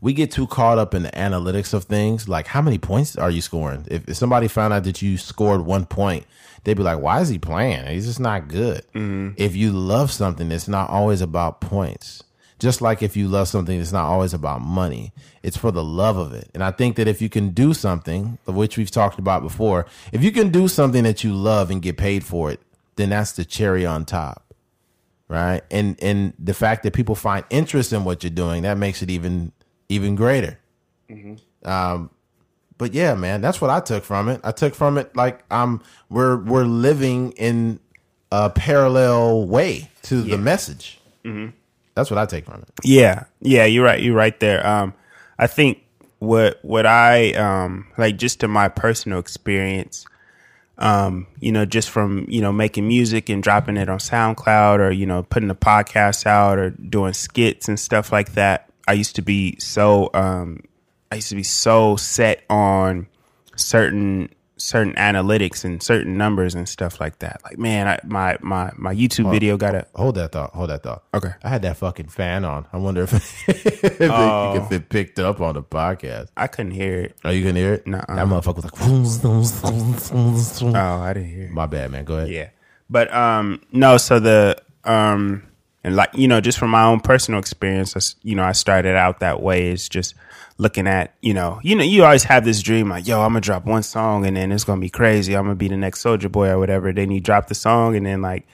[0.00, 2.28] we get too caught up in the analytics of things.
[2.28, 3.84] Like, how many points are you scoring?
[3.88, 6.26] If, if somebody found out that you scored one point,
[6.64, 7.86] they'd be like, why is he playing?
[7.86, 8.84] He's just not good.
[8.94, 9.30] Mm-hmm.
[9.36, 12.22] If you love something, it's not always about points.
[12.58, 15.12] Just like if you love something, it's not always about money.
[15.44, 16.50] It's for the love of it.
[16.54, 19.86] And I think that if you can do something, of which we've talked about before,
[20.12, 22.60] if you can do something that you love and get paid for it,
[22.96, 24.44] then that's the cherry on top
[25.28, 25.62] right?
[25.70, 29.10] And and the fact that people find interest in what you're doing that makes it
[29.10, 29.52] even
[29.88, 30.58] even greater.
[31.64, 32.10] Um,
[32.76, 34.40] but yeah, man, that's what I took from it.
[34.44, 37.80] I took from it like um we're we're living in
[38.30, 41.00] a parallel way to the message.
[41.94, 42.68] That's what I take from it.
[42.84, 44.00] Yeah, yeah, you're right.
[44.00, 44.64] You're right there.
[44.64, 44.94] Um,
[45.38, 45.82] I think
[46.20, 50.06] what what I um like just to my personal experience,
[50.78, 54.92] um, you know, just from you know making music and dropping it on SoundCloud or
[54.92, 58.67] you know putting the podcast out or doing skits and stuff like that.
[58.88, 60.60] I used to be so um,
[61.12, 63.06] I used to be so set on
[63.56, 67.40] certain certain analytics and certain numbers and stuff like that.
[67.44, 70.52] Like, man, I, my my my YouTube video got a Hold that thought.
[70.54, 71.04] Hold that thought.
[71.14, 71.30] Okay.
[71.44, 72.66] I had that fucking fan on.
[72.72, 73.12] I wonder if,
[73.48, 76.28] if, it, if it picked up on the podcast.
[76.36, 77.16] I couldn't hear it.
[77.24, 77.86] Oh, you can hear it?
[77.86, 78.14] Nuh-uh.
[78.16, 78.64] That motherfucker was
[80.62, 81.50] like, Oh, I didn't hear it.
[81.52, 82.04] my bad, man.
[82.04, 82.30] Go ahead.
[82.30, 82.48] Yeah.
[82.90, 85.44] But um no, so the Um,
[85.84, 89.20] and like you know, just from my own personal experience, you know, I started out
[89.20, 89.70] that way.
[89.70, 90.14] Is just
[90.58, 93.40] looking at you know, you know, you always have this dream like, yo, I'm gonna
[93.40, 95.34] drop one song and then it's gonna be crazy.
[95.34, 96.92] I'm gonna be the next Soulja Boy or whatever.
[96.92, 98.46] Then you drop the song and then like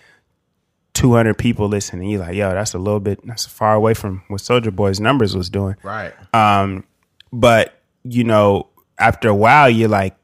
[0.94, 4.22] 200 people listen, and you're like, yo, that's a little bit that's far away from
[4.28, 5.76] what Soulja Boy's numbers was doing.
[5.82, 6.12] Right.
[6.32, 6.84] Um,
[7.32, 7.74] but
[8.04, 8.68] you know,
[8.98, 10.14] after a while, you're like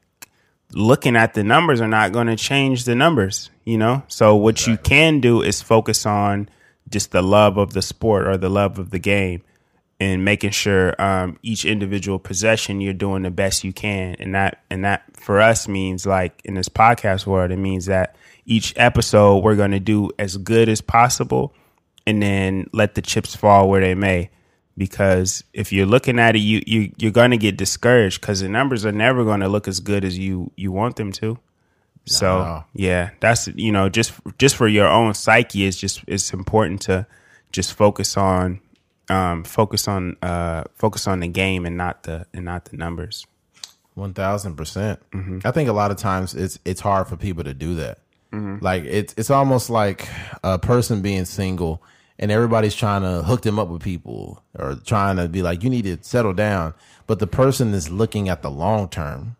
[0.71, 3.49] looking at the numbers are not going to change the numbers.
[3.65, 6.49] You know, so what you can do is focus on
[6.89, 9.41] just the love of the sport or the love of the game,
[9.99, 14.63] and making sure um, each individual possession you're doing the best you can, and that
[14.69, 19.43] and that for us means like in this podcast world, it means that each episode
[19.43, 21.53] we're going to do as good as possible,
[22.05, 24.29] and then let the chips fall where they may
[24.77, 28.49] because if you're looking at it, you you you're going to get discouraged because the
[28.49, 31.37] numbers are never going to look as good as you you want them to.
[32.05, 36.81] So yeah, that's you know just just for your own psyche, it's just it's important
[36.83, 37.05] to
[37.51, 38.59] just focus on
[39.09, 43.25] um focus on uh focus on the game and not the and not the numbers.
[43.93, 44.99] One thousand percent.
[45.45, 47.99] I think a lot of times it's it's hard for people to do that.
[48.61, 50.07] Like it's it's almost like
[50.43, 51.83] a person being single
[52.17, 55.69] and everybody's trying to hook them up with people or trying to be like, you
[55.69, 56.73] need to settle down.
[57.07, 59.35] But the person is looking at the long term.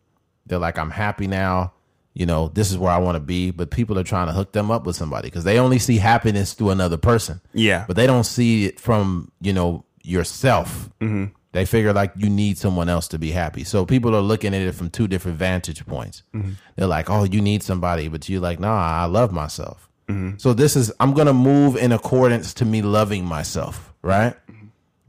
[0.48, 1.74] They're like, I'm happy now.
[2.14, 3.52] You know, this is where I want to be.
[3.52, 6.54] But people are trying to hook them up with somebody because they only see happiness
[6.54, 7.42] through another person.
[7.54, 7.86] Yeah.
[7.88, 10.90] But they don't see it from, you know, yourself.
[11.00, 11.34] Mm-hmm.
[11.54, 13.64] They figure like you need someone else to be happy.
[13.64, 16.24] So people are looking at it from two different vantage points.
[16.34, 16.52] Mm-hmm.
[16.76, 18.08] They're like, oh, you need somebody.
[18.08, 19.90] But you're like, nah, I love myself.
[20.08, 20.38] Mm-hmm.
[20.38, 24.36] So this is, I'm going to move in accordance to me loving myself, right?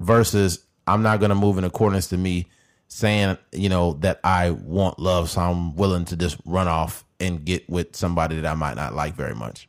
[0.01, 2.49] Versus I'm not going to move in accordance to me
[2.93, 5.31] saying, you know, that I want love.
[5.31, 8.95] So I'm willing to just run off and get with somebody that I might not
[8.95, 9.69] like very much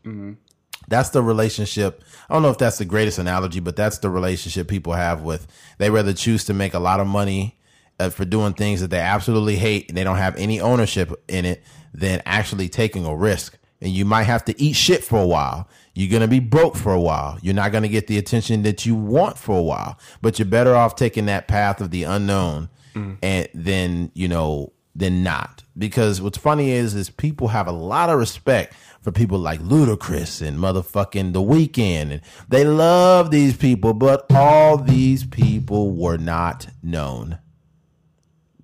[0.88, 2.04] that's the relationship.
[2.30, 5.48] I don't know if that's the greatest analogy, but that's the relationship people have with.
[5.78, 7.58] They rather choose to make a lot of money
[8.00, 11.45] uh, for doing things that they absolutely hate and they don't have any ownership in
[11.45, 11.64] it
[11.94, 13.58] than actually taking a risk.
[13.82, 15.68] And you might have to eat shit for a while.
[15.94, 17.38] You're going to be broke for a while.
[17.41, 20.45] You're not going to get the attention that you want for a while, but you're
[20.45, 23.18] better off taking that path of the unknown Mm.
[23.22, 25.64] and then, you know, than not.
[25.78, 30.45] Because what's funny is, is people have a lot of respect for people like Ludacris
[30.45, 36.68] and motherfucking The Weeknd, and they love these people, but all these people were not
[36.84, 37.40] known.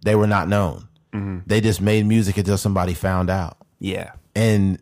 [0.04, 0.88] They were not known.
[1.14, 1.40] Mm-hmm.
[1.48, 4.12] They just made music until somebody found out, Yeah.
[4.36, 4.80] and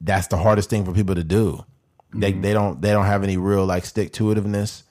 [0.00, 1.64] that's the hardest thing for people to do.
[2.14, 2.42] They mm-hmm.
[2.42, 4.84] they don't they don't have any real like stick to itiveness,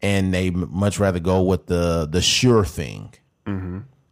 [0.00, 3.12] and they m- much rather go with the the sure thing.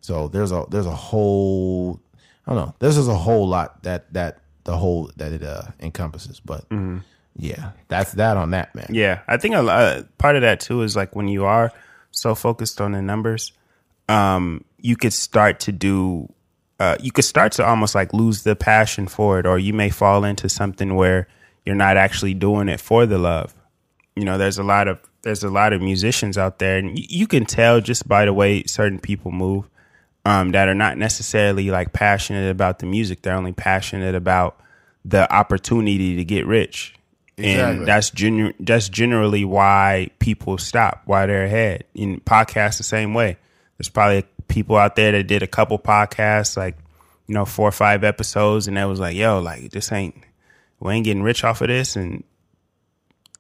[0.00, 2.00] So there's a there's a whole
[2.46, 2.74] I don't know.
[2.78, 6.40] There's just a whole lot that that the whole that it uh encompasses.
[6.40, 6.64] But
[7.36, 8.86] yeah, that's that on that man.
[8.90, 11.72] Yeah, I think a lot, part of that too is like when you are
[12.10, 13.52] so focused on the numbers,
[14.08, 16.32] um, you could start to do,
[16.80, 19.90] uh, you could start to almost like lose the passion for it, or you may
[19.90, 21.28] fall into something where
[21.64, 23.54] you're not actually doing it for the love.
[24.14, 27.27] You know, there's a lot of there's a lot of musicians out there, and you,
[27.27, 29.69] can tell just by the way certain people move
[30.24, 33.23] um, that are not necessarily like passionate about the music.
[33.23, 34.59] They're only passionate about
[35.05, 36.94] the opportunity to get rich.
[37.36, 37.78] Exactly.
[37.78, 41.85] And that's genu- that's generally why people stop, why they're ahead.
[41.94, 43.36] In podcasts, the same way.
[43.77, 46.77] There's probably people out there that did a couple podcasts, like
[47.27, 50.16] you know, four or five episodes, and that was like, yo, like this ain't
[50.78, 52.23] we ain't getting rich off of this, and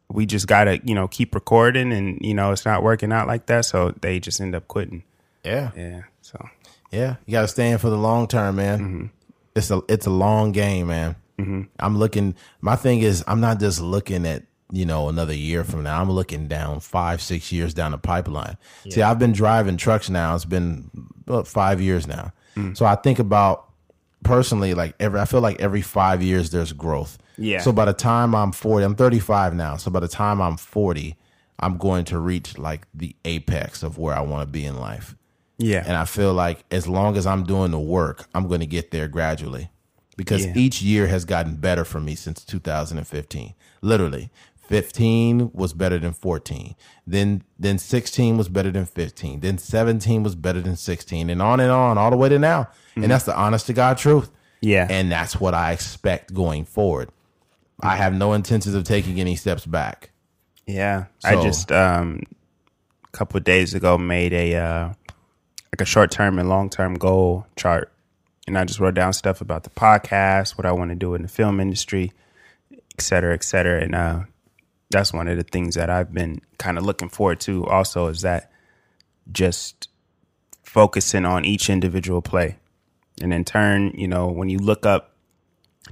[0.08, 3.46] we just gotta you know keep recording, and you know it's not working out like
[3.46, 5.02] that, so they just end up quitting.
[5.44, 5.70] Yeah.
[5.76, 6.48] Yeah, so
[6.90, 7.16] Yeah.
[7.26, 8.78] You gotta stand for the long term, man.
[8.78, 9.06] Mm-hmm.
[9.54, 11.16] It's a it's a long game, man.
[11.78, 14.42] I'm looking my thing is I'm not just looking at
[14.72, 16.00] you know another year from now.
[16.00, 18.56] I'm looking down five, six years down the pipeline.
[18.90, 20.34] See, I've been driving trucks now.
[20.34, 20.90] It's been
[21.26, 22.32] about five years now.
[22.56, 22.76] Mm.
[22.76, 23.68] So I think about
[24.24, 27.18] personally like every I feel like every five years there's growth.
[27.38, 27.60] Yeah.
[27.60, 29.76] So by the time I'm 40, I'm 35 now.
[29.76, 31.16] So by the time I'm 40,
[31.58, 35.16] I'm going to reach like the apex of where I want to be in life.
[35.58, 38.66] yeah, And I feel like as long as I'm doing the work, I'm going to
[38.66, 39.70] get there gradually
[40.16, 40.52] because Yeah.
[40.54, 43.54] each year has gotten better for me since 2015.
[43.80, 44.30] Literally.
[44.68, 46.74] 15 was better than 14.
[47.06, 49.40] Then then 16 was better than 15.
[49.40, 52.68] Then 17 was better than 16 and on and on all the way to now.
[52.94, 53.10] And mm-hmm.
[53.10, 54.30] that's the honest to God truth.
[54.60, 54.86] Yeah.
[54.90, 57.10] And that's what I expect going forward.
[57.80, 60.10] I have no intentions of taking any steps back.
[60.66, 62.22] Yeah, I just um,
[63.04, 66.94] a couple of days ago made a uh, like a short term and long term
[66.94, 67.92] goal chart,
[68.46, 71.22] and I just wrote down stuff about the podcast, what I want to do in
[71.22, 72.12] the film industry,
[72.72, 73.82] et cetera, et cetera.
[73.82, 74.20] And uh,
[74.90, 77.66] that's one of the things that I've been kind of looking forward to.
[77.66, 78.50] Also, is that
[79.30, 79.88] just
[80.64, 82.56] focusing on each individual play,
[83.22, 85.15] and in turn, you know, when you look up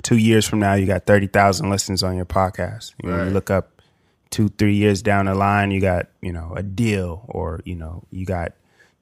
[0.02, 2.92] two years from now, you got thirty thousand listens on your podcast.
[3.02, 3.24] You, know, Right.
[3.26, 3.82] you look up
[4.30, 8.04] two, three years down the line, you got you know a deal, or you know
[8.10, 8.52] you got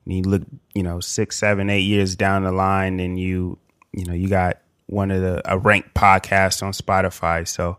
[0.05, 0.43] you look
[0.75, 3.59] you know six, seven, eight years down the line, and you
[3.93, 7.47] you know you got one of the a ranked podcast on Spotify.
[7.49, 7.79] So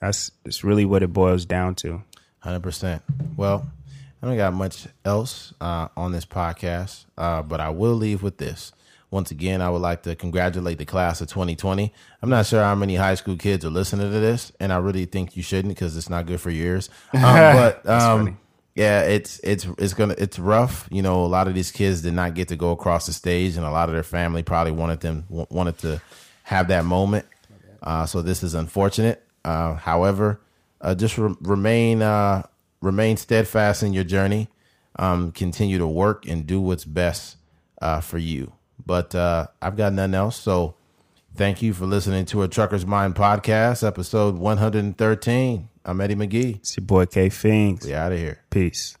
[0.00, 2.02] that's that's really what it boils down to.
[2.40, 3.02] Hundred percent.
[3.36, 3.68] Well,
[4.22, 8.38] I don't got much else uh, on this podcast, uh, but I will leave with
[8.38, 8.72] this.
[9.10, 11.92] Once again, I would like to congratulate the class of 2020.
[12.20, 15.06] I'm not sure how many high school kids are listening to this, and I really
[15.06, 16.90] think you shouldn't because it's not good for your ears.
[17.14, 18.38] Um, but um,
[18.74, 20.86] yeah, it's it's it's gonna it's rough.
[20.90, 23.56] You know, a lot of these kids did not get to go across the stage,
[23.56, 26.00] and a lot of their family probably wanted them w- wanted to
[26.44, 27.26] have that moment.
[27.82, 29.24] Uh, so this is unfortunate.
[29.44, 30.40] Uh, however,
[30.80, 32.46] uh, just re- remain uh,
[32.80, 34.48] remain steadfast in your journey.
[34.96, 37.36] Um, continue to work and do what's best
[37.80, 38.52] uh, for you.
[38.84, 40.36] But uh, I've got nothing else.
[40.36, 40.74] So
[41.34, 45.68] thank you for listening to a Trucker's Mind podcast, episode 113.
[45.84, 46.56] I'm Eddie McGee.
[46.56, 47.86] It's your boy K Fings.
[47.86, 48.40] We out of here.
[48.50, 48.97] Peace.